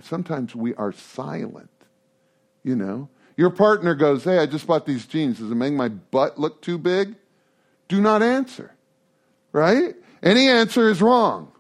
Sometimes 0.02 0.54
we 0.54 0.74
are 0.74 0.92
silent 0.92 1.70
you 2.68 2.76
know. 2.76 3.08
Your 3.36 3.50
partner 3.50 3.94
goes, 3.94 4.24
Hey, 4.24 4.38
I 4.38 4.46
just 4.46 4.66
bought 4.66 4.84
these 4.84 5.06
jeans. 5.06 5.38
Does 5.38 5.50
it 5.50 5.54
make 5.54 5.72
my 5.72 5.88
butt 5.88 6.38
look 6.38 6.60
too 6.60 6.78
big? 6.78 7.14
Do 7.88 8.00
not 8.00 8.22
answer, 8.22 8.74
right? 9.52 9.94
Any 10.22 10.48
answer 10.48 10.90
is 10.90 11.00
wrong. 11.00 11.52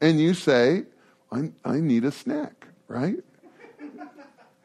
And 0.00 0.20
you 0.20 0.34
say, 0.34 0.84
I, 1.30 1.50
I 1.64 1.80
need 1.80 2.04
a 2.04 2.12
snack, 2.12 2.66
right? 2.86 3.16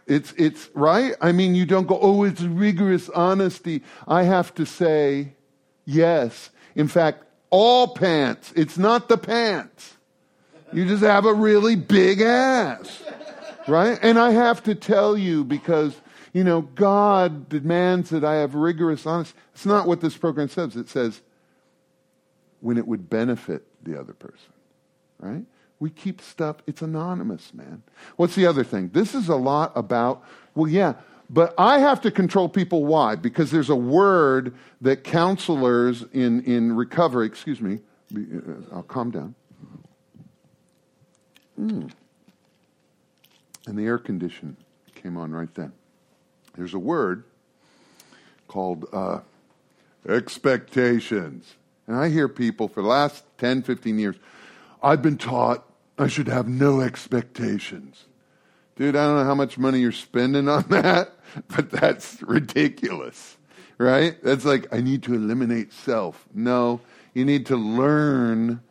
It's, 0.06 0.34
it's 0.38 0.70
right. 0.74 1.14
I 1.22 1.32
mean, 1.32 1.56
you 1.56 1.66
don't 1.66 1.88
go, 1.88 1.98
oh, 2.02 2.24
it's 2.24 2.42
rigorous 2.42 3.10
honesty. 3.10 3.84
I 4.08 4.24
have 4.24 4.54
to 4.56 4.66
say, 4.66 5.34
yes. 5.86 6.50
In 6.76 6.88
fact, 6.88 7.24
all 7.50 7.88
pants. 7.88 8.52
It's 8.56 8.78
not 8.78 9.08
the 9.08 9.18
pants. 9.18 9.94
You 10.74 10.86
just 10.86 11.04
have 11.04 11.26
a 11.26 11.34
really 11.34 11.76
big 11.76 12.22
ass 12.22 13.04
right? 13.68 14.00
And 14.02 14.20
I 14.20 14.32
have 14.32 14.64
to 14.64 14.76
tell 14.76 15.18
you 15.18 15.44
because, 15.44 16.00
you 16.34 16.44
know, 16.44 16.62
God 16.62 17.50
demands 17.50 18.10
that 18.10 18.24
I 18.24 18.36
have 18.36 18.56
rigorous 18.56 19.06
honesty. 19.06 19.38
It's 19.54 19.66
not 19.66 19.88
what 19.88 20.02
this 20.02 20.18
program 20.18 20.50
says. 20.50 20.76
It 20.76 20.90
says 20.90 21.22
when 22.62 22.78
it 22.78 22.88
would 22.88 23.10
benefit 23.10 23.64
the 23.84 24.00
other 24.00 24.14
person, 24.14 24.54
right? 25.20 25.46
We 25.84 25.90
keep 25.90 26.22
stuff, 26.22 26.58
it's 26.66 26.82
anonymous, 26.82 27.54
man. 27.54 27.84
What's 28.16 28.36
the 28.36 28.46
other 28.46 28.64
thing? 28.64 28.90
This 28.94 29.14
is 29.14 29.30
a 29.30 29.36
lot 29.36 29.72
about, 29.76 30.24
well, 30.56 30.70
yeah, 30.70 30.94
but 31.30 31.54
I 31.58 31.80
have 31.80 32.02
to 32.02 32.12
control 32.12 32.48
people. 32.48 32.86
Why? 32.86 33.16
Because 33.16 33.52
there's 33.52 33.70
a 33.70 33.76
word 33.76 34.56
that 34.82 35.04
counselors 35.04 36.04
in, 36.14 36.44
in 36.44 36.76
recovery, 36.76 37.28
excuse 37.28 37.60
me, 37.60 37.80
uh, 38.16 38.20
I'll 38.76 38.84
calm 38.84 39.12
down. 39.12 39.36
Mm 41.60 41.92
and 43.66 43.78
the 43.78 43.86
air 43.86 43.98
condition 43.98 44.58
came 44.96 45.18
on 45.18 45.32
right 45.32 45.54
then. 45.56 45.72
There's 46.56 46.74
a 46.74 46.80
word 46.80 47.24
called 48.48 48.86
uh, 48.94 49.20
expectations. 50.08 51.56
And 51.88 51.96
I 51.96 52.10
hear 52.10 52.28
people 52.28 52.68
for 52.68 52.82
the 52.82 52.88
last 52.88 53.24
10, 53.40 53.64
15 53.64 54.00
years, 54.00 54.16
I've 54.82 55.02
been 55.02 55.18
taught 55.18 55.66
I 55.98 56.08
should 56.08 56.28
have 56.28 56.48
no 56.48 56.82
expectations. 56.82 58.06
Dude, 58.76 58.96
I 58.96 59.06
don't 59.06 59.18
know 59.18 59.26
how 59.26 59.36
much 59.36 59.58
money 59.58 59.80
you're 59.80 59.92
spending 59.92 60.50
on 60.50 60.64
that, 60.70 61.12
but 61.48 61.70
that's 61.70 62.22
ridiculous, 62.24 63.38
right? 63.78 64.18
That's 64.24 64.46
like, 64.46 64.74
I 64.74 64.82
need 64.82 65.04
to 65.04 65.14
eliminate 65.14 65.72
self. 65.72 66.26
No, 66.34 66.82
you 67.14 67.26
need 67.26 67.46
to 67.48 67.56
learn 67.56 68.62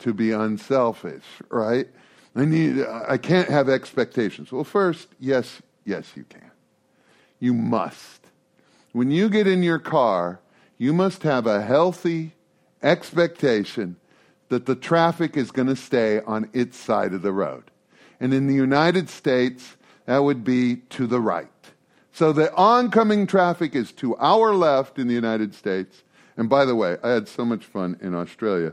to 0.00 0.12
be 0.12 0.32
unselfish, 0.32 1.24
right? 1.48 1.88
I 2.34 2.44
need, 2.44 2.84
I 2.84 3.16
can't 3.16 3.48
have 3.48 3.68
expectations. 3.68 4.50
Well, 4.50 4.64
first, 4.64 5.08
yes, 5.20 5.62
yes, 5.84 6.10
you 6.16 6.24
can. 6.24 6.50
You 7.38 7.54
must. 7.54 8.26
When 8.92 9.12
you 9.12 9.28
get 9.28 9.46
in 9.46 9.62
your 9.62 9.78
car, 9.78 10.40
you 10.78 10.92
must 10.92 11.22
have 11.22 11.46
a 11.46 11.62
healthy 11.62 12.34
expectation 12.82 13.96
that 14.54 14.66
the 14.66 14.76
traffic 14.76 15.36
is 15.36 15.50
going 15.50 15.68
to 15.68 15.76
stay 15.76 16.20
on 16.20 16.48
its 16.52 16.78
side 16.78 17.12
of 17.12 17.22
the 17.22 17.32
road. 17.32 17.64
And 18.20 18.32
in 18.32 18.46
the 18.46 18.54
United 18.54 19.08
States, 19.08 19.76
that 20.06 20.18
would 20.18 20.44
be 20.44 20.76
to 20.90 21.06
the 21.06 21.20
right. 21.20 21.48
So 22.12 22.32
the 22.32 22.54
oncoming 22.54 23.26
traffic 23.26 23.74
is 23.74 23.90
to 23.92 24.16
our 24.16 24.54
left 24.54 24.98
in 24.98 25.08
the 25.08 25.14
United 25.14 25.54
States. 25.54 26.04
And 26.36 26.48
by 26.48 26.64
the 26.64 26.76
way, 26.76 26.96
I 27.02 27.10
had 27.10 27.26
so 27.26 27.44
much 27.44 27.64
fun 27.64 27.98
in 28.00 28.14
Australia 28.14 28.72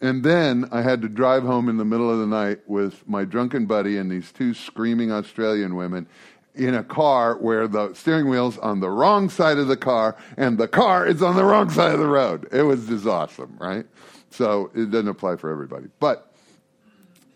and 0.00 0.22
then 0.22 0.66
I 0.72 0.82
had 0.82 1.02
to 1.02 1.08
drive 1.08 1.42
home 1.42 1.68
in 1.68 1.76
the 1.76 1.84
middle 1.84 2.10
of 2.10 2.18
the 2.18 2.26
night 2.26 2.60
with 2.66 3.06
my 3.08 3.24
drunken 3.24 3.66
buddy 3.66 3.96
and 3.96 4.10
these 4.10 4.32
two 4.32 4.54
screaming 4.54 5.12
Australian 5.12 5.76
women 5.76 6.06
in 6.54 6.74
a 6.74 6.84
car 6.84 7.36
where 7.38 7.66
the 7.66 7.92
steering 7.94 8.28
wheel's 8.28 8.58
on 8.58 8.80
the 8.80 8.90
wrong 8.90 9.28
side 9.28 9.58
of 9.58 9.66
the 9.66 9.76
car 9.76 10.16
and 10.36 10.56
the 10.56 10.68
car 10.68 11.06
is 11.06 11.22
on 11.22 11.36
the 11.36 11.44
wrong 11.44 11.68
side 11.68 11.92
of 11.92 11.98
the 11.98 12.06
road. 12.06 12.48
It 12.52 12.62
was 12.62 12.86
just 12.86 13.06
awesome, 13.06 13.56
right? 13.58 13.86
So 14.34 14.70
it 14.74 14.90
doesn't 14.90 15.08
apply 15.08 15.36
for 15.36 15.50
everybody. 15.50 15.86
But 16.00 16.34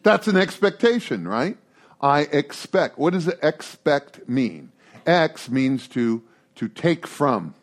that's 0.02 0.26
an 0.26 0.36
expectation, 0.36 1.28
right? 1.28 1.56
I 2.00 2.22
expect. 2.22 2.98
What 2.98 3.12
does 3.12 3.28
expect 3.28 4.28
mean? 4.28 4.72
X 5.06 5.48
means 5.48 5.86
to, 5.88 6.22
to 6.56 6.68
take 6.68 7.06
from, 7.06 7.54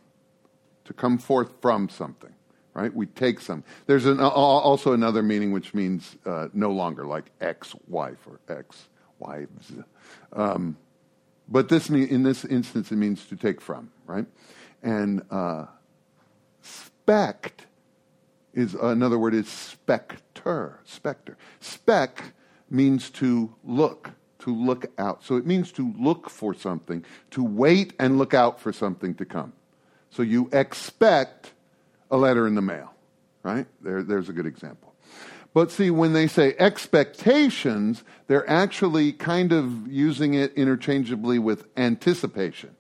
to 0.86 0.94
come 0.94 1.18
forth 1.18 1.52
from 1.62 1.90
something 1.90 2.32
right? 2.76 2.94
We 2.94 3.06
take 3.06 3.40
some. 3.40 3.64
There's 3.88 4.06
an, 4.06 4.20
also 4.20 4.92
another 4.92 5.24
meaning 5.24 5.54
which 5.54 5.74
means 5.74 6.18
uh, 6.26 6.50
no 6.54 6.72
longer, 6.72 7.06
like 7.06 7.32
ex-wife 7.40 8.20
or 8.28 8.42
ex-wives. 8.54 9.72
Um, 10.34 10.76
but 11.48 11.70
this 11.70 11.90
in 11.90 12.24
this 12.24 12.44
instance, 12.44 12.92
it 12.92 12.98
means 12.98 13.26
to 13.28 13.38
take 13.38 13.62
from, 13.62 13.92
right? 14.06 14.26
And 14.84 15.24
uh, 15.32 15.68
spect 16.62 17.66
is 18.56 18.76
uh, 18.76 18.88
another 18.88 19.20
word 19.20 19.36
is 19.36 19.48
specter. 19.48 20.80
Specter. 20.84 21.38
Spec 21.60 22.24
means 22.70 23.10
to 23.10 23.54
look, 23.64 24.12
to 24.40 24.56
look 24.56 24.86
out. 25.00 25.24
So 25.24 25.38
it 25.38 25.46
means 25.46 25.72
to 25.74 25.94
look 25.98 26.30
for 26.30 26.54
something, 26.54 27.04
to 27.32 27.44
wait 27.44 27.94
and 28.00 28.18
look 28.18 28.34
out 28.34 28.60
for 28.60 28.72
something 28.72 29.16
to 29.16 29.26
come. 29.26 29.54
So 30.12 30.24
you 30.24 30.50
expect 30.54 31.54
a 32.12 32.18
letter 32.18 32.48
in 32.48 32.56
the 32.56 32.62
mail, 32.62 32.94
right? 33.44 33.66
There, 33.82 34.04
there's 34.04 34.30
a 34.30 34.34
good 34.34 34.46
example. 34.46 34.94
But 35.54 35.72
see, 35.72 35.90
when 35.90 36.14
they 36.14 36.28
say 36.28 36.54
expectations, 36.60 38.04
they're 38.28 38.48
actually 38.50 39.14
kind 39.14 39.52
of 39.52 39.88
using 39.88 40.34
it 40.34 40.54
interchangeably 40.54 41.40
with 41.40 41.66
anticipation, 41.76 42.76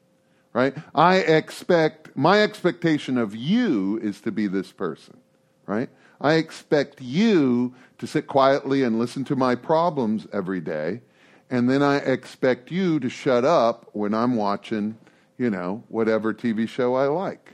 right? 0.54 0.76
I 0.94 1.18
expect, 1.18 2.16
my 2.16 2.44
expectation 2.44 3.18
of 3.18 3.36
you 3.36 3.98
is 4.04 4.22
to 4.22 4.32
be 4.32 4.48
this 4.48 4.72
person, 4.72 5.18
right? 5.66 5.90
I 6.22 6.36
expect 6.36 7.02
you 7.02 7.74
to 7.98 8.08
sit 8.08 8.28
quietly 8.28 8.84
and 8.84 9.00
listen 9.00 9.24
to 9.26 9.36
my 9.36 9.56
problems 9.56 10.28
every 10.34 10.62
day. 10.62 11.02
And 11.50 11.70
then 11.70 11.84
I 11.84 11.98
expect 11.98 12.72
you 12.72 13.00
to 13.00 13.10
shut 13.10 13.46
up 13.46 13.90
when 13.94 14.14
I'm 14.14 14.36
watching, 14.36 14.98
you 15.38 15.50
know, 15.50 15.84
whatever 15.90 16.34
TV 16.34 16.68
show 16.68 16.96
I 16.96 17.08
like. 17.08 17.52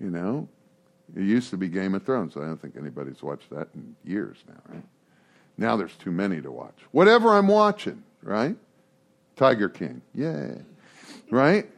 You 0.00 0.10
know, 0.10 0.48
it 1.14 1.22
used 1.22 1.50
to 1.50 1.56
be 1.56 1.68
Game 1.68 1.94
of 1.94 2.04
Thrones. 2.04 2.36
I 2.36 2.40
don't 2.40 2.60
think 2.60 2.76
anybody's 2.76 3.22
watched 3.22 3.50
that 3.50 3.68
in 3.74 3.94
years 4.04 4.38
now, 4.48 4.60
right? 4.68 4.84
Now 5.58 5.76
there's 5.76 5.94
too 5.96 6.10
many 6.10 6.40
to 6.40 6.50
watch. 6.50 6.76
Whatever 6.90 7.34
I'm 7.34 7.48
watching, 7.48 8.02
right? 8.22 8.56
Tiger 9.36 9.68
King. 9.68 10.02
yeah, 10.14 10.54
Right? 11.30 11.68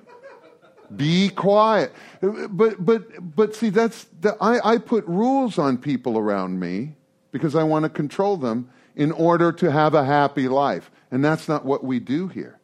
Be 0.96 1.28
quiet. 1.28 1.92
But 2.20 2.84
but 2.84 3.36
but 3.36 3.54
see 3.54 3.70
that's 3.70 4.04
the, 4.20 4.36
I, 4.40 4.74
I 4.74 4.78
put 4.78 5.04
rules 5.06 5.58
on 5.58 5.78
people 5.78 6.18
around 6.18 6.58
me 6.58 6.94
because 7.30 7.54
I 7.54 7.62
want 7.62 7.84
to 7.84 7.88
control 7.88 8.36
them 8.36 8.70
in 8.94 9.12
order 9.12 9.52
to 9.52 9.70
have 9.70 9.94
a 9.94 10.04
happy 10.04 10.48
life. 10.48 10.90
And 11.10 11.24
that's 11.24 11.48
not 11.48 11.64
what 11.64 11.84
we 11.84 12.00
do 12.00 12.28
here. 12.28 12.58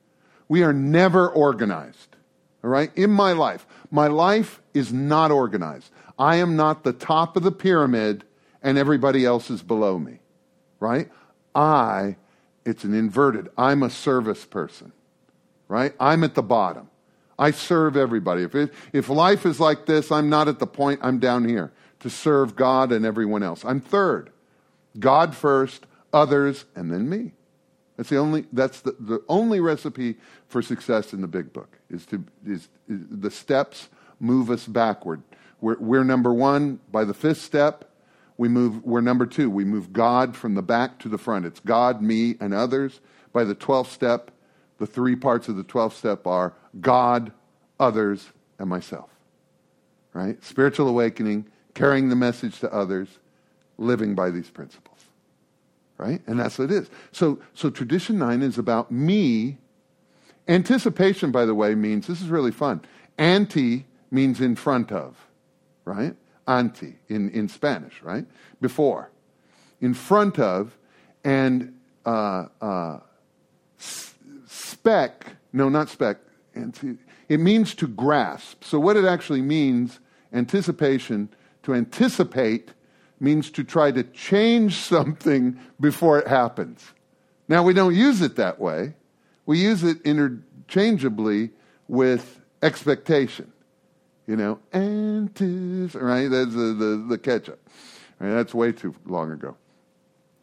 We 0.49 0.63
are 0.63 0.73
never 0.73 1.29
organized. 1.29 2.17
All 2.65 2.71
right? 2.71 2.91
In 2.97 3.11
my 3.11 3.33
life, 3.33 3.67
my 3.91 4.09
life 4.09 4.61
is 4.75 4.93
not 4.93 5.31
organized. 5.31 5.91
I 6.19 6.37
am 6.37 6.57
not 6.57 6.83
the 6.83 6.93
top 6.93 7.37
of 7.37 7.43
the 7.43 7.53
pyramid 7.53 8.25
and 8.63 8.77
everybody 8.77 9.25
else 9.25 9.51
is 9.51 9.63
below 9.63 9.99
me, 9.99 10.19
right? 10.81 11.09
I, 11.55 12.17
it's 12.65 12.85
an 12.85 12.95
inverted, 12.95 13.49
I'm 13.57 13.83
a 13.83 13.91
service 13.91 14.45
person, 14.45 14.93
right? 15.69 15.95
I'm 16.01 16.25
at 16.25 16.35
the 16.35 16.43
bottom. 16.43 16.91
I 17.39 17.51
serve 17.53 17.97
everybody. 17.97 18.43
If, 18.43 18.55
it, 18.55 18.73
if 18.93 19.09
life 19.09 19.47
is 19.47 19.61
like 19.61 19.87
this, 19.87 20.11
I'm 20.11 20.29
not 20.29 20.49
at 20.49 20.59
the 20.59 20.67
point, 20.67 21.01
I'm 21.03 21.19
down 21.19 21.49
here 21.49 21.73
to 22.01 22.11
serve 22.11 22.57
God 22.57 22.93
and 22.93 23.07
everyone 23.07 23.43
else. 23.43 23.65
I'm 23.65 23.81
third. 23.81 24.31
God 24.99 25.35
first, 25.35 25.87
others, 26.13 26.65
and 26.75 26.91
then 26.91 27.09
me. 27.09 27.33
That's 27.97 28.09
the 28.09 28.17
only, 28.17 28.47
that's 28.53 28.81
the, 28.81 28.95
the 28.99 29.23
only 29.29 29.61
recipe 29.61 30.17
for 30.47 30.63
success 30.63 31.13
in 31.13 31.21
the 31.21 31.27
big 31.27 31.53
book 31.53 31.79
is 31.91 32.07
to, 32.07 32.25
is, 32.47 32.69
is 32.89 33.01
the 33.11 33.31
steps 33.31 33.89
move 34.21 34.51
us 34.51 34.67
backward 34.67 35.23
we're, 35.61 35.79
we're 35.79 36.05
number 36.05 36.33
one 36.33 36.81
by 36.91 37.05
the 37.05 37.15
fifth 37.15 37.43
step. 37.43 37.85
we 38.37 38.49
move, 38.49 38.85
we're 38.85 39.01
number 39.01 39.27
two. 39.27 39.51
We 39.51 39.65
move 39.65 39.93
God 39.93 40.37
from 40.37 40.55
the 40.55 40.63
back 40.63 40.99
to 41.01 41.09
the 41.09 41.19
front. 41.19 41.47
It's 41.47 41.61
God, 41.61 42.01
me, 42.01 42.37
and 42.41 42.55
others. 42.55 43.01
By 43.33 43.45
the 43.45 43.55
12th 43.55 43.89
step, 43.89 44.31
the 44.79 44.87
three 44.87 45.17
parts 45.17 45.49
of 45.49 45.57
the 45.57 45.65
12th 45.65 45.93
step 45.93 46.27
are 46.27 46.55
God, 46.81 47.33
others, 47.79 48.29
and 48.59 48.69
myself. 48.69 49.11
Right? 50.13 50.43
Spiritual 50.43 50.89
awakening, 50.89 51.47
carrying 51.75 52.09
the 52.09 52.17
message 52.17 52.59
to 52.61 52.73
others, 52.73 53.09
living 53.77 54.15
by 54.15 54.31
these 54.31 54.51
principles. 54.51 54.99
Right? 55.97 56.23
And 56.27 56.39
that's 56.39 56.59
what 56.59 56.71
it 56.71 56.75
is. 56.75 56.91
So, 57.13 57.41
so 57.55 57.71
tradition 57.71 58.19
nine 58.19 58.43
is 58.43 58.59
about 58.59 58.91
me. 58.91 59.59
Anticipation, 60.47 61.31
by 61.31 61.45
the 61.45 61.55
way, 61.55 61.75
means 61.75 62.07
this 62.07 62.23
is 62.23 62.29
really 62.29 62.53
fun. 62.53 62.81
Ante 63.19 63.85
means 64.11 64.41
in 64.41 64.57
front 64.57 64.93
of, 64.93 65.17
right? 65.85 66.15
Ante 66.47 66.95
in, 67.09 67.31
in 67.31 67.49
Spanish, 67.49 68.01
right? 68.03 68.25
Before. 68.61 69.11
In 69.81 69.93
front 69.93 70.39
of, 70.39 70.77
and 71.25 71.79
uh, 72.07 72.47
uh, 72.61 73.01
spec, 74.69 75.27
no, 75.53 75.69
not 75.69 75.89
spec, 75.89 76.19
it 77.29 77.41
means 77.41 77.75
to 77.77 77.87
grasp. 77.87 78.65
So, 78.65 78.79
what 78.79 78.97
it 78.97 79.05
actually 79.05 79.43
means, 79.43 80.01
anticipation, 80.33 81.29
to 81.63 81.75
anticipate 81.75 82.73
means 83.21 83.51
to 83.51 83.65
try 83.65 83.91
to 83.91 84.03
change 84.03 84.77
something 84.93 85.59
before 85.81 86.19
it 86.19 86.29
happens. 86.29 86.93
Now, 87.49 87.63
we 87.63 87.73
don't 87.73 87.95
use 87.95 88.21
it 88.21 88.37
that 88.37 88.59
way. 88.61 88.95
We 89.47 89.59
use 89.59 89.83
it 89.83 90.03
interchangeably 90.03 91.51
with 91.89 92.41
expectation. 92.63 93.53
You 94.27 94.37
know, 94.37 94.59
antis, 94.75 95.95
right? 95.95 96.29
That's 96.29 96.53
the, 96.53 96.75
the, 96.75 97.07
the 97.09 97.19
ketchup. 97.19 97.59
Right? 98.21 98.35
That's 98.35 98.53
way 98.53 98.73
too 98.73 98.95
long 99.07 99.33
ago. 99.33 99.57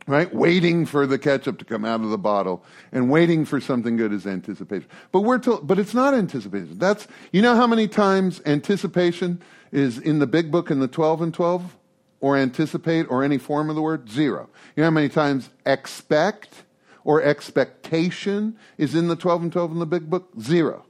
Right? 0.07 0.31
Waiting 0.33 0.85
for 0.85 1.07
the 1.07 1.17
ketchup 1.17 1.57
to 1.57 1.65
come 1.65 1.83
out 1.83 2.01
of 2.01 2.11
the 2.11 2.17
bottle 2.17 2.63
and 2.91 3.09
waiting 3.09 3.43
for 3.43 3.59
something 3.59 3.97
good 3.97 4.13
is 4.13 4.27
anticipation. 4.27 4.87
But 5.11 5.21
we're 5.21 5.39
told, 5.39 5.65
but 5.65 5.79
it's 5.79 5.95
not 5.95 6.13
anticipation. 6.13 6.77
That's, 6.77 7.07
you 7.31 7.41
know 7.41 7.55
how 7.55 7.65
many 7.65 7.87
times 7.87 8.39
anticipation 8.45 9.41
is 9.71 9.97
in 9.97 10.19
the 10.19 10.27
big 10.27 10.51
book 10.51 10.69
in 10.69 10.79
the 10.79 10.87
12 10.87 11.21
and 11.21 11.33
12? 11.33 11.77
Or 12.21 12.37
anticipate 12.37 13.03
or 13.09 13.23
any 13.23 13.37
form 13.37 13.69
of 13.69 13.75
the 13.75 13.81
word? 13.81 14.09
Zero. 14.09 14.49
You 14.75 14.81
know 14.81 14.87
how 14.87 14.91
many 14.91 15.09
times 15.09 15.49
expect 15.65 16.63
or 17.03 17.21
expectation 17.21 18.57
is 18.77 18.95
in 18.95 19.07
the 19.07 19.15
12 19.15 19.43
and 19.43 19.51
12 19.51 19.71
in 19.71 19.79
the 19.79 19.85
big 19.85 20.09
book? 20.09 20.29
Zero. 20.39 20.85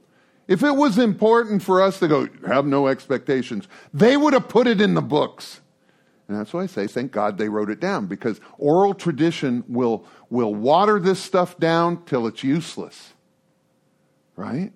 If 0.48 0.62
it 0.62 0.76
was 0.76 0.98
important 0.98 1.62
for 1.62 1.82
us 1.82 1.98
to 1.98 2.08
go, 2.08 2.28
have 2.46 2.66
no 2.66 2.86
expectations, 2.86 3.66
they 3.92 4.16
would 4.16 4.32
have 4.32 4.48
put 4.48 4.66
it 4.66 4.80
in 4.80 4.94
the 4.94 5.02
books. 5.02 5.60
And 6.28 6.36
that's 6.36 6.52
why 6.52 6.62
I 6.62 6.66
say, 6.66 6.86
thank 6.86 7.12
God 7.12 7.38
they 7.38 7.48
wrote 7.48 7.70
it 7.70 7.80
down, 7.80 8.06
because 8.06 8.40
oral 8.58 8.94
tradition 8.94 9.64
will, 9.68 10.04
will 10.28 10.54
water 10.54 10.98
this 10.98 11.20
stuff 11.20 11.58
down 11.58 12.04
till 12.04 12.26
it's 12.26 12.42
useless. 12.42 13.12
Right? 14.34 14.72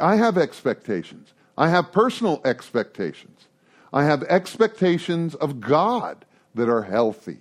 I 0.00 0.16
have 0.16 0.38
expectations. 0.38 1.32
I 1.56 1.68
have 1.68 1.92
personal 1.92 2.40
expectations. 2.44 3.46
I 3.92 4.04
have 4.04 4.22
expectations 4.24 5.34
of 5.34 5.60
God 5.60 6.24
that 6.54 6.68
are 6.68 6.82
healthy. 6.82 7.38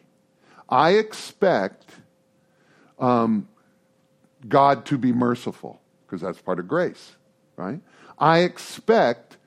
I 0.70 0.91
expect 0.91 1.91
um, 2.99 3.47
God 4.47 4.86
to 4.88 4.97
be 4.97 5.12
merciful, 5.12 5.82
because 6.05 6.22
that's 6.22 6.41
part 6.41 6.60
of 6.60 6.68
grace 6.68 7.14
right? 7.58 7.82
I 8.18 8.39
expect 8.39 9.38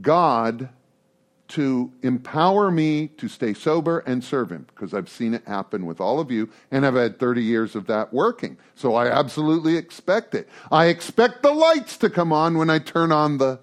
God 0.00 0.68
to 1.46 1.92
empower 2.02 2.70
me 2.70 3.08
to 3.08 3.28
stay 3.28 3.52
sober 3.52 3.98
and 4.00 4.24
serve 4.24 4.50
Him 4.50 4.66
because 4.68 4.94
I've 4.94 5.08
seen 5.08 5.34
it 5.34 5.44
happen 5.46 5.84
with 5.86 6.00
all 6.00 6.18
of 6.18 6.30
you 6.30 6.48
and 6.70 6.86
I've 6.86 6.94
had 6.94 7.18
30 7.18 7.42
years 7.42 7.74
of 7.74 7.86
that 7.86 8.12
working. 8.12 8.56
So 8.74 8.94
I 8.94 9.08
absolutely 9.08 9.76
expect 9.76 10.34
it. 10.34 10.48
I 10.72 10.86
expect 10.86 11.42
the 11.42 11.52
lights 11.52 11.96
to 11.98 12.10
come 12.10 12.32
on 12.32 12.56
when 12.56 12.70
I 12.70 12.78
turn 12.78 13.12
on 13.12 13.38
the, 13.38 13.60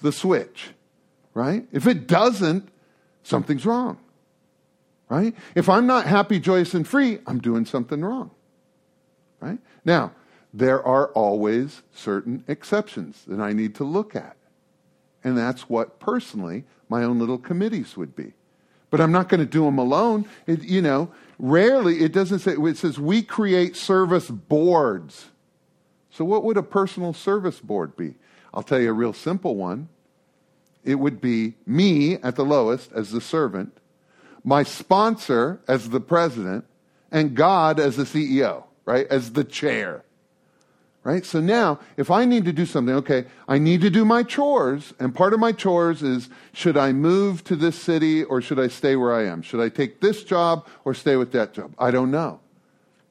the 0.00 0.12
switch, 0.12 0.70
right? 1.34 1.66
If 1.70 1.86
it 1.86 2.06
doesn't, 2.06 2.68
something's 3.22 3.66
wrong, 3.66 3.98
right? 5.08 5.34
If 5.54 5.68
I'm 5.68 5.86
not 5.86 6.06
happy, 6.06 6.40
joyous, 6.40 6.72
and 6.72 6.88
free, 6.88 7.18
I'm 7.26 7.40
doing 7.40 7.66
something 7.66 8.02
wrong, 8.02 8.30
right? 9.40 9.58
Now, 9.84 10.12
there 10.52 10.82
are 10.82 11.08
always 11.08 11.82
certain 11.92 12.42
exceptions 12.48 13.24
that 13.26 13.38
I 13.38 13.52
need 13.52 13.74
to 13.76 13.84
look 13.84 14.16
at. 14.16 14.36
And 15.22 15.36
that's 15.36 15.68
what 15.68 15.98
personally 16.00 16.64
my 16.88 17.04
own 17.04 17.18
little 17.18 17.38
committees 17.38 17.96
would 17.96 18.16
be. 18.16 18.32
But 18.90 19.00
I'm 19.00 19.12
not 19.12 19.28
going 19.28 19.40
to 19.40 19.46
do 19.46 19.64
them 19.64 19.78
alone. 19.78 20.26
It, 20.46 20.62
you 20.62 20.80
know, 20.80 21.10
rarely 21.38 22.00
it 22.00 22.12
doesn't 22.12 22.40
say, 22.40 22.52
it 22.52 22.76
says 22.78 22.98
we 22.98 23.22
create 23.22 23.76
service 23.76 24.30
boards. 24.30 25.26
So, 26.10 26.24
what 26.24 26.42
would 26.44 26.56
a 26.56 26.62
personal 26.62 27.12
service 27.12 27.60
board 27.60 27.96
be? 27.96 28.14
I'll 28.52 28.62
tell 28.62 28.80
you 28.80 28.90
a 28.90 28.94
real 28.94 29.12
simple 29.12 29.56
one. 29.56 29.88
It 30.84 30.96
would 30.96 31.20
be 31.20 31.54
me 31.66 32.14
at 32.16 32.36
the 32.36 32.44
lowest 32.44 32.92
as 32.92 33.10
the 33.10 33.20
servant, 33.20 33.76
my 34.42 34.62
sponsor 34.62 35.60
as 35.68 35.90
the 35.90 36.00
president, 36.00 36.64
and 37.12 37.34
God 37.34 37.78
as 37.78 37.96
the 37.96 38.04
CEO, 38.04 38.64
right? 38.86 39.06
As 39.08 39.32
the 39.32 39.44
chair. 39.44 40.02
Right? 41.04 41.24
So 41.24 41.40
now, 41.40 41.78
if 41.96 42.10
I 42.10 42.24
need 42.24 42.44
to 42.44 42.52
do 42.52 42.66
something, 42.66 42.94
okay, 42.96 43.24
I 43.46 43.58
need 43.58 43.80
to 43.80 43.90
do 43.90 44.04
my 44.04 44.22
chores, 44.22 44.92
and 44.98 45.14
part 45.14 45.32
of 45.32 45.40
my 45.40 45.52
chores 45.52 46.02
is 46.02 46.28
should 46.52 46.76
I 46.76 46.92
move 46.92 47.44
to 47.44 47.56
this 47.56 47.80
city 47.80 48.24
or 48.24 48.42
should 48.42 48.58
I 48.58 48.68
stay 48.68 48.96
where 48.96 49.14
I 49.14 49.24
am? 49.26 49.40
Should 49.40 49.60
I 49.60 49.68
take 49.68 50.00
this 50.00 50.24
job 50.24 50.66
or 50.84 50.94
stay 50.94 51.16
with 51.16 51.32
that 51.32 51.54
job? 51.54 51.72
I 51.78 51.90
don't 51.90 52.10
know. 52.10 52.40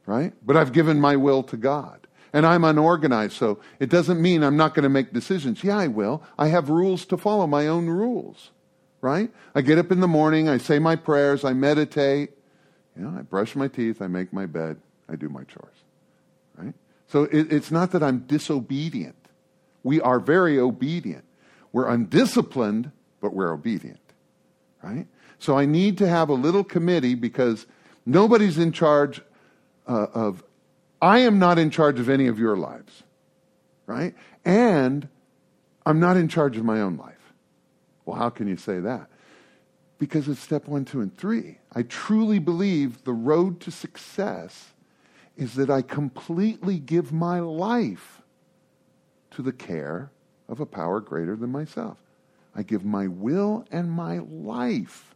Right? 0.05 0.33
But 0.45 0.57
I've 0.57 0.73
given 0.73 0.99
my 0.99 1.15
will 1.15 1.43
to 1.43 1.57
God. 1.57 2.05
And 2.33 2.45
I'm 2.45 2.65
unorganized, 2.65 3.33
so 3.33 3.59
it 3.79 3.89
doesn't 3.89 4.21
mean 4.21 4.43
I'm 4.43 4.57
not 4.57 4.75
going 4.75 4.83
to 4.83 4.89
make 4.89 5.13
decisions. 5.13 5.63
Yeah, 5.63 5.77
I 5.77 5.87
will. 5.87 6.21
I 6.37 6.49
have 6.49 6.69
rules 6.69 7.05
to 7.05 7.17
follow, 7.17 7.47
my 7.47 7.67
own 7.67 7.87
rules. 7.87 8.51
Right? 9.01 9.31
I 9.55 9.61
get 9.61 9.79
up 9.79 9.91
in 9.91 10.01
the 10.01 10.07
morning, 10.07 10.49
I 10.49 10.57
say 10.57 10.77
my 10.77 10.97
prayers, 10.97 11.45
I 11.45 11.53
meditate, 11.53 12.31
you 12.95 13.03
know, 13.03 13.17
I 13.17 13.21
brush 13.21 13.55
my 13.55 13.67
teeth, 13.67 14.01
I 14.01 14.07
make 14.07 14.33
my 14.33 14.45
bed, 14.45 14.77
I 15.09 15.15
do 15.15 15.29
my 15.29 15.43
chores. 15.45 15.77
So 17.07 17.23
it, 17.23 17.51
it's 17.51 17.71
not 17.71 17.91
that 17.91 18.03
I'm 18.03 18.19
disobedient. 18.19 19.15
We 19.83 20.01
are 20.01 20.19
very 20.19 20.59
obedient. 20.59 21.23
We're 21.71 21.87
undisciplined, 21.87 22.91
but 23.21 23.33
we're 23.33 23.51
obedient. 23.51 23.99
Right? 24.83 25.07
So 25.39 25.57
I 25.57 25.65
need 25.65 25.97
to 25.99 26.07
have 26.07 26.29
a 26.29 26.33
little 26.33 26.63
committee 26.63 27.15
because 27.15 27.65
nobody's 28.05 28.57
in 28.57 28.71
charge 28.71 29.21
uh, 29.87 30.07
of, 30.13 30.43
I 31.01 31.19
am 31.19 31.39
not 31.39 31.57
in 31.59 31.69
charge 31.69 31.99
of 31.99 32.09
any 32.09 32.27
of 32.27 32.39
your 32.39 32.57
lives. 32.57 33.03
Right? 33.85 34.15
And 34.43 35.07
I'm 35.85 35.99
not 35.99 36.17
in 36.17 36.27
charge 36.27 36.57
of 36.57 36.65
my 36.65 36.81
own 36.81 36.97
life. 36.97 37.13
Well, 38.05 38.17
how 38.17 38.29
can 38.29 38.47
you 38.47 38.57
say 38.57 38.79
that? 38.79 39.07
Because 39.99 40.27
it's 40.27 40.39
step 40.39 40.67
one, 40.67 40.85
two, 40.85 41.01
and 41.01 41.15
three. 41.15 41.59
I 41.73 41.83
truly 41.83 42.39
believe 42.39 43.03
the 43.03 43.13
road 43.13 43.61
to 43.61 43.71
success 43.71 44.73
is 45.37 45.53
that 45.53 45.69
I 45.69 45.83
completely 45.83 46.79
give 46.79 47.13
my 47.13 47.39
life 47.39 48.21
to 49.31 49.43
the 49.43 49.53
care 49.53 50.11
of 50.49 50.59
a 50.59 50.65
power 50.65 50.99
greater 50.99 51.35
than 51.35 51.51
myself. 51.51 51.97
I 52.55 52.63
give 52.63 52.83
my 52.83 53.07
will 53.07 53.65
and 53.71 53.91
my 53.91 54.17
life 54.17 55.13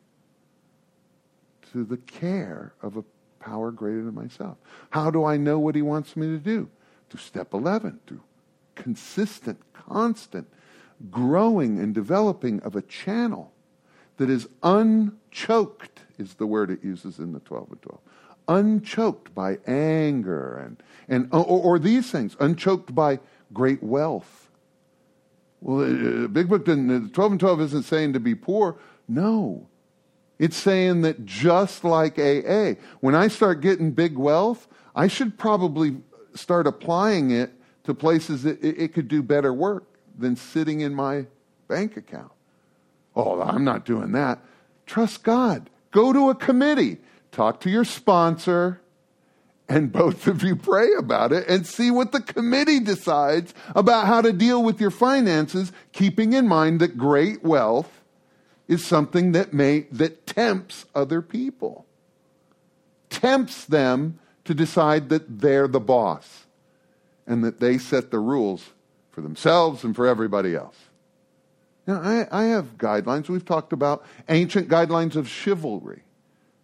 to 1.72 1.84
the 1.84 1.98
care 1.98 2.74
of 2.84 2.98
a 2.98 3.04
power 3.40 3.72
greater 3.72 4.04
than 4.04 4.14
myself. 4.14 4.58
How 4.92 5.10
do 5.10 5.26
I 5.26 5.38
know 5.38 5.58
what 5.58 5.74
he 5.74 5.82
wants 5.82 6.16
me 6.16 6.28
to 6.28 6.38
do? 6.38 6.70
To 7.10 7.18
step 7.18 7.54
11, 7.54 8.00
to 8.08 8.22
consistent, 8.76 9.60
constant 9.74 10.48
growing 11.10 11.80
and 11.80 11.96
developing 11.96 12.60
of 12.62 12.76
a 12.76 12.82
channel 12.84 13.52
that 14.18 14.30
is 14.30 14.48
unchoked, 14.62 16.02
is 16.20 16.36
the 16.36 16.46
word 16.46 16.70
it 16.70 16.84
uses 16.84 17.18
in 17.18 17.34
the 17.34 17.40
12 17.40 17.72
and 17.72 17.82
12 17.82 18.00
unchoked 18.48 19.34
by 19.34 19.60
anger 19.68 20.58
and, 20.58 20.84
and 21.08 21.30
or, 21.32 21.46
or 21.46 21.80
these 21.80 22.12
things, 22.12 22.36
unchoked 22.40 22.94
by 22.94 23.20
great 23.54 23.82
wealth. 23.84 24.50
Well, 25.62 25.80
the 25.80 26.28
Big 26.28 26.50
Book 26.50 26.66
didn't, 26.66 26.90
uh, 26.90 27.14
12 27.14 27.32
and 27.34 27.40
12 27.40 27.62
isn't 27.62 27.84
saying 27.84 28.14
to 28.14 28.20
be 28.20 28.36
poor. 28.36 28.78
No. 29.08 29.68
It's 30.40 30.58
saying 30.58 31.02
that 31.02 31.24
just 31.24 31.84
like 31.84 32.18
AA, 32.18 32.74
when 33.00 33.14
I 33.14 33.28
start 33.28 33.62
getting 33.62 33.92
big 33.92 34.18
wealth, 34.18 34.68
I 34.96 35.08
should 35.08 35.38
probably 35.38 35.98
start 36.34 36.66
applying 36.66 37.30
it 37.30 37.52
to 37.84 37.94
places 37.94 38.44
that 38.44 38.62
it, 38.64 38.82
it 38.82 38.94
could 38.94 39.08
do 39.08 39.22
better 39.22 39.54
work 39.54 39.84
than 40.18 40.36
sitting 40.36 40.82
in 40.82 40.96
my 40.96 41.26
bank 41.68 41.96
account. 41.96 42.32
Oh, 43.16 43.42
I'm 43.42 43.64
not 43.64 43.86
doing 43.86 44.14
that. 44.14 44.40
Trust 44.86 45.24
God. 45.24 45.70
Go 45.92 46.12
to 46.12 46.30
a 46.30 46.36
committee 46.36 46.98
talk 47.32 47.60
to 47.62 47.70
your 47.70 47.86
sponsor, 47.86 48.82
and 49.70 49.92
both 49.92 50.28
of 50.28 50.44
you 50.44 50.56
pray 50.56 50.90
about 50.98 51.32
it 51.32 51.48
and 51.48 51.66
see 51.66 51.92
what 51.92 52.12
the 52.12 52.22
committee 52.22 52.80
decides 52.80 53.54
about 53.76 54.08
how 54.08 54.22
to 54.22 54.34
deal 54.34 54.62
with 54.62 54.82
your 54.82 54.92
finances, 54.92 55.72
keeping 55.94 56.34
in 56.34 56.48
mind 56.48 56.80
that 56.82 56.98
great 56.98 57.44
wealth 57.44 58.02
is 58.68 58.86
something 58.86 59.32
that 59.32 59.54
may 59.54 59.82
that 59.92 60.26
tempts 60.26 60.86
other 60.94 61.22
people. 61.22 61.86
Tempts 63.10 63.66
them 63.66 64.20
to 64.46 64.54
decide 64.54 65.10
that 65.10 65.40
they're 65.40 65.68
the 65.68 65.80
boss 65.80 66.46
and 67.28 67.44
that 67.44 67.60
they 67.60 67.78
set 67.78 68.12
the 68.12 68.20
rules 68.20 68.72
for 69.10 69.22
themselves 69.22 69.84
and 69.84 69.96
for 69.96 70.08
everybody 70.08 70.56
else. 70.56 70.78
Now, 71.88 72.02
I, 72.02 72.28
I 72.32 72.44
have 72.46 72.78
guidelines. 72.78 73.28
We've 73.28 73.46
talked 73.46 73.74
about 73.74 74.06
ancient 74.30 74.70
guidelines 74.70 75.16
of 75.16 75.28
chivalry, 75.28 76.04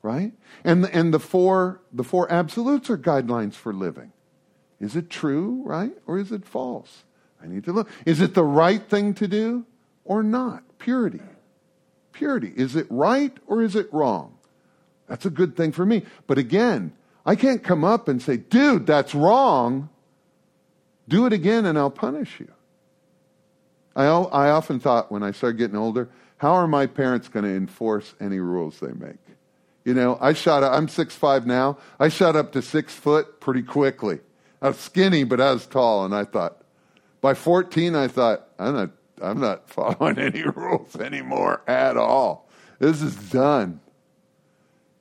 right? 0.01 0.33
And, 0.63 0.85
and 0.85 1.13
the, 1.13 1.19
four, 1.19 1.81
the 1.91 2.03
four 2.03 2.31
absolutes 2.31 2.89
are 2.89 2.97
guidelines 2.97 3.53
for 3.53 3.73
living. 3.73 4.11
Is 4.79 4.95
it 4.95 5.09
true, 5.09 5.61
right? 5.65 5.93
Or 6.05 6.19
is 6.19 6.31
it 6.31 6.45
false? 6.45 7.03
I 7.41 7.47
need 7.47 7.63
to 7.65 7.73
look. 7.73 7.89
Is 8.05 8.21
it 8.21 8.33
the 8.33 8.43
right 8.43 8.81
thing 8.81 9.13
to 9.15 9.27
do 9.27 9.65
or 10.05 10.23
not? 10.23 10.63
Purity. 10.79 11.21
Purity. 12.11 12.53
Is 12.55 12.75
it 12.75 12.87
right 12.89 13.35
or 13.47 13.61
is 13.61 13.75
it 13.75 13.91
wrong? 13.91 14.37
That's 15.07 15.25
a 15.25 15.29
good 15.29 15.55
thing 15.55 15.71
for 15.71 15.85
me. 15.85 16.03
But 16.25 16.37
again, 16.37 16.93
I 17.25 17.35
can't 17.35 17.63
come 17.63 17.83
up 17.83 18.07
and 18.07 18.21
say, 18.21 18.37
dude, 18.37 18.85
that's 18.85 19.13
wrong. 19.15 19.89
Do 21.07 21.25
it 21.25 21.33
again 21.33 21.65
and 21.65 21.77
I'll 21.77 21.89
punish 21.89 22.39
you. 22.39 22.51
I, 23.95 24.05
I 24.05 24.49
often 24.49 24.79
thought 24.79 25.11
when 25.11 25.23
I 25.23 25.31
started 25.31 25.57
getting 25.57 25.77
older, 25.77 26.09
how 26.37 26.53
are 26.53 26.67
my 26.67 26.85
parents 26.85 27.27
going 27.29 27.45
to 27.45 27.51
enforce 27.51 28.13
any 28.19 28.39
rules 28.39 28.79
they 28.79 28.91
make? 28.91 29.17
You 29.88 29.93
know, 29.93 30.17
I 30.19 30.33
shot 30.33 30.65
I'm 30.65 30.89
six 30.89 31.15
five 31.15 31.47
now. 31.47 31.77
I 31.97 32.09
shot 32.09 32.35
up 32.35 32.51
to 32.51 32.61
six 32.61 32.93
foot 32.93 33.39
pretty 33.39 33.61
quickly. 33.61 34.19
I 34.61 34.67
was 34.67 34.79
skinny, 34.79 35.23
but 35.23 35.39
I 35.39 35.53
was 35.53 35.65
tall, 35.65 36.03
and 36.03 36.13
I 36.13 36.25
thought, 36.25 36.61
by 37.21 37.33
14, 37.33 37.95
I 37.95 38.09
thought, 38.09 38.49
I'm 38.59 38.73
not, 38.73 38.89
I'm 39.21 39.39
not 39.39 39.69
following 39.69 40.19
any 40.19 40.43
rules 40.43 40.97
anymore 40.97 41.61
at 41.67 41.95
all. 41.95 42.49
This 42.79 43.01
is 43.01 43.15
done. 43.29 43.79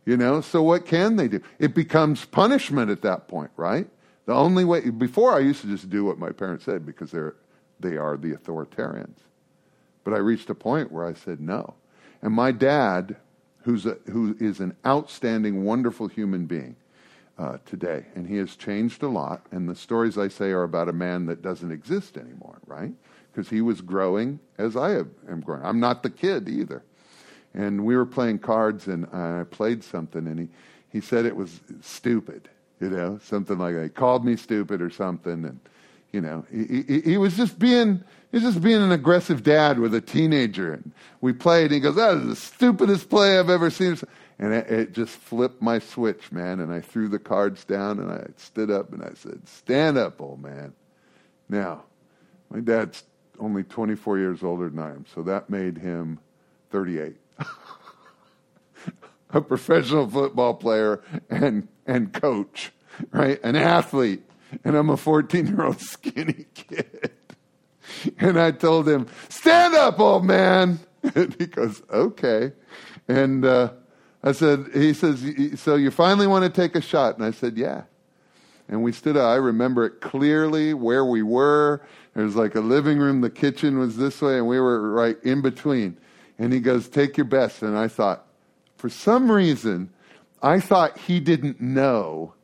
You 0.05 0.17
know, 0.17 0.41
so 0.41 0.63
what 0.63 0.87
can 0.87 1.17
they 1.17 1.27
do? 1.27 1.41
It 1.59 1.75
becomes 1.75 2.25
punishment 2.25 2.89
at 2.89 3.03
that 3.03 3.27
point, 3.27 3.51
right? 3.57 3.89
The 4.27 4.35
only 4.35 4.65
way, 4.65 4.89
before 4.91 5.35
I 5.35 5.41
used 5.41 5.63
to 5.63 5.67
just 5.67 5.91
do 5.91 6.05
what 6.05 6.17
my 6.17 6.31
parents 6.31 6.65
said 6.65 6.87
because 6.87 7.11
they're, 7.11 7.35
they 7.81 7.97
are 7.97 8.17
the 8.17 8.35
authoritarians. 8.35 9.19
But 10.05 10.15
I 10.15 10.19
reached 10.19 10.49
a 10.49 10.55
point 10.55 10.93
where 10.93 11.05
I 11.05 11.15
said 11.15 11.41
no. 11.41 11.75
And 12.23 12.33
my 12.33 12.53
dad, 12.53 13.17
who's 13.67 13.85
a, 13.85 13.99
who 14.13 14.37
is 14.39 14.61
an 14.61 14.77
outstanding, 14.87 15.65
wonderful 15.65 16.07
human 16.07 16.47
being 16.47 16.77
uh, 17.37 17.59
today, 17.67 18.07
and 18.15 18.25
he 18.25 18.37
has 18.37 18.55
changed 18.55 19.03
a 19.03 19.09
lot. 19.09 19.45
And 19.51 19.69
the 19.69 19.75
stories 19.75 20.17
I 20.17 20.29
say 20.29 20.53
are 20.53 20.63
about 20.63 20.89
a 20.89 20.93
man 20.93 21.27
that 21.27 21.43
doesn't 21.43 21.73
exist 21.73 22.17
anymore, 22.17 22.61
right? 22.69 22.93
Because 23.33 23.49
he 23.51 23.63
was 23.63 23.81
growing 23.81 24.39
as 24.57 24.77
I 24.77 24.93
am 24.93 25.43
growing. 25.45 25.65
I'm 25.65 25.81
not 25.81 26.05
the 26.05 26.11
kid 26.11 26.49
either. 26.49 26.85
And 27.55 27.85
we 27.85 27.97
were 27.97 28.07
playing 28.07 28.39
cards, 28.39 28.87
and 28.87 29.05
I 29.07 29.43
played 29.51 29.83
something, 29.83 30.29
and 30.29 30.39
he, 30.39 30.49
he 30.89 31.01
said 31.01 31.27
it 31.27 31.35
was 31.35 31.59
stupid, 31.81 32.49
you 32.81 32.91
know, 32.91 33.19
something 33.21 33.59
like 33.59 33.75
that. 33.75 33.83
He 33.83 33.89
called 33.89 34.25
me 34.25 34.37
stupid 34.37 34.81
or 34.81 34.91
something, 34.91 35.45
and 35.45 35.59
you 36.17 36.23
know, 36.23 36.47
he, 36.51 36.83
he, 36.89 37.01
he 37.03 37.19
was 37.19 37.37
just 37.37 37.59
being 37.59 38.03
he 38.31 38.39
was 38.39 38.55
just 38.55 38.63
being 38.63 38.81
an 38.81 38.91
aggressive 38.91 39.43
dad 39.43 39.79
with 39.79 39.95
a 39.95 40.01
teenager. 40.01 40.73
And 40.73 40.93
we 41.21 41.35
played, 41.35 41.65
and 41.65 41.75
he 41.75 41.81
goes, 41.81 41.97
"That 41.97 42.17
is 42.17 42.27
the 42.27 42.37
stupidest 42.37 43.11
play 43.11 43.39
I've 43.39 43.51
ever 43.51 43.69
seen." 43.69 43.99
And 44.39 44.55
it, 44.55 44.67
it 44.71 44.93
just 44.95 45.13
flipped 45.13 45.61
my 45.61 45.79
switch, 45.79 46.33
man. 46.33 46.61
And 46.61 46.73
I 46.73 46.81
threw 46.81 47.09
the 47.09 47.19
cards 47.19 47.67
down, 47.67 48.01
and 48.01 48.11
I 48.11 48.29
stood 48.39 48.71
up, 48.71 48.95
and 48.95 49.03
I 49.03 49.11
said, 49.13 49.47
"Stand 49.47 49.99
up, 49.99 50.23
old 50.23 50.43
man." 50.43 50.73
Now, 51.51 51.85
my 52.49 52.61
dad's 52.61 53.05
only 53.39 53.63
24 53.63 54.17
years 54.17 54.43
older 54.43 54.71
than 54.71 54.79
I 54.79 54.93
am, 54.93 55.05
so 55.15 55.23
that 55.25 55.51
made 55.51 55.77
him 55.77 56.19
38 56.71 57.15
a 59.31 59.41
professional 59.43 60.09
football 60.09 60.55
player 60.55 61.03
and, 61.29 61.69
and 61.87 62.15
coach, 62.15 62.73
right? 63.11 63.39
An 63.45 63.55
athlete. 63.55 64.23
And 64.65 64.77
I'm 64.77 64.91
a 64.91 64.97
14 64.97 65.47
year 65.47 65.65
old 65.65 65.81
skinny 65.81 66.47
kid. 66.55 67.13
And 68.19 68.39
I 68.39 68.51
told 68.51 68.89
him, 68.89 69.07
stand 69.29 69.75
up, 69.75 70.01
old 70.01 70.25
man. 70.25 70.81
And 71.15 71.35
he 71.39 71.47
goes, 71.47 71.83
okay. 71.91 72.53
And 73.09 73.45
uh, 73.45 73.73
I 74.23 74.33
said, 74.33 74.71
he 74.75 74.93
says, 74.93 75.25
so 75.61 75.77
you 75.77 75.91
finally 75.91 76.27
want 76.27 76.45
to 76.45 76.51
take 76.51 76.75
a 76.75 76.81
shot? 76.81 77.17
And 77.17 77.25
I 77.25 77.31
said, 77.31 77.57
yeah. 77.57 77.85
And 78.69 78.83
we 78.83 78.91
stood 78.93 79.17
up. 79.17 79.25
I 79.25 79.37
remember 79.37 79.87
it 79.87 80.01
clearly 80.01 80.75
where 80.75 81.05
we 81.05 81.23
were. 81.23 81.81
There 82.15 82.25
was 82.25 82.35
like 82.35 82.57
a 82.57 82.61
living 82.61 82.99
room. 82.99 83.21
The 83.21 83.31
kitchen 83.31 83.79
was 83.79 83.97
this 83.97 84.21
way, 84.21 84.39
and 84.39 84.49
we 84.49 84.59
were 84.59 84.91
right 84.91 85.17
in 85.23 85.41
between. 85.41 85.97
And 86.39 86.53
he 86.53 86.59
goes, 86.59 86.89
Take 86.89 87.17
your 87.17 87.27
best. 87.27 87.63
And 87.63 87.79
I 87.79 87.87
thought, 87.87 88.27
for 88.77 88.89
some 88.89 89.31
reason, 89.31 89.91
I 90.43 90.59
thought 90.59 90.99
he 90.99 91.21
didn't 91.21 91.61
know 91.61 92.35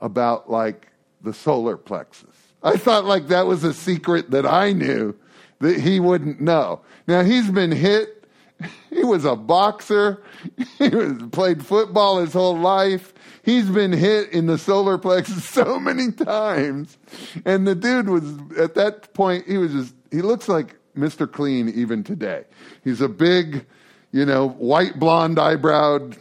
about 0.00 0.50
like 0.50 0.89
the 1.22 1.34
solar 1.34 1.76
plexus. 1.76 2.36
I 2.62 2.76
thought 2.76 3.04
like 3.04 3.28
that 3.28 3.46
was 3.46 3.64
a 3.64 3.72
secret 3.72 4.30
that 4.30 4.46
I 4.46 4.72
knew 4.72 5.16
that 5.60 5.80
he 5.80 6.00
wouldn't 6.00 6.40
know. 6.40 6.80
Now 7.06 7.22
he's 7.22 7.50
been 7.50 7.72
hit. 7.72 8.16
He 8.90 9.04
was 9.04 9.24
a 9.24 9.36
boxer. 9.36 10.22
He 10.78 10.88
was, 10.88 11.14
played 11.32 11.64
football 11.64 12.18
his 12.18 12.34
whole 12.34 12.58
life. 12.58 13.14
He's 13.42 13.70
been 13.70 13.92
hit 13.92 14.30
in 14.32 14.46
the 14.46 14.58
solar 14.58 14.98
plexus 14.98 15.44
so 15.48 15.80
many 15.80 16.12
times. 16.12 16.98
And 17.46 17.66
the 17.66 17.74
dude 17.74 18.08
was, 18.08 18.24
at 18.58 18.74
that 18.74 19.14
point, 19.14 19.46
he 19.46 19.56
was 19.56 19.72
just, 19.72 19.94
he 20.10 20.20
looks 20.22 20.48
like 20.48 20.76
Mr. 20.96 21.30
Clean 21.30 21.68
even 21.70 22.04
today. 22.04 22.44
He's 22.84 23.00
a 23.00 23.08
big, 23.08 23.64
you 24.12 24.26
know, 24.26 24.48
white 24.48 24.98
blonde 24.98 25.38
eyebrowed, 25.38 26.18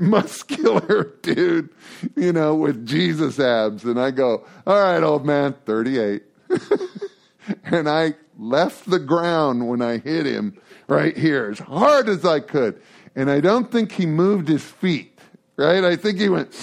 muscular 0.00 1.04
dude, 1.22 1.70
you 2.16 2.32
know, 2.32 2.54
with 2.54 2.86
Jesus 2.86 3.38
abs. 3.38 3.84
And 3.84 4.00
I 4.00 4.10
go, 4.10 4.44
all 4.66 4.80
right, 4.80 5.02
old 5.02 5.24
man, 5.24 5.54
38. 5.66 6.22
and 7.64 7.88
I 7.88 8.14
left 8.38 8.88
the 8.88 8.98
ground 8.98 9.68
when 9.68 9.82
I 9.82 9.98
hit 9.98 10.26
him 10.26 10.58
right 10.88 11.16
here 11.16 11.50
as 11.50 11.58
hard 11.58 12.08
as 12.08 12.24
I 12.24 12.40
could. 12.40 12.80
And 13.14 13.30
I 13.30 13.40
don't 13.40 13.70
think 13.70 13.92
he 13.92 14.06
moved 14.06 14.48
his 14.48 14.64
feet, 14.64 15.18
right? 15.56 15.84
I 15.84 15.96
think 15.96 16.18
he 16.18 16.28
went, 16.28 16.54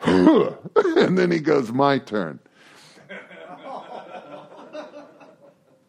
and 0.04 1.18
then 1.18 1.30
he 1.30 1.38
goes, 1.38 1.72
my 1.72 1.98
turn. 1.98 2.38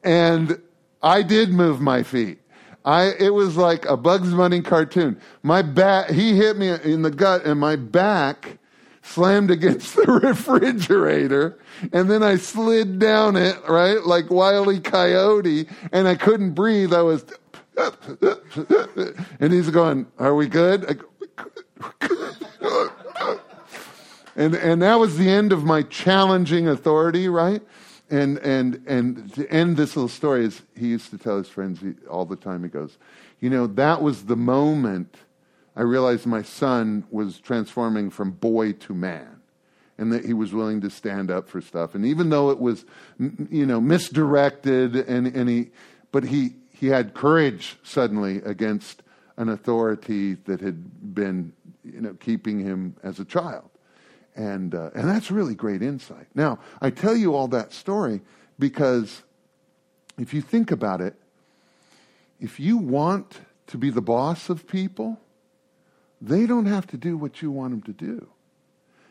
and 0.03 0.61
I 1.03 1.21
did 1.23 1.51
move 1.51 1.81
my 1.81 2.03
feet. 2.03 2.40
I 2.83 3.11
it 3.19 3.33
was 3.33 3.57
like 3.57 3.85
a 3.85 3.95
Bugs 3.97 4.33
Bunny 4.33 4.61
cartoon. 4.61 5.19
My 5.43 5.61
back 5.61 6.09
he 6.09 6.35
hit 6.35 6.57
me 6.57 6.69
in 6.69 7.01
the 7.01 7.11
gut 7.11 7.45
and 7.45 7.59
my 7.59 7.75
back 7.75 8.57
slammed 9.03 9.51
against 9.51 9.95
the 9.97 10.19
refrigerator 10.23 11.59
and 11.93 12.09
then 12.09 12.23
I 12.23 12.37
slid 12.37 12.99
down 12.99 13.35
it, 13.35 13.57
right? 13.67 14.03
Like 14.03 14.29
Wiley. 14.29 14.79
Coyote 14.79 15.67
and 15.91 16.07
I 16.07 16.15
couldn't 16.15 16.51
breathe. 16.51 16.93
I 16.93 17.01
was 17.01 17.25
and 19.39 19.53
he's 19.53 19.69
going, 19.69 20.07
"Are 20.19 20.35
we 20.35 20.47
good?" 20.47 20.85
I 20.89 20.95
and 24.35 24.55
and 24.55 24.81
that 24.81 24.95
was 24.95 25.17
the 25.17 25.29
end 25.29 25.51
of 25.51 25.63
my 25.63 25.83
challenging 25.83 26.67
authority, 26.67 27.29
right? 27.29 27.61
And 28.11 28.37
and 28.39 28.83
and 28.85 29.33
to 29.35 29.49
end 29.49 29.77
this 29.77 29.95
little 29.95 30.09
story 30.09 30.45
is 30.45 30.61
he 30.77 30.89
used 30.89 31.09
to 31.11 31.17
tell 31.17 31.37
his 31.37 31.47
friends 31.47 31.79
all 32.09 32.25
the 32.25 32.35
time. 32.35 32.61
He 32.61 32.69
goes, 32.69 32.97
you 33.39 33.49
know, 33.49 33.67
that 33.67 34.01
was 34.01 34.25
the 34.25 34.35
moment 34.35 35.15
I 35.75 35.81
realized 35.81 36.25
my 36.25 36.41
son 36.41 37.05
was 37.09 37.39
transforming 37.39 38.09
from 38.09 38.31
boy 38.31 38.73
to 38.73 38.93
man, 38.93 39.41
and 39.97 40.11
that 40.11 40.25
he 40.25 40.33
was 40.33 40.53
willing 40.53 40.81
to 40.81 40.89
stand 40.89 41.31
up 41.31 41.47
for 41.47 41.61
stuff. 41.61 41.95
And 41.95 42.05
even 42.05 42.29
though 42.29 42.51
it 42.51 42.59
was, 42.59 42.85
you 43.17 43.65
know, 43.65 43.79
misdirected, 43.79 44.95
and 44.95 45.27
and 45.27 45.49
he, 45.49 45.71
but 46.11 46.25
he 46.25 46.55
he 46.73 46.87
had 46.87 47.13
courage 47.13 47.77
suddenly 47.83 48.37
against 48.43 49.03
an 49.37 49.49
authority 49.49 50.35
that 50.45 50.59
had 50.59 51.15
been, 51.15 51.53
you 51.83 52.01
know, 52.01 52.13
keeping 52.15 52.59
him 52.59 52.95
as 53.01 53.19
a 53.19 53.25
child. 53.25 53.70
And, 54.35 54.73
uh, 54.73 54.91
and 54.95 55.07
that's 55.09 55.29
really 55.29 55.55
great 55.55 55.81
insight. 55.81 56.27
Now, 56.35 56.59
I 56.81 56.89
tell 56.89 57.15
you 57.15 57.35
all 57.35 57.47
that 57.49 57.73
story 57.73 58.21
because 58.57 59.23
if 60.17 60.33
you 60.33 60.41
think 60.41 60.71
about 60.71 61.01
it, 61.01 61.15
if 62.39 62.59
you 62.59 62.77
want 62.77 63.41
to 63.67 63.77
be 63.77 63.89
the 63.89 64.01
boss 64.01 64.49
of 64.49 64.67
people, 64.67 65.19
they 66.21 66.45
don't 66.45 66.65
have 66.65 66.87
to 66.87 66.97
do 66.97 67.17
what 67.17 67.41
you 67.41 67.51
want 67.51 67.71
them 67.71 67.81
to 67.83 67.93
do. 67.93 68.27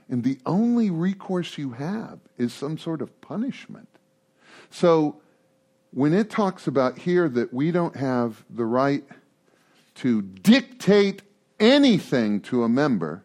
And 0.08 0.24
the 0.24 0.38
only 0.44 0.90
recourse 0.90 1.56
you 1.56 1.70
have 1.72 2.18
is 2.36 2.52
some 2.52 2.78
sort 2.78 3.00
of 3.00 3.20
punishment. 3.20 3.88
So 4.70 5.20
when 5.92 6.12
it 6.12 6.30
talks 6.30 6.66
about 6.66 6.98
here 6.98 7.28
that 7.28 7.52
we 7.52 7.70
don't 7.70 7.96
have 7.96 8.44
the 8.50 8.64
right 8.64 9.04
to 9.96 10.22
dictate 10.22 11.22
anything 11.58 12.40
to 12.40 12.64
a 12.64 12.68
member, 12.68 13.24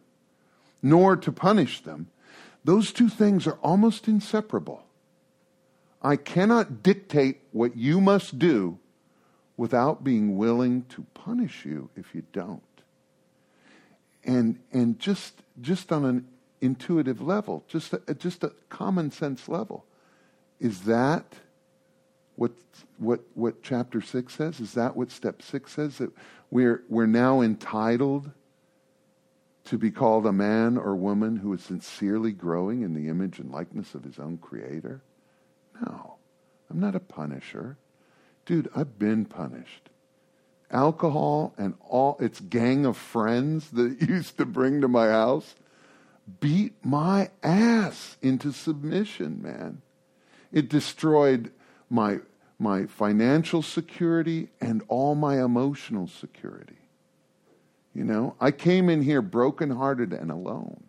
nor 0.86 1.16
to 1.16 1.32
punish 1.32 1.82
them, 1.82 2.06
those 2.64 2.92
two 2.92 3.10
things 3.10 3.48
are 3.48 3.58
almost 3.64 4.08
inseparable. 4.08 4.84
I 6.00 6.16
cannot 6.16 6.84
dictate 6.84 7.42
what 7.52 7.76
you 7.76 8.00
must 8.00 8.38
do 8.38 8.78
without 9.58 10.04
being 10.04 10.38
willing 10.38 10.84
to 10.90 11.04
punish 11.16 11.66
you 11.66 11.90
if 11.96 12.14
you 12.14 12.22
don't. 12.32 12.62
And, 14.24 14.60
and 14.72 15.00
just, 15.00 15.42
just 15.60 15.92
on 15.92 16.06
an 16.06 16.28
intuitive 16.62 17.20
level, 17.20 17.64
just 17.68 17.92
a, 17.94 18.14
just 18.14 18.44
a 18.44 18.52
common 18.70 19.10
sense 19.10 19.50
level, 19.50 19.86
is 20.60 20.82
that 20.82 21.26
what, 22.36 22.52
what, 23.00 23.22
what 23.34 23.64
chapter 23.64 24.02
6 24.02 24.32
says? 24.32 24.60
Is 24.60 24.74
that 24.74 24.96
what 24.96 25.10
step 25.10 25.42
6 25.42 25.72
says? 25.72 25.98
That 25.98 26.12
we're, 26.52 26.84
we're 26.90 27.08
now 27.08 27.42
entitled 27.42 28.30
to 29.66 29.78
be 29.78 29.92
called 29.92 30.26
a 30.26 30.32
man 30.32 30.78
or 30.78 30.96
woman 30.96 31.38
who 31.38 31.54
is 31.54 31.64
sincerely 31.64 32.32
growing 32.32 32.82
in 32.82 32.94
the 32.94 33.10
image 33.10 33.40
and 33.40 33.52
likeness 33.52 33.96
of 33.96 34.04
his 34.04 34.20
own 34.20 34.38
creator? 34.38 35.02
No, 35.82 36.16
I'm 36.70 36.80
not 36.80 36.96
a 36.96 37.00
punisher. 37.00 37.78
Dude, 38.46 38.70
I've 38.76 38.98
been 39.00 39.26
punished. 39.26 39.90
Alcohol 40.72 41.54
and 41.58 41.76
all 41.82 42.18
its 42.20 42.40
gang 42.40 42.86
of 42.86 42.98
friends 42.98 43.70
that 43.72 44.02
it 44.02 44.02
used 44.10 44.38
to 44.38 44.46
bring 44.46 44.82
to 44.82 44.88
my 44.88 45.08
house 45.08 45.56
beat 46.40 46.74
my 46.84 47.30
ass 47.44 48.18
into 48.22 48.52
submission, 48.52 49.42
man. 49.42 49.82
It 50.52 50.70
destroyed 50.70 51.52
my, 51.90 52.20
my 52.58 52.86
financial 52.86 53.62
security 53.62 54.50
and 54.60 54.82
all 54.88 55.16
my 55.16 55.44
emotional 55.44 56.08
security. 56.08 56.85
You 57.96 58.04
know, 58.04 58.36
I 58.42 58.52
came 58.52 58.90
in 58.90 59.02
here 59.02 59.22
brokenhearted 59.22 60.12
and 60.12 60.30
alone, 60.30 60.84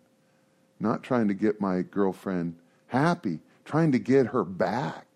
not 0.77 1.03
trying 1.03 1.29
to 1.29 1.33
get 1.33 1.61
my 1.61 1.81
girlfriend 1.81 2.57
happy, 2.87 3.39
trying 3.63 3.93
to 3.93 3.99
get 3.99 4.27
her 4.27 4.43
back. 4.43 5.07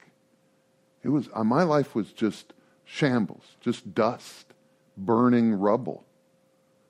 It 1.03 1.09
was 1.09 1.27
uh, 1.33 1.43
my 1.43 1.63
life 1.63 1.93
was 1.93 2.13
just 2.13 2.53
shambles, 2.85 3.43
just 3.59 3.93
dust, 3.93 4.53
burning 4.95 5.53
rubble. 5.53 6.05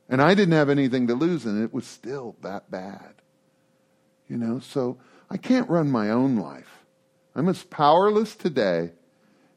And 0.08 0.22
I 0.22 0.36
didn't 0.36 0.54
have 0.54 0.70
anything 0.70 1.08
to 1.08 1.16
lose 1.16 1.46
and 1.46 1.64
it 1.64 1.74
was 1.74 1.88
still 1.88 2.36
that 2.42 2.70
bad. 2.70 3.16
You 4.28 4.38
know, 4.38 4.60
so 4.60 4.98
I 5.32 5.38
can't 5.38 5.70
run 5.70 5.90
my 5.90 6.12
own 6.12 6.38
life. 6.38 6.86
I'm 7.34 7.50
as 7.50 7.64
powerless 7.64 8.36
today 8.36 8.92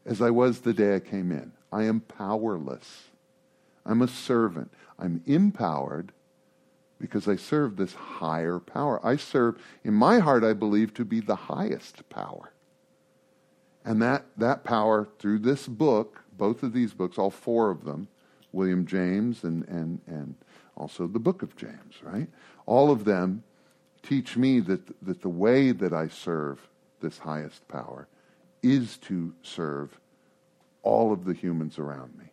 as 0.07 0.22
I 0.22 0.30
was 0.30 0.61
the 0.61 0.72
day 0.72 0.97
I 0.97 1.01
came 1.01 1.30
in. 1.30 1.53
I 1.70 1.82
am 1.82 2.01
powerless. 2.01 3.09
I'm 3.84 4.01
a 4.01 4.09
servant. 4.09 4.72
I'm 4.99 5.22
empowered 5.26 6.12
because 7.01 7.28
I 7.28 7.36
serve 7.36 7.76
this 7.76 7.95
higher 7.95 8.59
power. 8.59 9.05
I 9.05 9.16
serve, 9.16 9.61
in 9.82 9.95
my 9.95 10.18
heart, 10.18 10.45
I 10.45 10.53
believe 10.53 10.95
to 10.95 11.05
be 11.05 11.20
the 11.20 11.36
highest 11.36 12.09
power. 12.09 12.53
And 13.84 14.01
that, 14.01 14.24
that 14.38 14.64
power, 14.64 15.07
through 15.18 15.40
this 15.40 15.66
book, 15.68 16.22
both 16.36 16.62
of 16.62 16.72
these 16.72 16.95
books, 16.95 17.18
all 17.18 17.30
four 17.30 17.70
of 17.70 17.84
them, 17.84 18.09
William 18.53 18.86
James 18.86 19.45
and, 19.45 19.66
and, 19.68 20.01
and 20.07 20.34
also 20.76 21.07
the 21.07 21.18
book 21.18 21.42
of 21.42 21.57
James, 21.57 22.03
right? 22.03 22.28
All 22.66 22.90
of 22.90 23.05
them 23.05 23.42
teach 24.03 24.36
me 24.36 24.61
that, 24.61 24.80
that 25.03 25.20
the 25.20 25.28
way 25.28 25.72
that 25.72 25.92
I 25.92 26.09
serve 26.09 26.61
this 27.01 27.18
highest 27.18 27.66
power 27.68 28.07
is 28.62 28.97
to 28.99 29.34
serve 29.42 29.99
all 30.82 31.12
of 31.12 31.24
the 31.24 31.34
humans 31.34 31.78
around 31.78 32.16
me. 32.16 32.26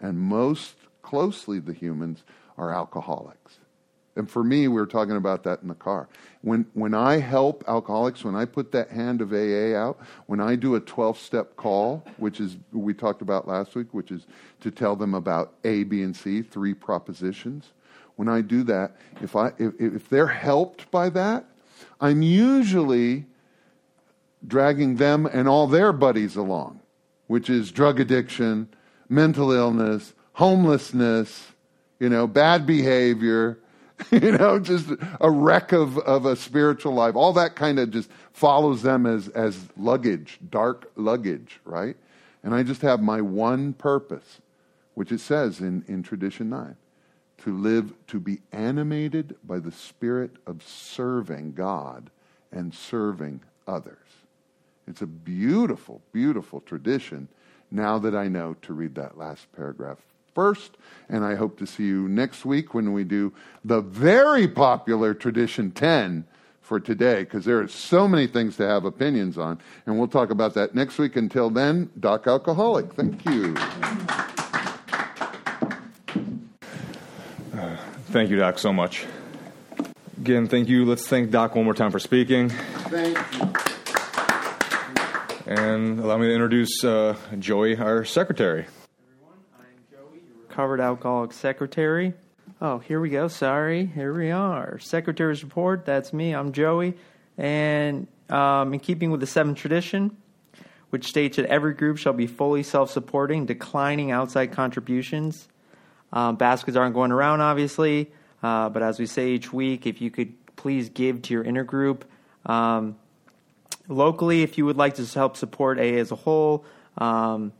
And 0.00 0.18
most 0.18 0.74
closely, 1.06 1.60
the 1.60 1.72
humans 1.72 2.24
are 2.58 2.74
alcoholics. 2.74 3.58
And 4.16 4.28
for 4.28 4.42
me, 4.42 4.66
we 4.66 4.74
were 4.74 4.86
talking 4.86 5.16
about 5.16 5.44
that 5.44 5.62
in 5.62 5.68
the 5.68 5.74
car. 5.74 6.08
When, 6.42 6.66
when 6.72 6.94
I 6.94 7.18
help 7.18 7.62
alcoholics, 7.68 8.24
when 8.24 8.34
I 8.34 8.44
put 8.44 8.72
that 8.72 8.90
hand 8.90 9.20
of 9.20 9.32
AA 9.32 9.76
out, 9.76 9.98
when 10.26 10.40
I 10.40 10.56
do 10.56 10.74
a 10.74 10.80
12 10.80 11.16
step 11.16 11.54
call, 11.54 12.02
which 12.16 12.40
is, 12.40 12.56
we 12.72 12.92
talked 12.92 13.22
about 13.22 13.46
last 13.46 13.76
week, 13.76 13.86
which 13.92 14.10
is 14.10 14.26
to 14.62 14.72
tell 14.72 14.96
them 14.96 15.14
about 15.14 15.52
A, 15.62 15.84
B, 15.84 16.02
and 16.02 16.16
C, 16.16 16.42
three 16.42 16.74
propositions. 16.74 17.72
When 18.16 18.28
I 18.28 18.40
do 18.40 18.64
that, 18.64 18.96
if, 19.20 19.36
I, 19.36 19.52
if, 19.58 19.78
if 19.78 20.08
they're 20.08 20.26
helped 20.26 20.90
by 20.90 21.10
that, 21.10 21.44
I'm 22.00 22.22
usually 22.22 23.26
dragging 24.44 24.96
them 24.96 25.26
and 25.26 25.46
all 25.46 25.68
their 25.68 25.92
buddies 25.92 26.34
along, 26.34 26.80
which 27.28 27.48
is 27.48 27.70
drug 27.70 28.00
addiction, 28.00 28.68
mental 29.08 29.52
illness, 29.52 30.14
homelessness, 30.36 31.46
you 31.98 32.10
know, 32.10 32.26
bad 32.26 32.66
behavior, 32.66 33.58
you 34.12 34.32
know, 34.32 34.58
just 34.58 34.90
a 35.18 35.30
wreck 35.30 35.72
of, 35.72 35.96
of 36.00 36.26
a 36.26 36.36
spiritual 36.36 36.92
life. 36.92 37.16
All 37.16 37.32
that 37.32 37.56
kind 37.56 37.78
of 37.78 37.90
just 37.90 38.10
follows 38.34 38.82
them 38.82 39.06
as, 39.06 39.28
as 39.28 39.58
luggage, 39.78 40.38
dark 40.50 40.92
luggage, 40.94 41.58
right? 41.64 41.96
And 42.42 42.54
I 42.54 42.64
just 42.64 42.82
have 42.82 43.00
my 43.00 43.22
one 43.22 43.72
purpose, 43.72 44.42
which 44.92 45.10
it 45.10 45.20
says 45.20 45.60
in, 45.60 45.82
in 45.88 46.02
Tradition 46.02 46.50
9 46.50 46.76
to 47.38 47.56
live, 47.56 47.94
to 48.08 48.20
be 48.20 48.40
animated 48.52 49.36
by 49.42 49.58
the 49.58 49.72
spirit 49.72 50.32
of 50.46 50.62
serving 50.62 51.52
God 51.52 52.10
and 52.52 52.74
serving 52.74 53.40
others. 53.66 53.96
It's 54.86 55.00
a 55.00 55.06
beautiful, 55.06 56.02
beautiful 56.12 56.60
tradition 56.60 57.28
now 57.70 57.98
that 58.00 58.14
I 58.14 58.28
know 58.28 58.54
to 58.62 58.74
read 58.74 58.94
that 58.96 59.16
last 59.16 59.50
paragraph 59.56 59.98
first. 60.36 60.76
And 61.08 61.24
I 61.24 61.34
hope 61.34 61.58
to 61.60 61.66
see 61.66 61.84
you 61.84 62.08
next 62.08 62.44
week 62.44 62.74
when 62.74 62.92
we 62.92 63.04
do 63.04 63.32
the 63.64 63.80
very 63.80 64.46
popular 64.46 65.14
Tradition 65.14 65.70
10 65.70 66.26
for 66.60 66.78
today, 66.78 67.20
because 67.20 67.46
there 67.46 67.58
are 67.60 67.68
so 67.68 68.06
many 68.06 68.26
things 68.26 68.56
to 68.56 68.66
have 68.68 68.84
opinions 68.84 69.38
on. 69.38 69.58
And 69.86 69.98
we'll 69.98 70.08
talk 70.08 70.30
about 70.30 70.52
that 70.54 70.74
next 70.74 70.98
week. 70.98 71.16
Until 71.16 71.48
then, 71.48 71.90
Docc 71.98 72.26
Alcoholic. 72.26 72.92
Thank 72.92 73.24
you. 73.24 73.54
Thank 78.08 78.30
you, 78.30 78.36
Docc, 78.36 78.58
so 78.58 78.72
much. 78.72 79.06
Again, 80.18 80.48
thank 80.48 80.68
you. 80.68 80.84
Let's 80.84 81.06
thank 81.06 81.30
Docc 81.30 81.54
one 81.54 81.64
more 81.64 81.74
time 81.74 81.90
for 81.90 81.98
speaking. 81.98 82.50
Thank 82.50 83.16
you. 83.34 83.52
And 85.46 86.00
allow 86.00 86.18
me 86.18 86.26
to 86.26 86.32
introduce 86.32 86.82
uh, 86.82 87.16
Joey, 87.38 87.76
our 87.76 88.04
secretary. 88.04 88.66
Covered 90.56 90.80
alcoholic 90.80 91.34
secretary. 91.34 92.14
Oh, 92.62 92.78
here 92.78 92.98
we 92.98 93.10
go. 93.10 93.28
Sorry. 93.28 93.84
Here 93.84 94.14
we 94.14 94.30
are. 94.30 94.78
Secretary's 94.78 95.44
report. 95.44 95.84
That's 95.84 96.14
me. 96.14 96.34
I'm 96.34 96.52
Joey. 96.52 96.94
And 97.36 98.06
um, 98.30 98.72
in 98.72 98.80
keeping 98.80 99.10
with 99.10 99.20
the 99.20 99.26
seventh 99.26 99.58
tradition, 99.58 100.16
which 100.88 101.08
states 101.08 101.36
that 101.36 101.44
every 101.44 101.74
group 101.74 101.98
shall 101.98 102.14
be 102.14 102.26
fully 102.26 102.62
self 102.62 102.90
supporting, 102.90 103.44
declining 103.44 104.12
outside 104.12 104.52
contributions. 104.52 105.46
Um, 106.10 106.36
baskets 106.36 106.74
aren't 106.74 106.94
going 106.94 107.12
around, 107.12 107.42
obviously. 107.42 108.10
Uh, 108.42 108.70
but 108.70 108.82
as 108.82 108.98
we 108.98 109.04
say 109.04 109.32
each 109.32 109.52
week, 109.52 109.86
if 109.86 110.00
you 110.00 110.10
could 110.10 110.32
please 110.56 110.88
give 110.88 111.20
to 111.20 111.34
your 111.34 111.44
inner 111.44 111.64
group. 111.64 112.10
Um, 112.46 112.96
locally, 113.88 114.42
if 114.42 114.56
you 114.56 114.64
would 114.64 114.78
like 114.78 114.94
to 114.94 115.04
help 115.04 115.36
support 115.36 115.78
AA 115.78 115.98
as 116.00 116.12
a 116.12 116.16
whole, 116.16 116.64
um, 116.96 117.52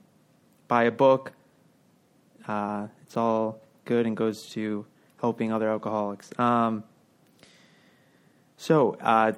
buy 0.66 0.84
a 0.84 0.90
book, 0.90 1.32
uh, 2.46 2.88
it's 3.02 3.16
all 3.16 3.60
good 3.84 4.06
and 4.06 4.16
goes 4.16 4.46
to 4.50 4.86
helping 5.20 5.52
other 5.52 5.68
alcoholics. 5.68 6.30
Um, 6.38 6.84
so 8.56 8.96
uh, 9.00 9.32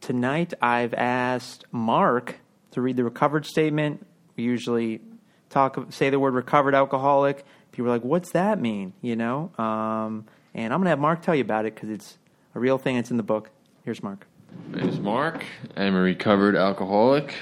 tonight 0.00 0.54
I've 0.60 0.94
asked 0.94 1.64
Mark 1.72 2.36
to 2.72 2.80
read 2.80 2.96
the 2.96 3.04
recovered 3.04 3.46
statement. 3.46 4.06
We 4.36 4.44
usually 4.44 5.00
talk, 5.48 5.92
say 5.92 6.10
the 6.10 6.18
word 6.18 6.34
recovered 6.34 6.74
alcoholic. 6.74 7.44
People 7.72 7.90
are 7.90 7.94
like, 7.94 8.04
"What's 8.04 8.32
that 8.32 8.60
mean?" 8.60 8.92
You 9.00 9.16
know. 9.16 9.52
Um, 9.58 10.26
and 10.54 10.72
I'm 10.72 10.80
gonna 10.80 10.90
have 10.90 10.98
Mark 10.98 11.22
tell 11.22 11.34
you 11.34 11.42
about 11.42 11.66
it 11.66 11.74
because 11.74 11.90
it's 11.90 12.18
a 12.54 12.60
real 12.60 12.78
thing. 12.78 12.96
It's 12.96 13.10
in 13.10 13.16
the 13.16 13.22
book. 13.22 13.50
Here's 13.84 14.02
Mark. 14.02 14.26
My 14.70 14.80
name 14.80 14.88
is 14.88 14.98
Mark. 14.98 15.44
I'm 15.76 15.94
a 15.94 16.00
recovered 16.00 16.56
alcoholic. 16.56 17.34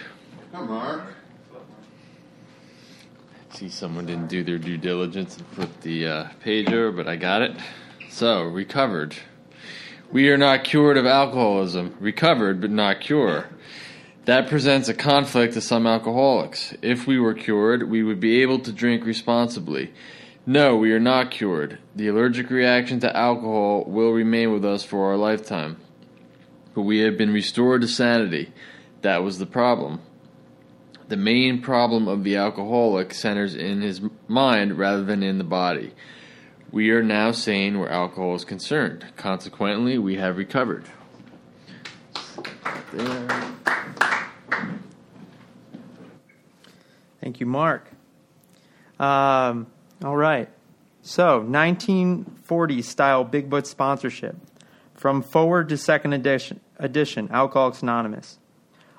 Come, 0.53 0.69
Mark. 0.69 1.15
See, 3.51 3.71
someone 3.71 4.07
didn't 4.07 4.29
do 4.29 4.45
their 4.45 4.59
due 4.59 4.77
diligence 4.77 5.37
and 5.37 5.47
flip 5.49 5.81
the 5.81 6.07
uh, 6.07 6.29
page 6.41 6.69
over, 6.69 6.93
but 6.93 7.09
I 7.09 7.17
got 7.17 7.43
it. 7.43 7.57
So, 8.11 8.43
recovered. 8.43 9.17
We 10.13 10.29
are 10.29 10.37
not 10.37 10.65
cured 10.65 10.97
of 10.97 11.07
alcoholism. 11.07 11.97
Recovered, 11.99 12.61
but 12.61 12.71
not 12.71 13.01
cure. 13.01 13.49
That 14.27 14.49
presents 14.49 14.89
a 14.89 14.95
conflict 14.95 15.55
to 15.55 15.61
some 15.61 15.87
alcoholics. 15.87 16.75
If 16.83 17.07
we 17.07 17.19
were 17.19 17.35
cured, 17.35 17.89
we 17.91 18.03
would 18.03 18.21
be 18.21 18.43
able 18.43 18.59
to 18.61 18.73
drink 18.73 19.07
responsibly. 19.07 19.93
No, 20.47 20.77
we 20.77 20.93
are 20.93 21.01
not 21.01 21.31
cured. 21.31 21.79
The 21.97 22.09
allergic 22.09 22.51
reaction 22.51 23.01
to 23.01 23.17
alcohol 23.17 23.85
will 23.87 24.13
remain 24.13 24.53
with 24.53 24.65
us 24.65 24.85
for 24.85 25.11
our 25.11 25.17
lifetime. 25.17 25.79
But 26.75 26.83
we 26.83 26.99
have 27.01 27.17
been 27.17 27.33
restored 27.33 27.81
to 27.81 27.89
sanity. 27.89 28.53
That 29.01 29.23
was 29.23 29.39
the 29.39 29.47
problem. 29.47 30.01
The 31.09 31.17
main 31.17 31.63
problem 31.63 32.07
of 32.07 32.23
the 32.23 32.37
alcoholic 32.37 33.15
centers 33.15 33.55
in 33.55 33.81
his 33.81 34.03
mind 34.29 34.79
rather 34.79 35.03
than 35.05 35.23
in 35.23 35.39
the 35.39 35.45
body. 35.45 35.95
We 36.71 36.91
are 36.91 37.03
now 37.03 37.33
sane 37.33 37.79
where 37.79 37.91
alcohol 37.91 38.35
is 38.35 38.45
concerned. 38.45 39.07
Consequently, 39.17 39.97
we 39.97 40.17
have 40.17 40.37
recovered. 40.37 40.85
Thank 47.23 47.41
you, 47.41 47.47
Mark. 47.47 47.91
Um, 49.01 49.67
all 50.05 50.17
right. 50.17 50.51
So, 51.01 51.39
1940 51.39 52.83
style 52.83 53.25
Big 53.25 53.49
Book 53.49 53.65
sponsorship. 53.65 54.37
From 54.95 55.23
forward 55.23 55.71
to 55.71 55.79
second 55.79 56.13
edition, 56.13 56.61
edition, 56.77 57.31
Alcoholics 57.31 57.83
Anonymous. 57.83 58.39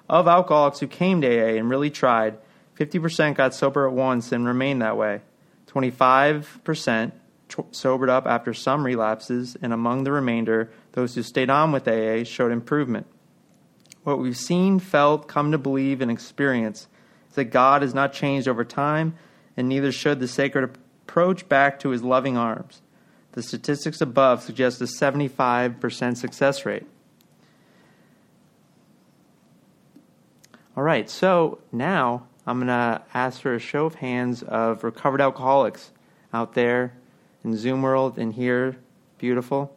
Of 0.10 0.28
alcoholics 0.28 0.80
who 0.80 0.88
came 0.88 1.22
to 1.22 1.28
AA 1.28 1.58
and 1.60 1.70
really 1.70 1.92
tried, 1.92 2.38
50% 2.78 3.36
got 3.36 3.54
sober 3.54 3.88
at 3.88 3.94
once 3.94 4.32
and 4.32 4.48
remained 4.48 4.82
that 4.82 4.98
way. 4.98 5.22
25% 5.68 7.12
tr- 7.48 7.62
sobered 7.72 8.10
up 8.10 8.26
after 8.26 8.54
some 8.54 8.86
relapses, 8.86 9.56
and 9.62 9.72
among 9.72 10.04
the 10.04 10.12
remainder, 10.12 10.72
those 10.94 11.14
who 11.14 11.22
stayed 11.22 11.50
on 11.50 11.72
with 11.72 11.88
AA 11.88 12.24
showed 12.24 12.52
improvement. 12.52 13.06
What 14.04 14.20
we've 14.20 14.38
seen, 14.38 14.80
felt, 14.80 15.28
come 15.28 15.52
to 15.52 15.58
believe, 15.58 16.02
and 16.02 16.10
experience 16.10 16.88
is 17.30 17.36
that 17.36 17.46
God 17.46 17.82
has 17.82 17.94
not 17.94 18.14
changed 18.14 18.48
over 18.48 18.64
time, 18.64 19.16
and 19.56 19.70
neither 19.70 19.92
should 19.92 20.20
the 20.20 20.28
sacred 20.28 20.64
approach 20.64 21.48
back 21.50 21.80
to 21.80 21.90
his 21.90 22.02
loving 22.02 22.38
arms. 22.38 22.82
The 23.34 23.44
statistics 23.44 24.02
above 24.02 24.42
suggest 24.42 24.82
a 24.82 24.86
75% 24.86 26.18
success 26.18 26.66
rate. 26.66 26.88
All 30.80 30.86
right, 30.86 31.10
so 31.10 31.60
now 31.74 32.26
I'm 32.48 32.60
going 32.60 32.68
to 32.68 33.02
ask 33.14 33.42
for 33.42 33.54
a 33.54 33.60
show 33.60 33.86
of 33.86 33.96
hands 33.96 34.44
of 34.44 34.86
recovered 34.86 35.20
alcoholics 35.20 35.92
out 36.34 36.54
there 36.54 36.94
in 37.44 37.58
Zoom 37.58 37.82
world 37.82 38.18
and 38.18 38.34
here. 38.34 38.78
Beautiful. 39.18 39.76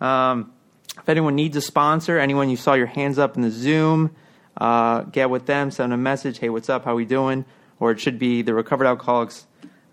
Um, 0.00 0.54
if 0.96 1.06
anyone 1.06 1.34
needs 1.34 1.54
a 1.58 1.60
sponsor, 1.60 2.18
anyone 2.18 2.48
you 2.48 2.56
saw 2.56 2.72
your 2.72 2.86
hands 2.86 3.18
up 3.18 3.36
in 3.36 3.42
the 3.42 3.50
Zoom, 3.50 4.16
uh, 4.56 5.02
get 5.02 5.28
with 5.28 5.44
them, 5.44 5.70
send 5.70 5.92
a 5.92 5.98
message. 5.98 6.38
Hey, 6.38 6.48
what's 6.48 6.70
up? 6.70 6.86
How 6.86 6.94
we 6.94 7.04
doing? 7.04 7.44
Or 7.78 7.90
it 7.90 8.00
should 8.00 8.18
be 8.18 8.40
the 8.40 8.54
recovered 8.54 8.86
alcoholics 8.86 9.46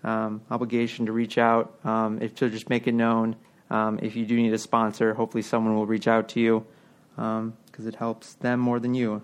um, 0.04 0.40
obligation 0.50 1.04
to 1.04 1.12
reach 1.12 1.36
out. 1.36 1.78
Um, 1.84 2.22
if 2.22 2.34
to 2.36 2.48
just 2.48 2.70
make 2.70 2.86
it 2.86 2.94
known. 2.94 3.36
Um, 3.68 3.98
if 4.00 4.16
you 4.16 4.24
do 4.24 4.36
need 4.36 4.54
a 4.54 4.58
sponsor, 4.58 5.12
hopefully 5.12 5.42
someone 5.42 5.74
will 5.74 5.84
reach 5.84 6.08
out 6.08 6.30
to 6.30 6.40
you 6.40 6.66
because 7.14 7.84
it 7.84 7.96
helps 7.96 8.32
them 8.36 8.58
more 8.58 8.80
than 8.80 8.94
you. 8.94 9.22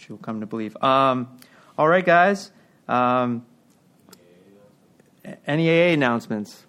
You 0.00 0.06
you'll 0.08 0.18
come 0.18 0.40
to 0.40 0.46
believe. 0.46 0.76
Um, 0.82 1.28
all 1.78 1.88
right, 1.88 2.04
guys. 2.04 2.50
Um, 2.88 3.44
any 5.46 5.68
AA 5.70 5.92
announcements? 5.94 6.64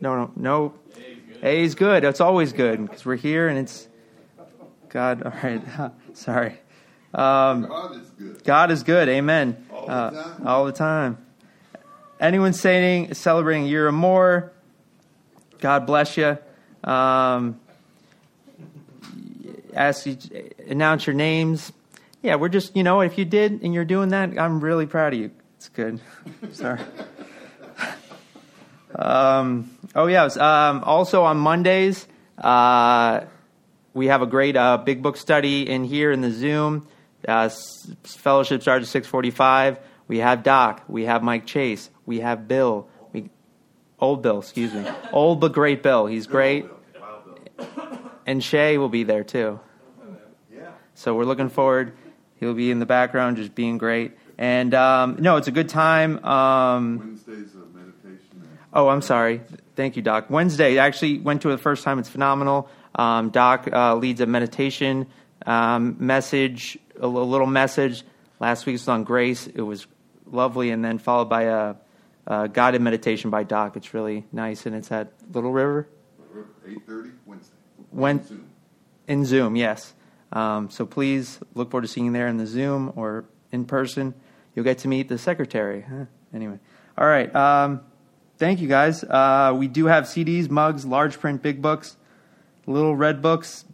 No, 0.00 0.14
no, 0.16 0.30
no. 0.36 0.74
A 1.42 1.62
is 1.62 1.74
good. 1.74 2.04
It's 2.04 2.20
always 2.20 2.52
good 2.52 2.84
because 2.84 3.04
we're 3.04 3.16
here 3.16 3.48
and 3.48 3.58
it's 3.58 3.88
God. 4.88 5.22
All 5.22 5.32
right. 5.42 5.62
Sorry. 6.14 6.58
Um, 7.14 7.66
God 7.66 7.96
is 7.96 8.08
good. 8.10 8.44
God 8.44 8.70
is 8.70 8.82
good. 8.82 9.08
Amen. 9.08 9.64
All 9.72 9.86
the 9.86 9.92
Uh, 9.92 10.10
time. 10.10 10.46
all 10.46 10.64
the 10.66 10.72
time. 10.72 11.18
Anyone 12.20 12.52
saying 12.52 13.14
celebrating 13.14 13.64
a 13.64 13.68
year 13.68 13.86
or 13.88 13.92
more? 13.92 14.52
God 15.60 15.86
bless 15.86 16.16
you. 16.16 16.38
Um, 16.84 17.58
ask 19.74 20.06
you 20.06 20.16
announce 20.68 21.06
your 21.06 21.14
names. 21.14 21.72
Yeah, 22.22 22.34
we're 22.36 22.48
just 22.48 22.76
you 22.76 22.82
know 22.82 23.00
if 23.00 23.18
you 23.18 23.24
did 23.24 23.62
and 23.62 23.72
you're 23.72 23.84
doing 23.84 24.10
that, 24.10 24.38
I'm 24.38 24.60
really 24.60 24.86
proud 24.86 25.12
of 25.14 25.20
you. 25.20 25.30
It's 25.56 25.68
good. 25.68 26.00
Sorry. 26.52 26.80
Um, 28.94 29.70
oh 29.94 30.06
yes. 30.06 30.38
Um, 30.38 30.82
also 30.82 31.22
on 31.24 31.36
Mondays, 31.36 32.08
uh, 32.38 33.20
we 33.92 34.06
have 34.06 34.22
a 34.22 34.26
great 34.26 34.56
uh, 34.56 34.78
big 34.78 35.02
book 35.02 35.18
study 35.18 35.68
in 35.68 35.84
here 35.84 36.10
in 36.10 36.22
the 36.22 36.30
Zoom. 36.30 36.88
Uh, 37.26 37.50
fellowship 38.02 38.62
starts 38.62 38.84
at 38.84 38.88
six 38.88 39.06
forty-five. 39.06 39.78
We 40.08 40.18
have 40.18 40.42
Docc. 40.42 40.80
We 40.88 41.04
have 41.04 41.22
Mike 41.22 41.44
Chase. 41.44 41.90
We 42.06 42.20
have 42.20 42.48
Bill. 42.48 42.88
We 43.12 43.28
old 44.00 44.22
Bill. 44.22 44.38
Excuse 44.38 44.72
me. 44.72 44.86
Old 45.12 45.38
but 45.38 45.52
great 45.52 45.82
Bill. 45.82 46.06
He's 46.06 46.26
great. 46.26 46.66
And 48.26 48.42
Shay 48.42 48.78
will 48.78 48.88
be 48.88 49.04
there 49.04 49.22
too. 49.22 49.60
So 50.94 51.14
we're 51.14 51.24
looking 51.24 51.50
forward. 51.50 51.92
He'll 52.40 52.54
be 52.54 52.70
in 52.70 52.78
the 52.78 52.86
background, 52.86 53.36
just 53.36 53.54
being 53.54 53.78
great. 53.78 54.12
And 54.38 54.72
um, 54.74 55.16
no, 55.18 55.36
it's 55.36 55.48
a 55.48 55.52
good 55.52 55.68
time. 55.68 56.24
Um, 56.24 56.98
Wednesdays 56.98 57.54
of 57.54 57.74
meditation. 57.74 58.48
Oh, 58.72 58.88
I'm 58.88 59.02
sorry. 59.02 59.40
Thank 59.74 59.96
you, 59.96 60.02
Docc. 60.02 60.30
Wednesday, 60.30 60.78
I 60.78 60.86
actually 60.86 61.18
went 61.18 61.42
to 61.42 61.48
it 61.48 61.52
the 61.52 61.58
first 61.62 61.84
time. 61.84 61.98
It's 61.98 62.08
phenomenal. 62.08 62.68
Um, 62.94 63.30
Docc 63.30 63.72
uh, 63.72 63.94
leads 63.96 64.20
a 64.20 64.26
meditation 64.26 65.06
um, 65.46 65.96
message, 65.98 66.78
a 67.00 67.06
little 67.06 67.46
message. 67.46 68.02
Last 68.40 68.66
week 68.66 68.74
was 68.74 68.86
on 68.88 69.04
grace. 69.04 69.46
It 69.46 69.62
was 69.62 69.86
lovely, 70.30 70.70
and 70.70 70.84
then 70.84 70.98
followed 70.98 71.28
by 71.28 71.42
a, 71.44 71.74
a 72.26 72.48
guided 72.48 72.80
meditation 72.82 73.30
by 73.30 73.44
Docc. 73.44 73.76
It's 73.76 73.94
really 73.94 74.26
nice, 74.32 74.66
and 74.66 74.74
it's 74.76 74.92
at 74.92 75.12
Little 75.32 75.52
River 75.52 75.88
Eight 76.66 76.86
thirty 76.86 77.10
Wednesday. 77.26 77.54
When- 77.90 78.24
Zoom. 78.24 78.50
in 79.08 79.24
Zoom. 79.24 79.56
Yes. 79.56 79.94
Um, 80.32 80.70
so 80.70 80.84
please 80.86 81.38
look 81.54 81.70
forward 81.70 81.82
to 81.82 81.88
seeing 81.88 82.06
you 82.06 82.12
there 82.12 82.28
in 82.28 82.36
the 82.36 82.46
Zoom 82.46 82.92
or 82.96 83.24
in 83.50 83.64
person. 83.64 84.14
You'll 84.54 84.64
get 84.64 84.78
to 84.78 84.88
meet 84.88 85.08
the 85.08 85.18
secretary. 85.18 85.82
Huh? 85.88 86.04
Anyway, 86.34 86.58
all 86.96 87.06
right. 87.06 87.34
Um, 87.34 87.80
thank 88.36 88.60
you 88.60 88.68
guys. 88.68 89.04
Uh, 89.04 89.54
we 89.56 89.68
do 89.68 89.86
have 89.86 90.04
CDs, 90.04 90.50
mugs, 90.50 90.84
large 90.84 91.18
print, 91.18 91.42
big 91.42 91.62
books, 91.62 91.96
little 92.66 92.94
red 92.94 93.22
books, 93.22 93.64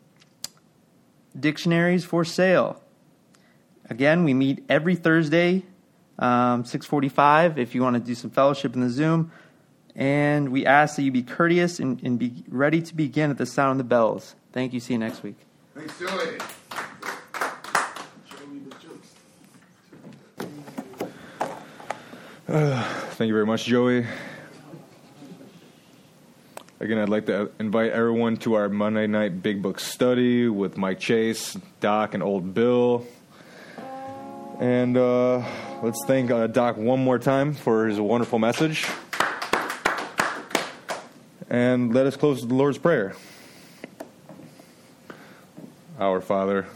dictionaries 1.38 2.04
for 2.04 2.24
sale. 2.24 2.80
Again, 3.90 4.24
we 4.24 4.32
meet 4.32 4.64
every 4.68 4.94
Thursday, 4.94 5.62
um, 6.18 6.64
six 6.64 6.86
forty-five. 6.86 7.58
If 7.58 7.74
you 7.74 7.82
want 7.82 7.94
to 7.94 8.00
do 8.00 8.14
some 8.14 8.30
fellowship 8.30 8.74
in 8.74 8.80
the 8.80 8.88
Zoom, 8.88 9.32
and 9.94 10.50
we 10.50 10.64
ask 10.64 10.96
that 10.96 11.02
you 11.02 11.12
be 11.12 11.22
courteous 11.22 11.80
and, 11.80 12.02
and 12.02 12.18
be 12.18 12.44
ready 12.48 12.80
to 12.80 12.94
begin 12.94 13.30
at 13.30 13.38
the 13.38 13.46
sound 13.46 13.72
of 13.72 13.78
the 13.78 13.84
bells. 13.84 14.36
Thank 14.52 14.72
you. 14.72 14.80
See 14.80 14.94
you 14.94 14.98
next 14.98 15.22
week. 15.22 15.36
Thanks, 15.74 15.98
Joey. 15.98 16.38
Thank 22.46 23.28
you 23.28 23.34
very 23.34 23.46
much, 23.46 23.64
Joey. 23.64 24.06
Again, 26.78 26.98
I'd 26.98 27.08
like 27.08 27.26
to 27.26 27.50
invite 27.58 27.90
everyone 27.92 28.36
to 28.38 28.54
our 28.54 28.68
Monday 28.68 29.06
night 29.06 29.42
Big 29.42 29.62
Book 29.62 29.80
study 29.80 30.48
with 30.48 30.76
Mike 30.76 31.00
Chase, 31.00 31.56
Docc, 31.80 32.14
and 32.14 32.22
Old 32.22 32.54
Bill. 32.54 33.06
And 34.60 34.96
uh, 34.96 35.44
let's 35.82 36.04
thank 36.06 36.30
uh, 36.30 36.46
Docc 36.46 36.76
one 36.76 37.02
more 37.02 37.18
time 37.18 37.54
for 37.54 37.86
his 37.86 38.00
wonderful 38.00 38.38
message. 38.38 38.86
And 41.50 41.92
let 41.92 42.06
us 42.06 42.16
close 42.16 42.40
with 42.40 42.50
the 42.50 42.54
Lord's 42.54 42.78
Prayer. 42.78 43.14
Our 45.98 46.20
Father, 46.20 46.66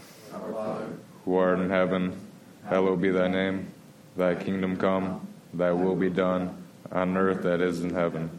who 1.25 1.35
art 1.35 1.59
in 1.59 1.69
heaven, 1.69 2.19
hallowed 2.65 3.01
be 3.01 3.11
thy 3.11 3.27
name. 3.27 3.67
Thy 4.15 4.35
kingdom 4.35 4.77
come, 4.77 5.27
thy 5.53 5.71
will 5.71 5.95
be 5.95 6.09
done, 6.09 6.63
on 6.91 7.15
earth 7.17 7.43
that 7.43 7.61
is 7.61 7.81
in 7.83 7.93
heaven. 7.93 8.29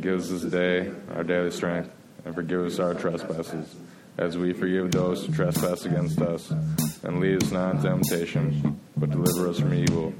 Give 0.00 0.20
us 0.20 0.28
this 0.28 0.42
day 0.42 0.90
our 1.14 1.22
daily 1.22 1.50
strength, 1.50 1.90
and 2.24 2.34
forgive 2.34 2.64
us 2.64 2.78
our 2.78 2.94
trespasses, 2.94 3.74
as 4.18 4.36
we 4.36 4.52
forgive 4.52 4.90
those 4.90 5.24
who 5.24 5.32
trespass 5.32 5.84
against 5.84 6.20
us. 6.20 6.50
And 7.02 7.20
lead 7.20 7.42
us 7.42 7.52
not 7.52 7.76
into 7.76 7.88
temptation, 7.88 8.80
but 8.96 9.10
deliver 9.10 9.48
us 9.48 9.60
from 9.60 9.74
evil. 9.74 10.14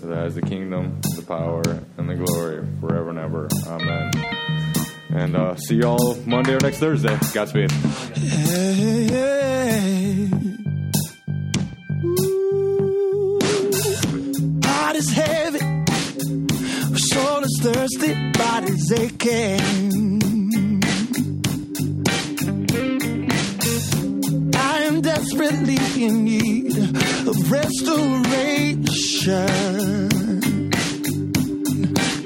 For 0.00 0.06
that 0.06 0.26
is 0.26 0.34
the 0.34 0.42
kingdom, 0.42 1.00
the 1.16 1.22
power, 1.22 1.62
and 1.96 2.10
the 2.10 2.16
glory, 2.16 2.66
forever 2.80 3.10
and 3.10 3.18
ever. 3.18 3.48
Amen. 3.66 4.43
And 5.14 5.36
uh, 5.36 5.54
see 5.56 5.76
you 5.76 5.84
all 5.84 6.16
Monday 6.26 6.54
or 6.54 6.60
next 6.60 6.78
Thursday. 6.78 7.16
Godspeed. 7.32 7.70
Hey, 7.70 9.06
hey. 9.06 10.28
Ooh. 12.04 12.30
Is 14.96 15.10
heavy, 15.10 15.58
soul 16.96 17.42
is 17.42 17.60
thirsty, 17.60 18.14
body's 18.38 18.92
aching. 18.92 20.80
I 24.54 24.82
am 24.84 25.00
desperately 25.00 25.78
in 26.00 26.24
need 26.24 26.76
of 27.26 27.50
restoration. 27.50 28.30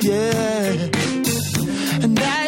Yeah, 0.03 0.89
and 2.05 2.18
I 2.20 2.47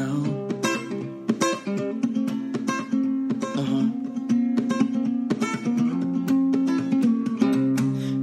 know. 0.00 0.48
Uh 3.60 3.66
huh. 3.70 3.86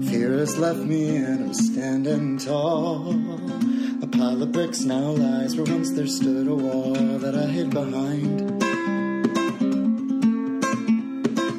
Fear 0.09 0.31
has 0.39 0.57
left 0.57 0.79
me 0.79 1.17
and 1.17 1.45
I'm 1.45 1.53
standing 1.53 2.37
tall. 2.37 3.11
A 4.01 4.07
pile 4.07 4.41
of 4.41 4.51
bricks 4.51 4.81
now 4.81 5.11
lies 5.11 5.55
where 5.55 5.65
once 5.65 5.91
there 5.91 6.07
stood 6.07 6.47
a 6.47 6.55
wall 6.55 6.93
that 6.93 7.35
I 7.35 7.47
hid 7.47 7.69
behind. 7.69 8.63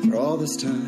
For 0.05 0.17
all 0.17 0.37
this 0.37 0.57
time. 0.57 0.88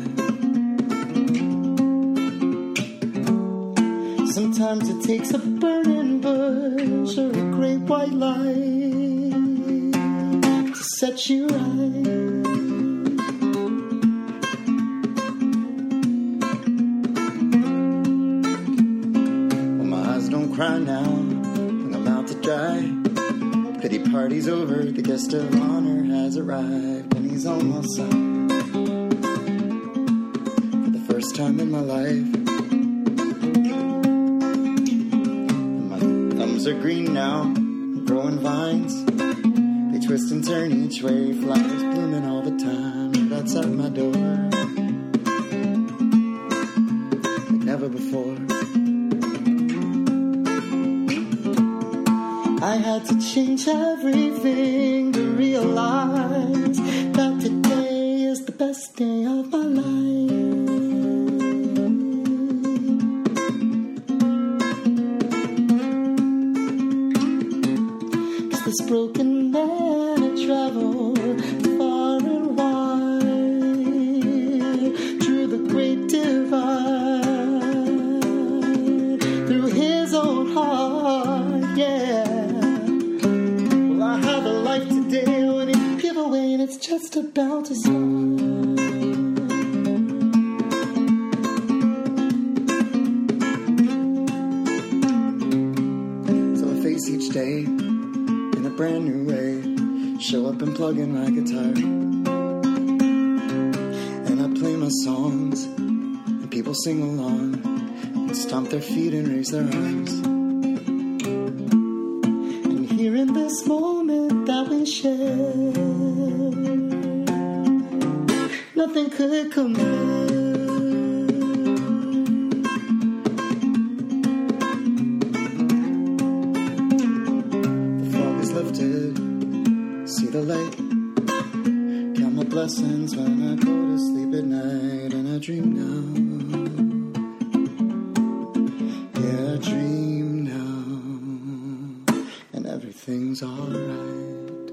everything's 143.01 143.41
alright. 143.41 144.71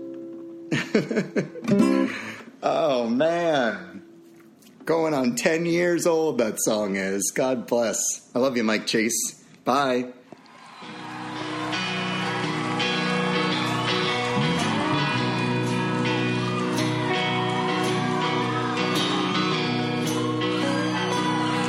oh 2.62 3.08
man. 3.08 4.02
Going 4.84 5.14
on 5.14 5.34
10 5.34 5.66
years 5.66 6.06
old, 6.06 6.38
that 6.38 6.60
song 6.60 6.96
is. 6.96 7.32
God 7.34 7.66
bless. 7.66 7.98
I 8.34 8.38
love 8.38 8.56
you, 8.56 8.64
Mike 8.64 8.86
Chase. 8.86 9.44
Bye. 9.64 10.12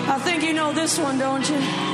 I 0.08 0.22
think 0.24 0.44
you 0.44 0.54
know 0.54 0.74
this 0.74 0.98
one, 0.98 1.18
don't 1.18 1.50
you? 1.50 1.89